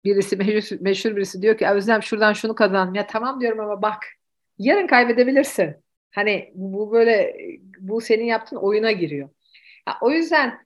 birisi 0.04 0.36
meşhur, 0.36 0.76
meşhur 0.80 1.16
birisi 1.16 1.42
diyor 1.42 1.58
ki 1.58 1.66
Özlem 1.68 2.02
şuradan 2.02 2.32
şunu 2.32 2.54
kazan. 2.54 2.94
Ya 2.94 3.06
tamam 3.06 3.40
diyorum 3.40 3.60
ama 3.60 3.82
bak 3.82 4.04
yarın 4.58 4.86
kaybedebilirsin. 4.86 5.76
Hani 6.10 6.52
bu 6.54 6.92
böyle 6.92 7.36
bu 7.80 8.00
senin 8.00 8.24
yaptığın 8.24 8.56
oyuna 8.56 8.92
giriyor. 8.92 9.28
Ya, 9.88 9.98
o 10.00 10.10
yüzden 10.10 10.65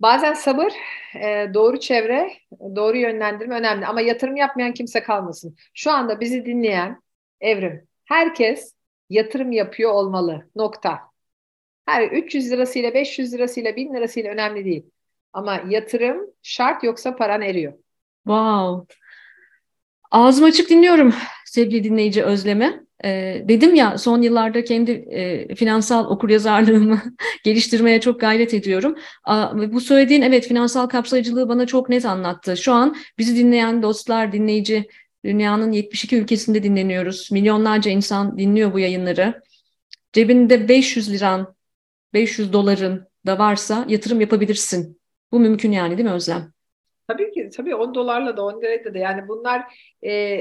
bazen 0.00 0.34
sabır, 0.34 0.72
e, 1.14 1.50
doğru 1.54 1.80
çevre, 1.80 2.32
doğru 2.76 2.96
yönlendirme 2.96 3.54
önemli. 3.54 3.86
Ama 3.86 4.00
yatırım 4.00 4.36
yapmayan 4.36 4.72
kimse 4.72 5.02
kalmasın. 5.02 5.56
Şu 5.74 5.90
anda 5.90 6.20
bizi 6.20 6.44
dinleyen 6.44 7.02
Evrim, 7.40 7.88
herkes 8.04 8.74
yatırım 9.10 9.52
yapıyor 9.52 9.92
olmalı. 9.92 10.50
Nokta. 10.56 11.00
Her 11.86 12.08
300 12.10 12.50
lirasıyla, 12.50 12.94
500 12.94 13.32
lirasıyla, 13.32 13.76
1000 13.76 13.94
lirasıyla 13.94 14.32
önemli 14.32 14.64
değil. 14.64 14.86
Ama 15.32 15.62
yatırım 15.68 16.30
şart 16.42 16.84
yoksa 16.84 17.16
paran 17.16 17.42
eriyor. 17.42 17.72
Wow. 18.26 18.94
Ağzım 20.10 20.44
açık 20.44 20.70
dinliyorum 20.70 21.14
sevgili 21.46 21.84
dinleyici 21.84 22.24
Özlem'e. 22.24 22.80
E, 23.04 23.42
dedim 23.48 23.74
ya 23.74 23.98
son 23.98 24.22
yıllarda 24.22 24.64
kendi 24.64 24.90
e, 24.90 25.54
finansal 25.54 26.10
okuryazarlığımı 26.10 27.02
geliştirmeye 27.44 28.00
çok 28.00 28.20
gayret 28.20 28.54
ediyorum. 28.54 28.96
A, 29.24 29.58
bu 29.72 29.80
söylediğin 29.80 30.22
evet 30.22 30.48
finansal 30.48 30.86
kapsayıcılığı 30.86 31.48
bana 31.48 31.66
çok 31.66 31.88
net 31.88 32.04
anlattı. 32.04 32.56
Şu 32.56 32.72
an 32.72 32.96
bizi 33.18 33.36
dinleyen 33.36 33.82
dostlar, 33.82 34.32
dinleyici 34.32 34.88
dünyanın 35.24 35.72
72 35.72 36.16
ülkesinde 36.16 36.62
dinleniyoruz. 36.62 37.32
Milyonlarca 37.32 37.90
insan 37.90 38.38
dinliyor 38.38 38.72
bu 38.72 38.78
yayınları. 38.78 39.42
Cebinde 40.12 40.68
500 40.68 41.12
liran, 41.12 41.54
500 42.14 42.52
doların 42.52 43.08
da 43.26 43.38
varsa 43.38 43.84
yatırım 43.88 44.20
yapabilirsin. 44.20 45.00
Bu 45.32 45.40
mümkün 45.40 45.72
yani 45.72 45.98
değil 45.98 46.08
mi 46.08 46.14
Özlem? 46.14 46.52
Tabii 47.08 47.30
ki 47.32 47.50
tabii 47.56 47.74
10 47.74 47.94
dolarla 47.94 48.36
da 48.36 48.44
10 48.44 48.60
lirayla 48.60 48.94
da 48.94 48.98
yani 48.98 49.28
bunlar 49.28 49.62
e, 50.02 50.40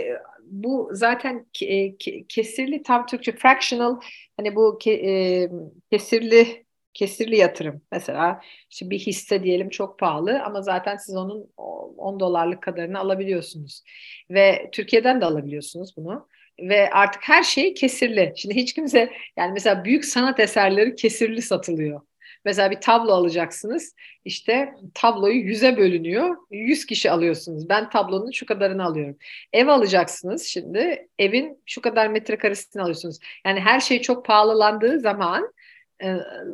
bu 0.51 0.89
zaten 0.93 1.45
e, 1.61 1.97
kesirli 2.29 2.83
tam 2.83 3.05
Türkçe 3.05 3.31
fractional 3.31 3.99
hani 4.37 4.55
bu 4.55 4.77
ke, 4.81 4.91
e, 4.91 5.49
kesirli 5.91 6.65
kesirli 6.93 7.37
yatırım 7.37 7.81
mesela 7.91 8.41
işte 8.71 8.89
bir 8.89 8.99
hisse 8.99 9.43
diyelim 9.43 9.69
çok 9.69 9.99
pahalı 9.99 10.43
ama 10.43 10.61
zaten 10.61 10.97
siz 10.97 11.15
onun 11.15 11.51
10 11.57 12.19
dolarlık 12.19 12.63
kadarını 12.63 12.99
alabiliyorsunuz 12.99 13.83
ve 14.29 14.69
Türkiye'den 14.71 15.21
de 15.21 15.25
alabiliyorsunuz 15.25 15.97
bunu 15.97 16.27
ve 16.59 16.89
artık 16.89 17.21
her 17.23 17.43
şey 17.43 17.73
kesirli. 17.73 18.33
Şimdi 18.35 18.55
hiç 18.55 18.73
kimse 18.73 19.11
yani 19.37 19.51
mesela 19.53 19.85
büyük 19.85 20.05
sanat 20.05 20.39
eserleri 20.39 20.95
kesirli 20.95 21.41
satılıyor. 21.41 22.01
Mesela 22.45 22.71
bir 22.71 22.81
tablo 22.81 23.11
alacaksınız. 23.11 23.95
İşte 24.25 24.73
tabloyu 24.93 25.35
yüze 25.35 25.77
bölünüyor. 25.77 26.37
Yüz 26.51 26.85
kişi 26.85 27.11
alıyorsunuz. 27.11 27.69
Ben 27.69 27.89
tablonun 27.89 28.31
şu 28.31 28.45
kadarını 28.45 28.85
alıyorum. 28.85 29.17
Ev 29.53 29.67
alacaksınız 29.67 30.45
şimdi. 30.45 31.07
Evin 31.19 31.61
şu 31.65 31.81
kadar 31.81 32.07
metrekaresini 32.07 32.81
alıyorsunuz. 32.81 33.19
Yani 33.45 33.59
her 33.59 33.79
şey 33.79 34.01
çok 34.01 34.25
pahalılandığı 34.25 34.99
zaman 34.99 35.53
e, 35.99 36.07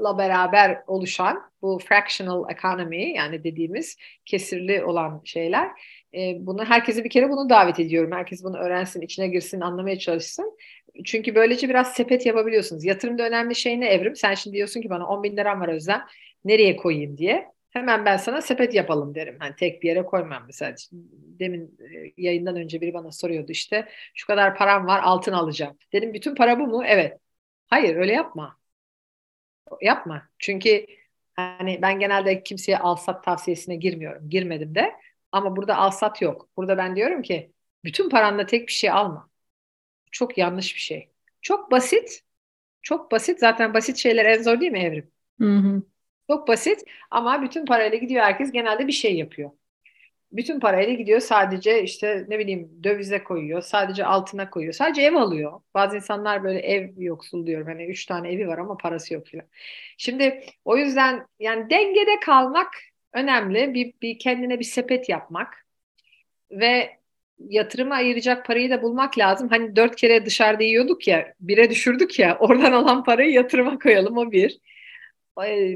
la 0.04 0.18
beraber 0.18 0.84
oluşan 0.88 1.42
bu 1.62 1.80
fractional 1.80 2.52
economy 2.52 3.12
yani 3.12 3.44
dediğimiz 3.44 3.98
kesirli 4.26 4.84
olan 4.84 5.22
şeyler 5.26 5.72
e, 6.16 6.38
bunu 6.46 6.66
herkese 6.66 7.04
bir 7.04 7.10
kere 7.10 7.30
bunu 7.30 7.50
davet 7.50 7.80
ediyorum. 7.80 8.12
Herkes 8.12 8.44
bunu 8.44 8.58
öğrensin, 8.58 9.02
içine 9.02 9.28
girsin, 9.28 9.62
anlamaya 9.62 10.00
çalışsın. 10.00 10.58
Çünkü 11.06 11.36
böylece 11.36 11.70
biraz 11.70 11.94
sepet 11.94 12.26
yapabiliyorsunuz. 12.26 12.86
Yatırımda 12.86 13.24
önemli 13.24 13.56
şey 13.56 13.80
ne 13.80 13.88
Evrim? 13.88 14.16
Sen 14.16 14.34
şimdi 14.34 14.56
diyorsun 14.56 14.82
ki 14.82 14.90
bana 14.90 15.08
10 15.08 15.24
bin 15.24 15.38
liram 15.38 15.62
var 15.62 15.68
Özlem. 15.70 16.06
Nereye 16.46 16.76
koyayım 16.76 17.18
diye. 17.18 17.56
Hemen 17.70 18.06
ben 18.06 18.18
sana 18.18 18.42
sepet 18.42 18.74
yapalım 18.74 19.16
derim. 19.16 19.36
Hani 19.40 19.56
tek 19.56 19.84
bir 19.84 19.88
yere 19.88 20.06
koymam 20.06 20.44
mesela. 20.48 20.76
Demin 21.40 21.78
e, 21.80 22.14
yayından 22.18 22.56
önce 22.56 22.82
biri 22.82 22.94
bana 22.94 23.12
soruyordu 23.12 23.52
işte 23.52 23.88
şu 24.14 24.28
kadar 24.28 24.56
param 24.58 24.88
var 24.88 25.00
altın 25.04 25.32
alacağım. 25.34 25.78
Dedim 25.94 26.14
bütün 26.14 26.36
para 26.36 26.60
bu 26.60 26.68
mu? 26.68 26.84
Evet. 26.86 27.20
Hayır 27.68 27.96
öyle 27.96 28.14
yapma. 28.14 28.58
Yapma. 29.82 30.30
Çünkü 30.40 30.86
hani 31.36 31.80
ben 31.82 32.00
genelde 32.00 32.44
kimseye 32.44 32.78
alsat 32.78 33.24
tavsiyesine 33.24 33.76
girmiyorum. 33.76 34.30
Girmedim 34.30 34.76
de. 34.76 34.92
Ama 35.36 35.56
burada 35.56 35.78
alsat 35.78 36.22
yok. 36.22 36.50
Burada 36.58 36.78
ben 36.78 36.96
diyorum 36.96 37.22
ki 37.22 37.52
bütün 37.84 38.10
paranla 38.10 38.46
tek 38.46 38.68
bir 38.68 38.74
şey 38.74 38.90
alma. 38.90 39.30
Çok 40.12 40.38
yanlış 40.38 40.76
bir 40.76 40.80
şey. 40.80 41.10
Çok 41.42 41.72
basit. 41.72 42.22
Çok 42.82 43.12
basit. 43.12 43.40
Zaten 43.40 43.74
basit 43.74 43.98
şeyler 43.98 44.26
en 44.26 44.44
zor 44.44 44.62
değil 44.62 44.72
mi 44.72 44.80
Evrim? 44.80 45.12
Hı 45.42 45.58
hı. 45.58 45.84
Çok 46.30 46.48
basit 46.48 46.84
ama 47.12 47.42
bütün 47.42 47.66
parayla 47.66 47.98
gidiyor 47.98 48.24
herkes 48.24 48.52
genelde 48.52 48.88
bir 48.88 48.92
şey 48.92 49.16
yapıyor. 49.18 49.52
Bütün 50.32 50.60
parayla 50.60 50.94
gidiyor 50.94 51.20
sadece 51.20 51.84
işte 51.84 52.26
ne 52.28 52.40
bileyim 52.40 52.84
dövize 52.84 53.24
koyuyor, 53.24 53.62
sadece 53.62 54.06
altına 54.06 54.50
koyuyor, 54.50 54.74
sadece 54.74 55.02
ev 55.02 55.16
alıyor. 55.16 55.62
Bazı 55.74 55.96
insanlar 55.96 56.44
böyle 56.44 56.60
ev 56.60 57.02
yoksul 57.02 57.48
diyorum. 57.48 57.68
Hani 57.68 57.86
üç 57.86 58.06
tane 58.06 58.32
evi 58.34 58.48
var 58.48 58.58
ama 58.58 58.78
parası 58.78 59.14
yok 59.14 59.28
filan. 59.28 59.48
Şimdi 59.98 60.44
o 60.66 60.78
yüzden 60.78 61.28
yani 61.40 61.70
dengede 61.70 62.20
kalmak 62.20 62.74
önemli. 63.16 63.74
Bir, 63.74 63.94
bir 64.02 64.20
kendine 64.20 64.60
bir 64.60 64.66
sepet 64.66 65.10
yapmak 65.10 65.66
ve 66.52 66.98
yatırıma 67.40 67.96
ayıracak 67.96 68.46
parayı 68.46 68.70
da 68.70 68.82
bulmak 68.82 69.18
lazım. 69.18 69.50
Hani 69.50 69.76
dört 69.76 69.96
kere 69.96 70.26
dışarıda 70.26 70.64
yiyorduk 70.64 71.08
ya, 71.08 71.34
bire 71.40 71.70
düşürdük 71.70 72.20
ya, 72.20 72.38
oradan 72.40 72.72
alan 72.72 73.04
parayı 73.04 73.32
yatırıma 73.32 73.80
koyalım 73.80 74.18
o 74.18 74.32
bir. 74.32 74.60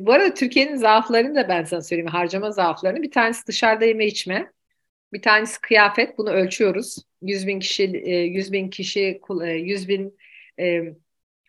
Bu 0.06 0.14
arada 0.14 0.34
Türkiye'nin 0.34 0.76
zaaflarını 0.76 1.36
da 1.36 1.50
ben 1.50 1.64
sana 1.64 1.82
söyleyeyim, 1.82 2.12
harcama 2.12 2.52
zaaflarını. 2.52 3.04
Bir 3.04 3.12
tanesi 3.12 3.48
dışarıda 3.48 3.86
yeme 3.86 4.06
içme, 4.06 4.52
bir 5.14 5.22
tanesi 5.22 5.62
kıyafet, 5.62 6.18
bunu 6.18 6.30
ölçüyoruz. 6.30 6.98
100 7.22 7.48
bin 7.48 7.60
kişi, 7.60 7.84
100 7.84 8.54
bin 8.54 8.70
kişi, 8.70 9.22
100 9.30 9.90
bin 9.90 10.18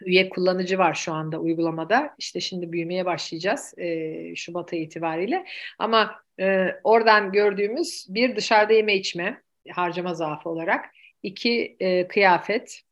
üye 0.07 0.29
kullanıcı 0.29 0.79
var 0.79 0.95
şu 0.95 1.13
anda 1.13 1.39
uygulamada. 1.39 2.15
İşte 2.19 2.41
şimdi 2.41 2.73
büyümeye 2.73 3.07
başlayacağız 3.07 3.75
e, 3.79 4.35
Şubat 4.37 4.73
itibariyle. 4.73 5.47
Ama 5.79 6.23
e, 6.41 6.67
oradan 6.85 7.33
gördüğümüz 7.33 8.07
bir 8.09 8.37
dışarıda 8.37 8.73
yeme 8.73 8.95
içme 8.97 9.43
harcama 9.71 10.15
zaafı 10.15 10.49
olarak. 10.49 10.85
iki 11.23 11.77
e, 11.81 12.09
kıyafet. 12.09 12.83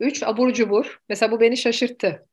Üç 0.00 0.22
abur 0.22 0.52
cubur. 0.52 1.00
Mesela 1.08 1.32
bu 1.32 1.40
beni 1.40 1.56
şaşırttı. 1.56 2.26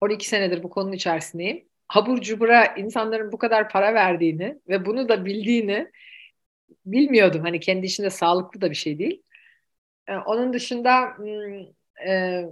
12 0.00 0.28
senedir 0.28 0.62
bu 0.62 0.70
konunun 0.70 0.92
içerisindeyim. 0.92 1.68
habur 1.88 2.20
cubura 2.20 2.66
insanların 2.66 3.32
bu 3.32 3.38
kadar 3.38 3.68
para 3.68 3.94
verdiğini 3.94 4.58
ve 4.68 4.86
bunu 4.86 5.08
da 5.08 5.24
bildiğini 5.24 5.90
bilmiyordum. 6.86 7.42
Hani 7.42 7.60
kendi 7.60 7.86
içinde 7.86 8.10
sağlıklı 8.10 8.60
da 8.60 8.70
bir 8.70 8.76
şey 8.76 8.98
değil. 8.98 9.22
Ee, 10.08 10.16
onun 10.16 10.52
dışında 10.52 11.16
hmm, 11.16 11.66
e, 12.08 12.44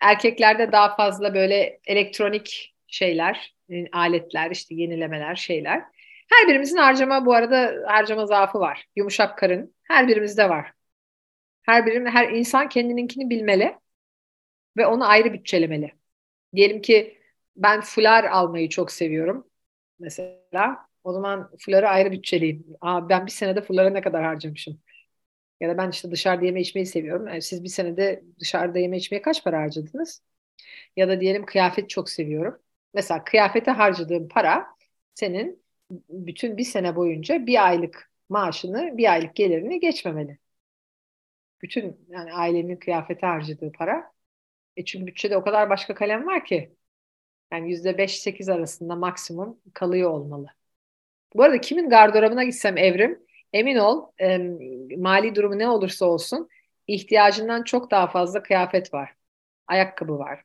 erkeklerde 0.00 0.72
daha 0.72 0.96
fazla 0.96 1.34
böyle 1.34 1.80
elektronik 1.86 2.74
şeyler, 2.86 3.54
e, 3.70 3.90
aletler, 3.92 4.50
işte 4.50 4.74
yenilemeler, 4.74 5.34
şeyler. 5.36 5.82
Her 6.28 6.48
birimizin 6.48 6.76
harcama 6.76 7.26
bu 7.26 7.34
arada 7.34 7.74
harcama 7.86 8.26
zaafı 8.26 8.60
var. 8.60 8.86
Yumuşak 8.96 9.38
karın 9.38 9.74
her 9.82 10.08
birimizde 10.08 10.48
var. 10.48 10.72
Her 11.62 11.86
birim, 11.86 12.06
her 12.06 12.28
insan 12.28 12.68
kendininkini 12.68 13.30
bilmeli 13.30 13.76
ve 14.76 14.86
onu 14.86 15.08
ayrı 15.08 15.32
bütçelemeli. 15.32 15.92
Diyelim 16.54 16.80
ki 16.82 17.18
ben 17.56 17.80
fular 17.80 18.24
almayı 18.24 18.68
çok 18.68 18.92
seviyorum 18.92 19.46
mesela. 19.98 20.86
O 21.04 21.12
zaman 21.12 21.50
fuları 21.58 21.88
ayrı 21.88 22.12
bütçeleyeyim. 22.12 22.66
Aa, 22.80 23.08
ben 23.08 23.26
bir 23.26 23.30
senede 23.30 23.60
fulara 23.62 23.90
ne 23.90 24.00
kadar 24.00 24.24
harcamışım? 24.24 24.80
Ya 25.60 25.68
da 25.68 25.78
ben 25.78 25.90
işte 25.90 26.10
dışarıda 26.10 26.44
yeme 26.44 26.60
içmeyi 26.60 26.86
seviyorum. 26.86 27.28
Yani 27.28 27.42
siz 27.42 27.64
bir 27.64 27.68
senede 27.68 28.24
dışarıda 28.40 28.78
yeme 28.78 28.96
içmeye 28.96 29.22
kaç 29.22 29.44
para 29.44 29.58
harcadınız? 29.60 30.22
Ya 30.96 31.08
da 31.08 31.20
diyelim 31.20 31.46
kıyafet 31.46 31.90
çok 31.90 32.10
seviyorum. 32.10 32.62
Mesela 32.94 33.24
kıyafete 33.24 33.70
harcadığım 33.70 34.28
para 34.28 34.66
senin 35.14 35.64
bütün 36.10 36.56
bir 36.56 36.64
sene 36.64 36.96
boyunca 36.96 37.46
bir 37.46 37.66
aylık 37.66 38.10
maaşını, 38.28 38.98
bir 38.98 39.12
aylık 39.12 39.36
gelirini 39.36 39.80
geçmemeli. 39.80 40.38
Bütün 41.62 42.06
yani 42.08 42.32
ailenin 42.32 42.76
kıyafete 42.76 43.26
harcadığı 43.26 43.72
para. 43.72 44.12
E 44.76 44.86
çünkü 44.86 45.06
bütçede 45.06 45.36
o 45.36 45.44
kadar 45.44 45.70
başka 45.70 45.94
kalem 45.94 46.26
var 46.26 46.44
ki. 46.44 46.76
Yani 47.52 47.70
yüzde 47.70 47.98
beş 47.98 48.20
sekiz 48.20 48.50
arasında 48.50 48.96
maksimum 48.96 49.60
kalıyor 49.74 50.10
olmalı. 50.10 50.48
Bu 51.34 51.42
arada 51.44 51.60
kimin 51.60 51.90
gardırobuna 51.90 52.44
gitsem 52.44 52.78
evrim, 52.78 53.25
emin 53.56 53.76
ol 53.76 54.06
e, 54.20 54.38
mali 54.96 55.34
durumu 55.34 55.58
ne 55.58 55.68
olursa 55.68 56.06
olsun 56.06 56.48
ihtiyacından 56.86 57.62
çok 57.62 57.90
daha 57.90 58.06
fazla 58.06 58.42
kıyafet 58.42 58.94
var. 58.94 59.14
Ayakkabı 59.66 60.18
var. 60.18 60.42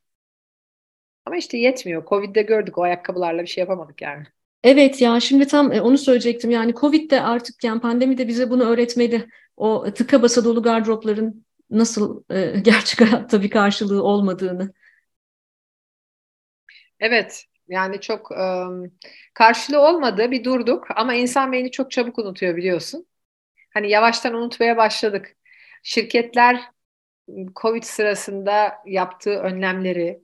Ama 1.26 1.38
işte 1.38 1.58
yetmiyor. 1.58 2.06
Covid'de 2.06 2.42
gördük 2.42 2.78
o 2.78 2.82
ayakkabılarla 2.82 3.42
bir 3.42 3.48
şey 3.48 3.62
yapamadık 3.62 4.02
yani. 4.02 4.24
Evet 4.64 5.02
ya 5.02 5.20
şimdi 5.20 5.48
tam 5.48 5.72
e, 5.72 5.82
onu 5.82 5.98
söyleyecektim. 5.98 6.52
Yani 6.52 6.74
Covid 6.74 7.12
de 7.12 7.22
artık 7.22 7.64
yani 7.64 7.82
pandemi 7.82 8.18
de 8.18 8.28
bize 8.28 8.50
bunu 8.50 8.64
öğretmedi. 8.64 9.30
O 9.58 9.94
tıka 9.94 10.22
basa 10.22 10.46
dolu 10.46 10.64
gardıropların 10.64 11.46
nasıl 11.70 12.24
e, 12.32 12.60
gerçek 12.64 13.02
hayatta 13.02 13.42
bir 13.42 13.50
karşılığı 13.50 14.04
olmadığını. 14.04 14.74
Evet 17.00 17.46
yani 17.72 18.02
çok 18.02 18.32
e, 18.32 18.66
karşılığı 19.34 19.82
olmadı 19.82 20.32
bir 20.32 20.44
durduk 20.44 20.88
ama 20.96 21.14
insan 21.14 21.52
beyni 21.52 21.72
çok 21.72 21.92
çabuk 21.92 22.20
unutuyor 22.20 22.58
biliyorsun. 22.58 23.08
Hani 23.74 23.90
yavaştan 23.90 24.34
unutmaya 24.34 24.78
başladık. 24.78 25.38
Şirketler 25.84 26.62
Covid 27.56 27.84
sırasında 27.84 28.74
yaptığı 28.86 29.40
önlemleri, 29.40 30.22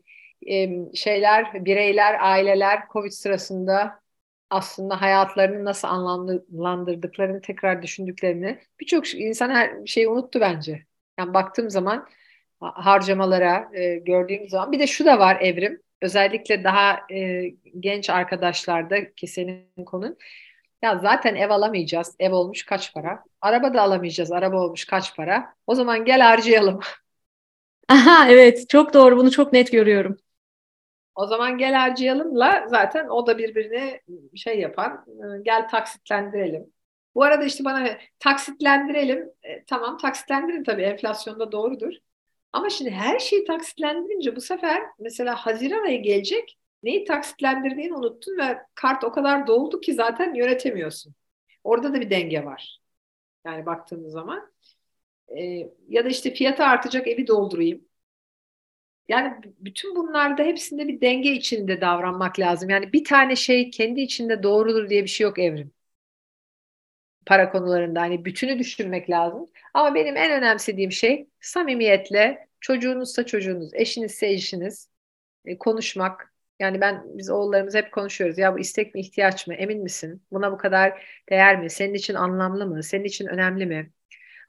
şeyler, 0.95 1.65
bireyler, 1.65 2.17
aileler 2.21 2.79
Covid 2.93 3.11
sırasında 3.11 4.01
aslında 4.49 5.01
hayatlarını 5.01 5.65
nasıl 5.65 5.87
anlamlandırdıklarını 5.87 7.41
tekrar 7.41 7.81
düşündüklerini 7.81 8.59
birçok 8.79 9.15
insan 9.15 9.49
her 9.49 9.85
şeyi 9.85 10.07
unuttu 10.09 10.39
bence. 10.41 10.85
Yani 11.19 11.33
baktığım 11.33 11.69
zaman 11.69 12.07
harcamalara 12.59 13.69
e, 13.73 13.95
gördüğüm 13.95 14.49
zaman 14.49 14.71
bir 14.71 14.79
de 14.79 14.87
şu 14.87 15.05
da 15.05 15.19
var 15.19 15.37
Evrim 15.41 15.81
özellikle 16.01 16.63
daha 16.63 16.99
e, 17.11 17.43
genç 17.79 18.09
arkadaşlarda 18.09 19.15
ki 19.15 19.27
senin 19.27 19.85
konun 19.85 20.17
ya 20.81 20.99
zaten 20.99 21.35
ev 21.35 21.49
alamayacağız. 21.49 22.15
Ev 22.19 22.33
olmuş 22.33 22.65
kaç 22.65 22.93
para? 22.93 23.23
Araba 23.41 23.73
da 23.73 23.81
alamayacağız. 23.81 24.31
Araba 24.31 24.57
olmuş 24.65 24.85
kaç 24.85 25.15
para? 25.15 25.53
O 25.67 25.75
zaman 25.75 26.05
gel 26.05 26.21
harcayalım. 26.21 26.79
Aha 27.89 28.29
evet 28.31 28.69
çok 28.69 28.93
doğru 28.93 29.17
bunu 29.17 29.31
çok 29.31 29.53
net 29.53 29.71
görüyorum. 29.71 30.17
O 31.15 31.27
zaman 31.27 31.57
gel 31.57 31.73
harcayalımla 31.73 32.65
zaten 32.69 33.07
o 33.09 33.27
da 33.27 33.37
birbirine 33.37 34.01
şey 34.35 34.59
yapan 34.59 35.05
e, 35.07 35.41
gel 35.41 35.69
taksitlendirelim. 35.69 36.73
Bu 37.15 37.23
arada 37.23 37.43
işte 37.45 37.65
bana 37.65 37.89
taksitlendirelim. 38.19 39.29
E, 39.43 39.65
tamam 39.65 39.97
taksitlendirin 39.97 40.63
tabii 40.63 40.81
enflasyonda 40.81 41.51
doğrudur. 41.51 41.93
Ama 42.53 42.69
şimdi 42.69 42.91
her 42.91 43.19
şeyi 43.19 43.45
taksitlendirince 43.45 44.35
bu 44.35 44.41
sefer 44.41 44.83
mesela 44.99 45.35
Haziran 45.35 45.85
ayı 45.85 46.03
gelecek 46.03 46.57
neyi 46.83 47.05
taksitlendirdiğini 47.05 47.93
unuttun 47.93 48.37
ve 48.37 48.57
kart 48.75 49.03
o 49.03 49.11
kadar 49.11 49.47
doldu 49.47 49.79
ki 49.81 49.93
zaten 49.93 50.33
yönetemiyorsun. 50.33 51.15
Orada 51.63 51.93
da 51.93 52.01
bir 52.01 52.09
denge 52.09 52.45
var. 52.45 52.79
Yani 53.45 53.65
baktığımız 53.65 54.11
zaman. 54.11 54.51
E, 55.37 55.43
ya 55.89 56.05
da 56.05 56.09
işte 56.09 56.33
fiyatı 56.33 56.63
artacak 56.63 57.07
evi 57.07 57.27
doldurayım. 57.27 57.85
Yani 59.07 59.33
bütün 59.59 59.95
bunlarda 59.95 60.43
hepsinde 60.43 60.87
bir 60.87 61.01
denge 61.01 61.31
içinde 61.31 61.81
davranmak 61.81 62.39
lazım. 62.39 62.69
Yani 62.69 62.93
bir 62.93 63.03
tane 63.03 63.35
şey 63.35 63.69
kendi 63.71 64.01
içinde 64.01 64.43
doğrudur 64.43 64.89
diye 64.89 65.03
bir 65.03 65.07
şey 65.09 65.25
yok 65.25 65.39
evrim. 65.39 65.71
Para 67.27 67.51
konularında 67.51 68.01
hani 68.01 68.25
bütünü 68.25 68.59
düşünmek 68.59 69.09
lazım. 69.09 69.45
Ama 69.73 69.95
benim 69.95 70.17
en 70.17 70.31
önemsediğim 70.31 70.91
şey 70.91 71.27
samimiyetle 71.41 72.47
çocuğunuzsa 72.61 73.25
çocuğunuz, 73.25 73.73
eşinizse 73.73 74.27
eşiniz 74.27 74.89
e, 75.45 75.57
konuşmak. 75.57 76.33
Yani 76.59 76.81
ben 76.81 77.03
biz 77.17 77.29
oğullarımız 77.29 77.75
hep 77.75 77.91
konuşuyoruz. 77.91 78.37
Ya 78.37 78.53
bu 78.55 78.59
istek 78.59 78.95
mi 78.95 79.01
ihtiyaç 79.01 79.47
mı? 79.47 79.53
Emin 79.53 79.83
misin? 79.83 80.23
Buna 80.31 80.51
bu 80.51 80.57
kadar 80.57 81.03
değer 81.29 81.59
mi? 81.61 81.69
Senin 81.69 81.93
için 81.93 82.13
anlamlı 82.13 82.67
mı? 82.67 82.83
Senin 82.83 83.03
için 83.03 83.27
önemli 83.27 83.65
mi? 83.65 83.91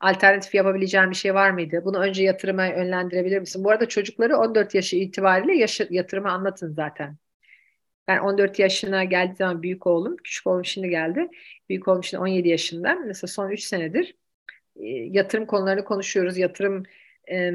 alternatif 0.01 0.55
yapabileceğin 0.55 1.11
bir 1.11 1.17
şey 1.17 1.35
var 1.35 1.51
mıydı? 1.51 1.83
Bunu 1.85 1.99
önce 1.99 2.23
yatırıma 2.23 2.67
yönlendirebilir 2.67 3.39
misin? 3.41 3.65
Bu 3.65 3.71
arada 3.71 3.89
çocukları 3.89 4.37
14 4.37 4.75
yaşı 4.75 4.97
itibariyle 4.97 5.57
yaşı, 5.57 5.89
yatırımı 5.91 6.33
anlatın 6.33 6.73
zaten. 6.73 7.17
Ben 8.09 8.19
14 8.19 8.59
yaşına 8.59 9.05
geldiği 9.05 9.37
zaman 9.37 9.63
büyük 9.63 9.87
oğlum, 9.87 10.17
küçük 10.17 10.47
oğlum 10.47 10.65
şimdi 10.65 10.89
geldi. 10.91 11.29
Büyük 11.69 11.89
oğlum 11.89 12.05
şimdi 12.05 12.23
17 12.23 12.49
yaşında. 12.49 12.95
Mesela 12.95 13.29
son 13.29 13.51
3 13.51 13.63
senedir 13.63 14.17
e, 14.77 14.87
yatırım 14.89 15.47
konularını 15.47 15.85
konuşuyoruz. 15.85 16.39
Yatırım 16.39 16.83
e, 17.31 17.53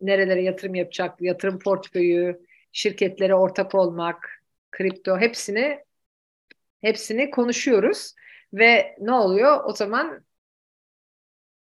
nerelere 0.00 0.42
yatırım 0.42 0.74
yapacak, 0.74 1.22
yatırım 1.22 1.58
portföyü, 1.58 2.40
şirketlere 2.72 3.34
ortak 3.34 3.74
olmak, 3.74 4.42
kripto 4.70 5.18
hepsini 5.18 5.84
hepsini 6.80 7.30
konuşuyoruz 7.30 8.14
ve 8.52 8.96
ne 9.00 9.12
oluyor? 9.12 9.64
O 9.64 9.72
zaman 9.72 10.24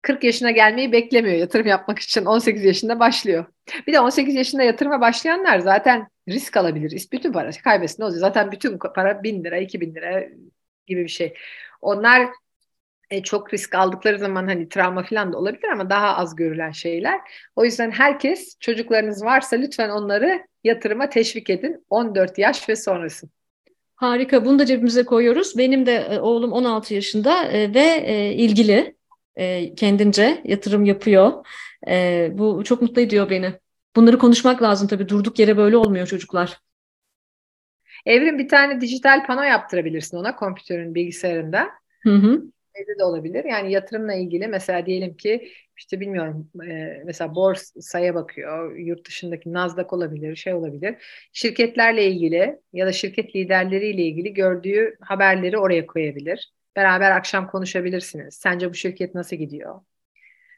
40 0.02 0.24
yaşına 0.24 0.50
gelmeyi 0.50 0.92
beklemiyor 0.92 1.36
yatırım 1.36 1.66
yapmak 1.66 1.98
için 1.98 2.24
18 2.24 2.64
yaşında 2.64 3.00
başlıyor. 3.00 3.44
Bir 3.86 3.92
de 3.92 4.00
18 4.00 4.34
yaşında 4.34 4.62
yatırıma 4.62 5.00
başlayanlar 5.00 5.58
zaten 5.58 6.08
risk 6.28 6.56
alabilir. 6.56 7.08
Bütün 7.12 7.32
parası 7.32 7.62
kaybetsin 7.62 8.02
ne 8.02 8.04
olacak? 8.04 8.20
Zaten 8.20 8.52
bütün 8.52 8.78
para 8.78 9.22
1000 9.22 9.44
lira, 9.44 9.58
2000 9.58 9.94
lira 9.94 10.24
gibi 10.86 11.02
bir 11.02 11.08
şey. 11.08 11.34
Onlar 11.80 12.28
e, 13.10 13.22
çok 13.22 13.54
risk 13.54 13.74
aldıkları 13.74 14.18
zaman 14.18 14.46
hani 14.46 14.68
travma 14.68 15.02
falan 15.02 15.32
da 15.32 15.38
olabilir 15.38 15.68
ama 15.68 15.90
daha 15.90 16.16
az 16.16 16.36
görülen 16.36 16.70
şeyler. 16.70 17.20
O 17.56 17.64
yüzden 17.64 17.90
herkes 17.90 18.56
çocuklarınız 18.60 19.24
varsa 19.24 19.56
lütfen 19.56 19.90
onları 19.90 20.46
yatırıma 20.64 21.08
teşvik 21.08 21.50
edin 21.50 21.84
14 21.90 22.38
yaş 22.38 22.68
ve 22.68 22.76
sonrası. 22.76 23.28
Harika. 23.94 24.44
Bunu 24.44 24.58
da 24.58 24.66
cebimize 24.66 25.04
koyuyoruz. 25.04 25.58
Benim 25.58 25.86
de 25.86 25.94
e, 25.94 26.20
oğlum 26.20 26.52
16 26.52 26.94
yaşında 26.94 27.44
e, 27.44 27.74
ve 27.74 28.06
ilgili 28.34 28.94
e, 29.36 29.74
kendince 29.74 30.42
yatırım 30.44 30.84
yapıyor. 30.84 31.46
E, 31.88 32.28
bu 32.32 32.64
çok 32.64 32.82
mutlu 32.82 33.02
ediyor 33.02 33.30
beni. 33.30 33.52
Bunları 33.96 34.18
konuşmak 34.18 34.62
lazım 34.62 34.88
tabii. 34.88 35.08
Durduk 35.08 35.38
yere 35.38 35.56
böyle 35.56 35.76
olmuyor 35.76 36.06
çocuklar. 36.06 36.58
Evrim 38.06 38.38
bir 38.38 38.48
tane 38.48 38.80
dijital 38.80 39.26
pano 39.26 39.42
yaptırabilirsin 39.42 40.16
ona 40.16 40.36
kompütörün 40.36 40.94
bilgisayarında. 40.94 41.68
Hı 42.02 42.10
hı. 42.14 42.42
Evde 42.74 42.98
de 42.98 43.04
olabilir. 43.04 43.44
Yani 43.44 43.72
yatırımla 43.72 44.14
ilgili 44.14 44.48
mesela 44.48 44.86
diyelim 44.86 45.16
ki 45.16 45.48
işte 45.76 46.00
bilmiyorum 46.00 46.50
e, 46.68 47.02
mesela 47.04 47.34
borsaya 47.34 48.14
bakıyor. 48.14 48.76
Yurt 48.76 49.06
dışındaki 49.06 49.52
Nasdaq 49.52 49.86
olabilir, 49.90 50.36
şey 50.36 50.54
olabilir. 50.54 50.96
Şirketlerle 51.32 52.06
ilgili 52.06 52.58
ya 52.72 52.86
da 52.86 52.92
şirket 52.92 53.36
liderleriyle 53.36 54.02
ilgili 54.02 54.34
gördüğü 54.34 54.96
haberleri 55.00 55.58
oraya 55.58 55.86
koyabilir. 55.86 56.52
Beraber 56.76 57.10
akşam 57.10 57.46
konuşabilirsiniz. 57.50 58.34
Sence 58.34 58.70
bu 58.70 58.74
şirket 58.74 59.14
nasıl 59.14 59.36
gidiyor? 59.36 59.80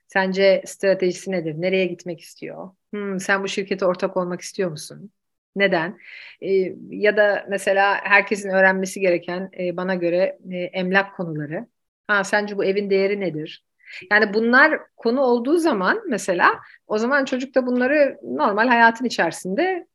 Sence 0.09 0.63
stratejisi 0.67 1.31
nedir? 1.31 1.55
Nereye 1.59 1.87
gitmek 1.87 2.21
istiyor? 2.21 2.71
Hmm, 2.95 3.21
sen 3.21 3.43
bu 3.43 3.49
şirkete 3.49 3.87
ortak 3.87 4.17
olmak 4.17 4.41
istiyor 4.41 4.71
musun? 4.71 5.11
Neden? 5.57 5.99
Ee, 6.43 6.75
ya 6.91 7.17
da 7.17 7.47
mesela 7.49 7.97
herkesin 8.03 8.51
öğrenmesi 8.51 9.01
gereken 9.01 9.51
e, 9.59 9.77
bana 9.77 9.95
göre 9.95 10.39
e, 10.51 10.57
emlak 10.57 11.17
konuları. 11.17 11.67
Ha, 12.07 12.25
sence 12.25 12.57
bu 12.59 12.65
evin 12.65 12.91
değeri 12.91 13.21
nedir? 13.21 13.65
Yani 14.13 14.35
bunlar 14.35 14.81
konu 14.97 15.21
olduğu 15.21 15.59
zaman 15.59 16.03
mesela 16.09 16.61
o 16.87 16.99
zaman 16.99 17.25
çocuk 17.25 17.55
da 17.55 17.67
bunları 17.67 18.19
normal 18.23 18.69
hayatın 18.69 19.05
içerisinde 19.05 19.87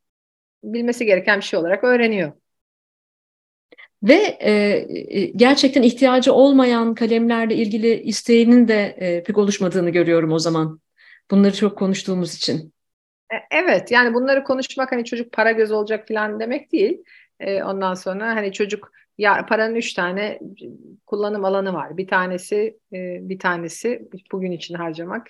bilmesi 0.64 1.06
gereken 1.06 1.38
bir 1.40 1.46
şey 1.46 1.60
olarak 1.60 1.84
öğreniyor. 1.84 2.32
Ve 4.04 4.38
e, 4.40 4.52
e, 5.10 5.26
gerçekten 5.26 5.84
ihtiyacı 5.84 6.34
olmayan 6.34 6.96
kalemlerle 6.96 7.56
ilgili 7.56 8.02
isteğinin 8.02 8.68
de 8.68 8.96
e, 8.98 9.24
pek 9.24 9.38
oluşmadığını 9.38 9.90
görüyorum 9.90 10.32
o 10.32 10.40
zaman. 10.40 10.80
Bunları 11.32 11.54
çok 11.54 11.78
konuştuğumuz 11.78 12.36
için. 12.36 12.74
E, 13.34 13.36
evet 13.52 13.92
yani 13.92 14.14
bunları 14.14 14.44
konuşmak 14.44 14.92
hani 14.92 15.06
çocuk 15.06 15.32
para 15.32 15.52
göz 15.52 15.72
olacak 15.72 16.08
falan 16.08 16.40
demek 16.40 16.72
değil. 16.72 17.04
E, 17.40 17.64
ondan 17.64 17.94
sonra 17.94 18.36
hani 18.36 18.54
çocuk 18.54 18.92
ya 19.18 19.46
paranın 19.46 19.76
üç 19.76 19.94
tane 19.94 20.40
kullanım 21.06 21.46
alanı 21.46 21.74
var. 21.74 21.98
Bir 21.98 22.08
tanesi 22.08 22.80
e, 22.94 23.30
bir 23.30 23.40
tanesi 23.40 24.10
bugün 24.32 24.52
için 24.52 24.76
harcamak, 24.76 25.28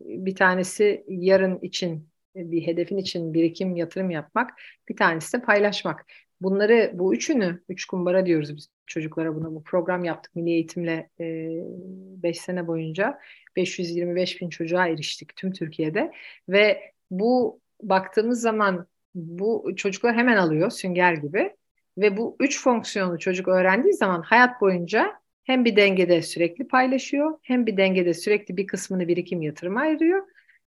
bir 0.00 0.34
tanesi 0.34 1.04
yarın 1.08 1.58
için 1.58 2.08
bir 2.34 2.66
hedefin 2.66 2.96
için 2.96 3.34
birikim, 3.34 3.76
yatırım 3.76 4.10
yapmak, 4.10 4.50
bir 4.88 4.96
tanesi 4.96 5.38
de 5.38 5.42
paylaşmak. 5.42 6.06
Bunları, 6.42 6.90
bu 6.94 7.14
üçünü, 7.14 7.62
üç 7.68 7.84
kumbara 7.84 8.26
diyoruz 8.26 8.56
biz 8.56 8.68
çocuklara 8.86 9.34
buna. 9.34 9.54
Bu 9.54 9.62
program 9.64 10.04
yaptık 10.04 10.36
milli 10.36 10.50
eğitimle 10.50 11.10
5 11.18 12.36
e, 12.38 12.40
sene 12.40 12.66
boyunca. 12.66 13.18
525 13.56 14.40
bin 14.40 14.48
çocuğa 14.48 14.88
eriştik 14.88 15.36
tüm 15.36 15.52
Türkiye'de. 15.52 16.12
Ve 16.48 16.92
bu 17.10 17.60
baktığımız 17.82 18.40
zaman 18.40 18.86
bu 19.14 19.72
çocuklar 19.76 20.16
hemen 20.16 20.36
alıyor 20.36 20.70
sünger 20.70 21.12
gibi. 21.12 21.56
Ve 21.98 22.16
bu 22.16 22.36
üç 22.40 22.62
fonksiyonu 22.62 23.18
çocuk 23.18 23.48
öğrendiği 23.48 23.94
zaman 23.94 24.22
hayat 24.22 24.60
boyunca 24.60 25.12
hem 25.44 25.64
bir 25.64 25.76
dengede 25.76 26.22
sürekli 26.22 26.68
paylaşıyor, 26.68 27.38
hem 27.42 27.66
bir 27.66 27.76
dengede 27.76 28.14
sürekli 28.14 28.56
bir 28.56 28.66
kısmını 28.66 29.08
birikim 29.08 29.42
yatırıma 29.42 29.80
ayırıyor 29.80 30.26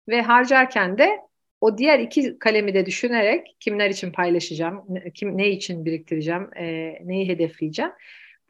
ve 0.08 0.22
harcarken 0.22 0.98
de 0.98 1.29
o 1.60 1.78
diğer 1.78 1.98
iki 1.98 2.38
kalemi 2.38 2.74
de 2.74 2.86
düşünerek 2.86 3.56
kimler 3.60 3.90
için 3.90 4.12
paylaşacağım, 4.12 4.84
kim 5.14 5.38
ne 5.38 5.48
için 5.48 5.84
biriktireceğim, 5.84 6.50
e, 6.56 6.98
neyi 7.04 7.28
hedefleyeceğim. 7.28 7.92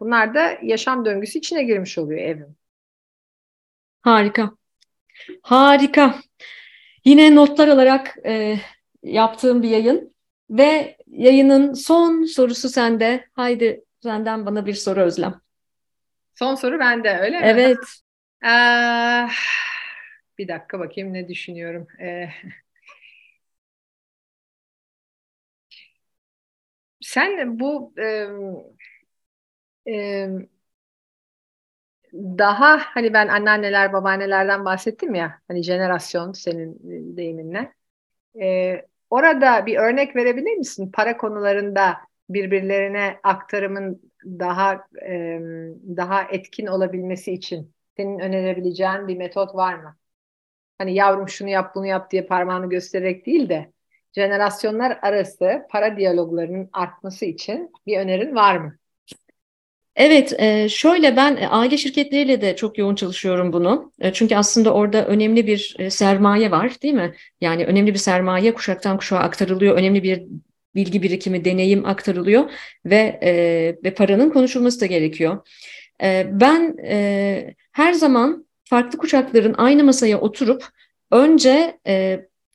Bunlar 0.01 0.35
da 0.35 0.59
yaşam 0.63 1.05
döngüsü 1.05 1.39
içine 1.39 1.63
girmiş 1.63 1.99
oluyor 1.99 2.21
evin. 2.21 2.57
Harika. 4.03 4.51
Harika. 5.43 6.15
Yine 7.05 7.35
notlar 7.35 7.69
alarak 7.69 8.17
e, 8.27 8.57
yaptığım 9.03 9.63
bir 9.63 9.69
yayın 9.69 10.15
ve 10.51 10.97
yayının 11.07 11.73
son 11.73 12.25
sorusu 12.25 12.69
sende. 12.69 13.29
Haydi 13.33 13.85
senden 14.03 14.47
bana 14.47 14.67
bir 14.67 14.75
soru 14.75 15.01
Özlem. 15.01 15.41
Son 16.35 16.55
soru 16.55 16.79
bende 16.79 17.19
öyle 17.19 17.41
mi? 17.41 17.47
Evet. 17.47 17.79
Ee, 18.45 19.29
bir 20.39 20.49
dakika 20.49 20.79
bakayım 20.79 21.13
ne 21.13 21.29
düşünüyorum. 21.29 21.87
Ee, 22.01 22.29
sen 27.11 27.61
bu 27.61 27.93
e, 27.99 28.27
e, 29.87 30.29
daha 32.15 32.79
hani 32.79 33.13
ben 33.13 33.29
anneanneler 33.29 33.93
babaannelerden 33.93 34.65
bahsettim 34.65 35.15
ya 35.15 35.41
hani 35.49 35.63
jenerasyon 35.63 36.33
senin 36.33 36.79
deyiminle. 37.17 37.73
E, 38.43 38.77
orada 39.11 39.67
bir 39.67 39.77
örnek 39.77 40.17
verebilir 40.17 40.57
misin? 40.57 40.91
Para 40.93 41.17
konularında 41.17 41.97
birbirlerine 42.29 43.21
aktarımın 43.23 44.13
daha 44.25 44.75
e, 45.03 45.41
daha 45.97 46.23
etkin 46.23 46.67
olabilmesi 46.67 47.33
için 47.33 47.75
senin 47.97 48.19
önerebileceğin 48.19 49.09
bir 49.09 49.17
metot 49.17 49.55
var 49.55 49.75
mı? 49.75 49.97
Hani 50.79 50.95
yavrum 50.95 51.29
şunu 51.29 51.49
yap 51.49 51.75
bunu 51.75 51.87
yap 51.87 52.11
diye 52.11 52.27
parmağını 52.27 52.69
göstererek 52.69 53.27
değil 53.27 53.49
de 53.49 53.73
jenerasyonlar 54.15 54.99
arası 55.03 55.63
para 55.71 55.97
diyaloglarının 55.97 56.69
artması 56.73 57.25
için 57.25 57.71
bir 57.87 57.99
önerin 57.99 58.35
var 58.35 58.57
mı? 58.57 58.77
Evet, 59.97 60.33
e, 60.39 60.69
şöyle 60.69 61.17
ben 61.17 61.37
e, 61.37 61.49
aile 61.49 61.77
şirketleriyle 61.77 62.41
de 62.41 62.57
çok 62.57 62.79
yoğun 62.79 62.95
çalışıyorum 62.95 63.53
bunu. 63.53 63.93
E, 64.01 64.13
çünkü 64.13 64.37
aslında 64.37 64.75
orada 64.75 65.07
önemli 65.07 65.47
bir 65.47 65.91
sermaye 65.91 66.51
var, 66.51 66.73
değil 66.83 66.95
mi? 66.95 67.15
Yani 67.41 67.65
önemli 67.65 67.95
bir 67.95 67.99
sermaye 67.99 68.55
kuşaktan 68.55 68.97
kuşağa 68.97 69.19
aktarılıyor, 69.19 69.77
önemli 69.77 70.03
bir 70.03 70.23
bilgi 70.75 71.03
birikimi, 71.03 71.45
deneyim 71.45 71.87
aktarılıyor 71.87 72.51
ve 72.85 73.19
ve 73.85 73.95
paranın 73.95 74.31
konuşulması 74.31 74.81
da 74.81 74.87
gerekiyor. 74.87 75.49
Ben 76.27 76.77
her 77.73 77.93
zaman 77.93 78.47
farklı 78.65 78.99
kuşakların 78.99 79.55
aynı 79.59 79.85
masaya 79.85 80.21
oturup 80.21 80.65
önce 81.11 81.79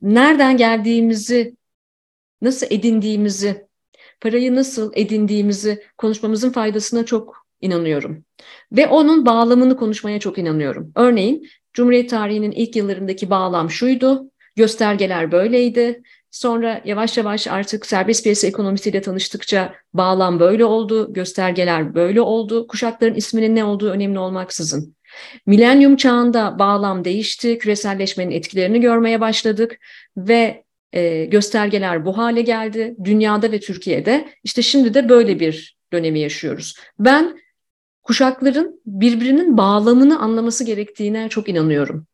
nereden 0.01 0.57
geldiğimizi, 0.57 1.55
nasıl 2.41 2.67
edindiğimizi, 2.69 3.67
parayı 4.21 4.55
nasıl 4.55 4.91
edindiğimizi 4.95 5.83
konuşmamızın 5.97 6.49
faydasına 6.51 7.05
çok 7.05 7.47
inanıyorum. 7.61 8.25
Ve 8.71 8.87
onun 8.87 9.25
bağlamını 9.25 9.77
konuşmaya 9.77 10.19
çok 10.19 10.37
inanıyorum. 10.37 10.91
Örneğin 10.95 11.47
Cumhuriyet 11.73 12.09
tarihinin 12.09 12.51
ilk 12.51 12.75
yıllarındaki 12.75 13.29
bağlam 13.29 13.69
şuydu, 13.69 14.31
göstergeler 14.55 15.31
böyleydi. 15.31 16.03
Sonra 16.31 16.81
yavaş 16.85 17.17
yavaş 17.17 17.47
artık 17.47 17.85
serbest 17.85 18.23
piyasa 18.23 18.47
ekonomisiyle 18.47 19.01
tanıştıkça 19.01 19.73
bağlam 19.93 20.39
böyle 20.39 20.65
oldu, 20.65 21.13
göstergeler 21.13 21.95
böyle 21.95 22.21
oldu. 22.21 22.67
Kuşakların 22.67 23.15
isminin 23.15 23.55
ne 23.55 23.63
olduğu 23.63 23.89
önemli 23.89 24.19
olmaksızın. 24.19 24.95
Milenyum 25.45 25.95
çağında 25.95 26.59
bağlam 26.59 27.05
değişti, 27.05 27.57
küreselleşmenin 27.57 28.31
etkilerini 28.31 28.81
görmeye 28.81 29.21
başladık 29.21 29.79
ve 30.17 30.63
e, 30.93 31.25
göstergeler 31.25 32.05
bu 32.05 32.17
hale 32.17 32.41
geldi. 32.41 32.95
Dünyada 33.03 33.51
ve 33.51 33.59
Türkiye'de 33.59 34.29
işte 34.43 34.61
şimdi 34.61 34.93
de 34.93 35.09
böyle 35.09 35.39
bir 35.39 35.77
dönemi 35.93 36.19
yaşıyoruz. 36.19 36.75
Ben 36.99 37.39
kuşakların 38.03 38.81
birbirinin 38.85 39.57
bağlamını 39.57 40.19
anlaması 40.19 40.63
gerektiğine 40.63 41.29
çok 41.29 41.49
inanıyorum. 41.49 42.07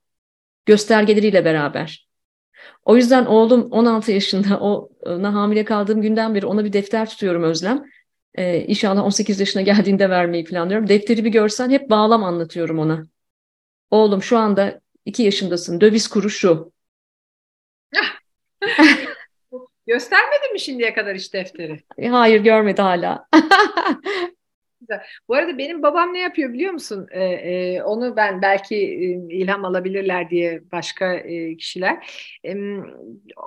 Göstergeleriyle 0.65 1.45
beraber. 1.45 2.07
O 2.85 2.95
yüzden 2.95 3.25
oğlum 3.25 3.71
16 3.71 4.11
yaşında, 4.11 4.59
ona 4.59 5.33
hamile 5.33 5.65
kaldığım 5.65 6.01
günden 6.01 6.35
beri 6.35 6.45
ona 6.45 6.65
bir 6.65 6.73
defter 6.73 7.09
tutuyorum 7.09 7.43
Özlem. 7.43 7.83
Ee, 8.35 8.59
inşallah 8.67 9.03
18 9.03 9.39
yaşına 9.39 9.61
geldiğinde 9.61 10.09
vermeyi 10.09 10.43
planlıyorum. 10.43 10.89
Defteri 10.89 11.25
bir 11.25 11.29
görsen 11.29 11.69
hep 11.69 11.89
bağlam 11.89 12.23
anlatıyorum 12.23 12.79
ona. 12.79 13.07
Oğlum 13.91 14.23
şu 14.23 14.37
anda 14.37 14.81
2 15.05 15.23
yaşındasın, 15.23 15.81
döviz 15.81 16.07
kuru 16.07 16.29
şu. 16.29 16.71
Göstermedin 19.87 20.53
mi 20.53 20.59
şimdiye 20.59 20.93
kadar 20.93 21.15
hiç 21.15 21.33
defteri? 21.33 21.83
Hayır 22.11 22.41
görmedi 22.41 22.81
hala. 22.81 23.27
Güzel. 24.81 25.01
Bu 25.27 25.35
arada 25.35 25.57
benim 25.57 25.83
babam 25.83 26.13
ne 26.13 26.19
yapıyor 26.19 26.53
biliyor 26.53 26.73
musun? 26.73 27.07
Ee, 27.11 27.23
e, 27.23 27.83
onu 27.83 28.15
ben 28.15 28.41
belki 28.41 28.75
e, 28.75 29.35
ilham 29.35 29.65
alabilirler 29.65 30.29
diye 30.29 30.61
başka 30.71 31.13
e, 31.13 31.57
kişiler. 31.57 32.07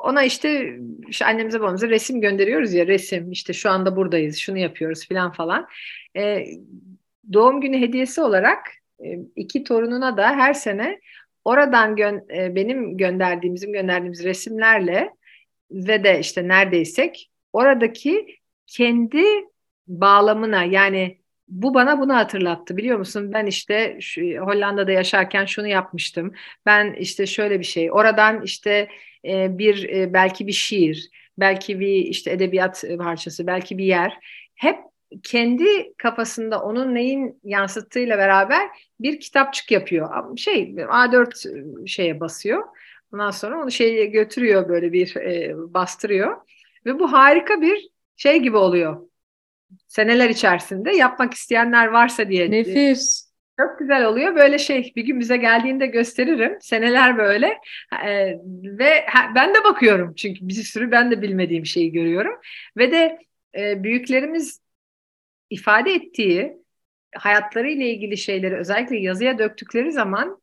Ona 0.02 0.22
işte, 0.24 0.78
annemize 1.24 1.60
babamıza 1.60 1.88
resim 1.88 2.20
gönderiyoruz 2.20 2.74
ya 2.74 2.86
resim 2.86 3.30
işte 3.32 3.52
şu 3.52 3.70
anda 3.70 3.96
buradayız 3.96 4.36
şunu 4.36 4.58
yapıyoruz 4.58 5.08
falan 5.08 5.32
falan. 5.32 5.66
E, 6.16 6.46
doğum 7.32 7.60
günü 7.60 7.80
hediyesi 7.80 8.20
olarak 8.20 8.58
iki 9.36 9.64
torununa 9.64 10.16
da 10.16 10.36
her 10.36 10.54
sene 10.54 11.00
oradan 11.44 11.96
gö 11.96 12.20
e, 12.36 12.54
benim 12.54 12.96
gönderdiğimizin 12.96 13.72
gönderdiğimiz 13.72 14.24
resimlerle 14.24 15.10
ve 15.70 16.04
de 16.04 16.20
işte 16.20 16.48
neredeysek 16.48 17.30
oradaki 17.52 18.26
kendi 18.66 19.24
bağlamına 19.86 20.64
yani 20.64 21.23
bu 21.48 21.74
bana 21.74 22.00
bunu 22.00 22.16
hatırlattı 22.16 22.76
biliyor 22.76 22.98
musun? 22.98 23.32
Ben 23.32 23.46
işte 23.46 23.98
şu, 24.00 24.20
Hollanda'da 24.20 24.92
yaşarken 24.92 25.44
şunu 25.44 25.66
yapmıştım. 25.66 26.32
Ben 26.66 26.92
işte 26.92 27.26
şöyle 27.26 27.58
bir 27.60 27.64
şey. 27.64 27.92
Oradan 27.92 28.42
işte 28.42 28.88
e, 29.24 29.58
bir 29.58 29.88
e, 29.88 30.12
belki 30.12 30.46
bir 30.46 30.52
şiir, 30.52 31.10
belki 31.38 31.80
bir 31.80 31.96
işte 31.96 32.30
edebiyat 32.30 32.84
parçası, 32.98 33.46
belki 33.46 33.78
bir 33.78 33.84
yer. 33.84 34.18
Hep 34.54 34.78
kendi 35.22 35.94
kafasında 35.96 36.62
onun 36.62 36.94
neyin 36.94 37.40
yansıttığıyla 37.44 38.18
beraber 38.18 38.68
bir 39.00 39.20
kitapçık 39.20 39.70
yapıyor. 39.70 40.36
Şey 40.36 40.62
A4 40.62 41.88
şeye 41.88 42.20
basıyor. 42.20 42.64
Ondan 43.12 43.30
sonra 43.30 43.62
onu 43.62 43.70
şeye 43.70 44.06
götürüyor 44.06 44.68
böyle 44.68 44.92
bir 44.92 45.16
e, 45.16 45.52
bastırıyor. 45.56 46.36
Ve 46.86 46.98
bu 46.98 47.12
harika 47.12 47.60
bir 47.60 47.88
şey 48.16 48.38
gibi 48.38 48.56
oluyor. 48.56 49.08
Seneler 49.86 50.30
içerisinde 50.30 50.92
yapmak 50.96 51.34
isteyenler 51.34 51.86
varsa 51.86 52.28
diye. 52.28 52.50
Nefis. 52.50 53.34
Çok 53.60 53.78
güzel 53.78 54.04
oluyor. 54.04 54.34
Böyle 54.34 54.58
şey 54.58 54.92
bir 54.96 55.04
gün 55.04 55.20
bize 55.20 55.36
geldiğinde 55.36 55.86
gösteririm. 55.86 56.58
Seneler 56.60 57.18
böyle. 57.18 57.58
Ee, 58.06 58.38
ve 58.64 59.06
ben 59.34 59.54
de 59.54 59.64
bakıyorum. 59.64 60.14
Çünkü 60.14 60.48
bir 60.48 60.54
sürü 60.54 60.90
ben 60.90 61.10
de 61.10 61.22
bilmediğim 61.22 61.66
şeyi 61.66 61.92
görüyorum. 61.92 62.40
Ve 62.76 62.92
de 62.92 63.18
e, 63.58 63.82
büyüklerimiz 63.82 64.60
ifade 65.50 65.92
ettiği 65.92 66.56
hayatlarıyla 67.14 67.86
ilgili 67.86 68.16
şeyleri 68.16 68.56
özellikle 68.56 68.96
yazıya 68.96 69.38
döktükleri 69.38 69.92
zaman 69.92 70.42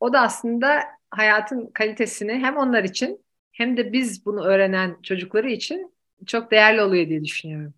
o 0.00 0.12
da 0.12 0.20
aslında 0.20 0.82
hayatın 1.10 1.66
kalitesini 1.66 2.32
hem 2.32 2.56
onlar 2.56 2.84
için 2.84 3.24
hem 3.52 3.76
de 3.76 3.92
biz 3.92 4.26
bunu 4.26 4.44
öğrenen 4.44 4.96
çocukları 5.02 5.50
için 5.50 5.94
çok 6.26 6.50
değerli 6.50 6.82
oluyor 6.82 7.08
diye 7.08 7.24
düşünüyorum. 7.24 7.74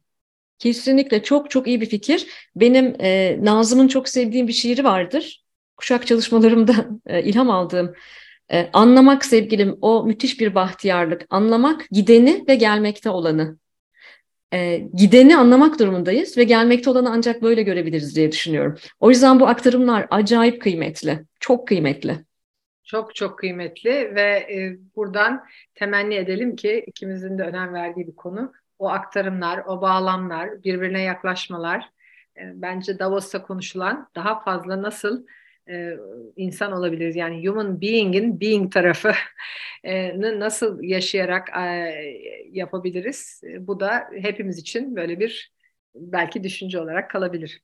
Kesinlikle 0.59 1.23
çok 1.23 1.51
çok 1.51 1.67
iyi 1.67 1.81
bir 1.81 1.87
fikir. 1.87 2.27
Benim 2.57 2.97
e, 3.01 3.39
Nazım'ın 3.43 3.89
çok 3.89 4.09
sevdiğim 4.09 4.49
bir 4.49 4.53
şiiri 4.53 4.85
vardır. 4.85 5.45
Kuşak 5.77 6.07
çalışmalarımda 6.07 6.89
e, 7.07 7.23
ilham 7.23 7.51
aldığım. 7.51 7.95
E, 8.53 8.71
anlamak 8.73 9.25
sevgilim 9.25 9.79
o 9.81 10.05
müthiş 10.05 10.41
bir 10.41 10.55
bahtiyarlık. 10.55 11.27
Anlamak 11.31 11.87
gideni 11.91 12.45
ve 12.49 12.55
gelmekte 12.55 13.11
olanı. 13.11 13.59
E, 14.53 14.89
gideni 14.95 15.37
anlamak 15.37 15.79
durumundayız 15.79 16.39
ve 16.39 16.45
gelmekte 16.45 16.91
olanı 16.91 17.11
ancak 17.11 17.43
böyle 17.43 17.63
görebiliriz 17.63 18.17
diye 18.17 18.33
düşünüyorum. 18.33 18.79
O 19.01 19.11
yüzden 19.11 19.41
bu 19.41 19.47
aktarımlar 19.47 20.07
acayip 20.11 20.63
kıymetli. 20.63 21.25
Çok 21.41 21.69
kıymetli. 21.69 22.25
Çok 22.85 23.15
çok 23.15 23.39
kıymetli 23.39 23.91
ve 23.91 24.23
e, 24.23 24.79
buradan 24.97 25.45
temenni 25.75 26.15
edelim 26.15 26.57
ki 26.57 26.85
ikimizin 26.87 27.39
de 27.39 27.43
önem 27.43 27.75
verdiği 27.75 28.07
bir 28.07 28.17
konu 28.17 28.53
o 28.79 28.89
aktarımlar, 28.89 29.65
o 29.67 29.81
bağlamlar, 29.81 30.65
birbirine 30.65 31.03
yaklaşmalar 31.03 31.91
e, 32.37 32.41
bence 32.55 32.99
Davos'ta 32.99 33.43
konuşulan 33.43 34.09
daha 34.15 34.41
fazla 34.41 34.83
nasıl 34.83 35.27
e, 35.69 35.97
insan 36.37 36.73
olabiliriz 36.73 37.17
yani 37.17 37.49
human 37.49 37.81
being'in 37.81 38.41
being 38.41 38.73
tarafı 38.73 39.13
nasıl 40.39 40.83
yaşayarak 40.83 41.49
e, 41.57 41.95
yapabiliriz? 42.53 43.41
E, 43.45 43.67
bu 43.67 43.81
da 43.81 44.11
hepimiz 44.23 44.59
için 44.59 44.97
böyle 44.97 45.21
bir 45.21 45.53
belki 45.95 46.45
düşünce 46.45 46.81
olarak 46.81 47.11
kalabilir. 47.11 47.63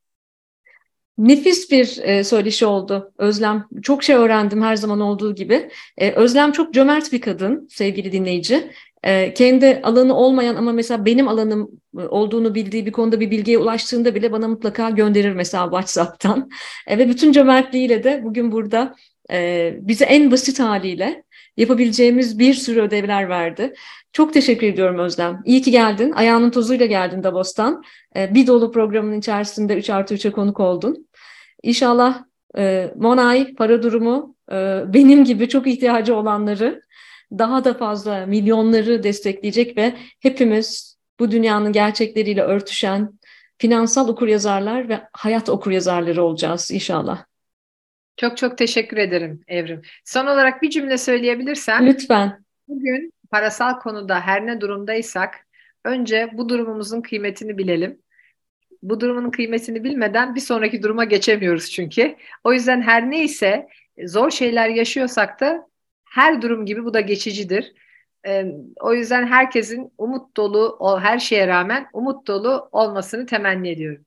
Nefis 1.19 1.71
bir 1.71 1.99
e, 2.03 2.25
söyleşi 2.25 2.67
oldu 2.67 3.13
Özlem. 3.19 3.69
Çok 3.83 4.03
şey 4.03 4.17
öğrendim 4.17 4.63
her 4.63 4.77
zaman 4.77 5.01
olduğu 5.01 5.35
gibi. 5.35 5.71
E, 5.99 6.13
Özlem 6.13 6.53
çok 6.53 6.75
cömert 6.75 7.13
bir 7.13 7.21
kadın 7.21 7.69
sevgili 7.71 8.13
dinleyici. 8.13 8.71
E, 9.03 9.35
kendi 9.35 9.81
alanı 9.83 10.17
olmayan 10.17 10.55
ama 10.55 10.73
mesela 10.73 11.05
benim 11.05 11.29
alanım 11.29 11.71
e, 11.99 12.01
olduğunu 12.01 12.55
bildiği 12.55 12.87
bir 12.87 12.93
konuda 12.93 13.21
bir 13.21 13.31
bilgiye 13.31 13.59
ulaştığında 13.59 14.15
bile 14.15 14.33
bana 14.33 14.49
mutlaka 14.49 14.91
gönderir 14.91 15.33
mesela 15.33 15.65
WhatsApp'tan. 15.65 16.51
E, 16.87 16.99
ve 16.99 17.09
bütün 17.09 17.33
cömertliğiyle 17.33 18.05
de 18.05 18.21
bugün 18.25 18.53
burada 18.53 18.95
e, 19.33 19.75
bize 19.81 20.05
en 20.05 20.31
basit 20.31 20.61
haliyle 20.61 21.25
yapabileceğimiz 21.57 22.39
bir 22.39 22.55
sürü 22.55 22.81
ödevler 22.81 23.29
verdi. 23.29 23.75
Çok 24.13 24.33
teşekkür 24.35 24.67
ediyorum 24.67 24.99
Özlem. 24.99 25.43
İyi 25.45 25.63
ki 25.63 25.71
geldin. 25.71 26.13
Ayağının 26.13 26.51
tozuyla 26.51 26.87
geldin 26.87 27.23
Davos'tan. 27.23 27.83
Bir 28.17 28.47
dolu 28.47 28.73
programın 28.73 29.19
içerisinde 29.19 29.77
3 29.77 29.91
artı 29.91 30.15
3'e 30.15 30.31
konuk 30.31 30.61
oldun. 30.61 31.09
İnşallah 31.63 32.25
Monay 32.97 33.55
para 33.55 33.83
durumu 33.83 34.35
benim 34.95 35.25
gibi 35.25 35.49
çok 35.49 35.67
ihtiyacı 35.67 36.17
olanları 36.17 36.83
daha 37.39 37.65
da 37.65 37.75
fazla 37.75 38.27
milyonları 38.27 39.03
destekleyecek 39.03 39.77
ve 39.77 39.95
hepimiz 40.21 40.99
bu 41.21 41.31
dünyanın 41.31 41.73
gerçekleriyle 41.73 42.43
örtüşen 42.43 43.19
finansal 43.59 44.09
okuryazarlar 44.09 44.89
ve 44.89 45.01
hayat 45.13 45.49
okuryazarları 45.49 46.23
olacağız 46.23 46.71
inşallah. 46.71 47.25
Çok 48.17 48.37
çok 48.37 48.59
teşekkür 48.59 48.97
ederim 48.97 49.43
Evrim. 49.49 49.83
Son 50.05 50.27
olarak 50.27 50.63
bir 50.63 50.71
cümle 50.71 50.99
söyleyebilirsen. 50.99 51.87
Lütfen. 51.87 52.45
Bugün 52.69 53.13
parasal 53.31 53.79
konuda 53.79 54.21
her 54.21 54.47
ne 54.47 54.61
durumdaysak 54.61 55.47
önce 55.85 56.31
bu 56.33 56.49
durumumuzun 56.49 57.01
kıymetini 57.01 57.59
bilelim. 57.59 57.99
Bu 58.83 59.01
durumun 59.01 59.31
kıymetini 59.31 59.85
bilmeden 59.85 60.35
bir 60.35 60.41
sonraki 60.41 60.83
duruma 60.83 61.05
geçemiyoruz 61.05 61.71
çünkü. 61.71 62.17
O 62.45 62.53
yüzden 62.53 62.83
her 62.83 63.11
neyse 63.11 63.69
zor 64.05 64.31
şeyler 64.31 64.69
yaşıyorsak 64.69 65.41
da 65.41 65.70
her 66.11 66.43
durum 66.43 66.67
gibi 66.67 66.85
bu 66.85 66.95
da 66.95 67.01
geçicidir. 67.01 67.75
E, 68.27 68.45
o 68.81 68.95
yüzden 68.95 69.27
herkesin 69.27 69.93
umut 69.99 70.37
dolu, 70.37 70.77
o 70.81 71.01
her 71.01 71.19
şeye 71.19 71.47
rağmen 71.49 71.89
umut 71.93 72.27
dolu 72.27 72.69
olmasını 72.73 73.27
temenni 73.27 73.69
ediyorum. 73.71 74.07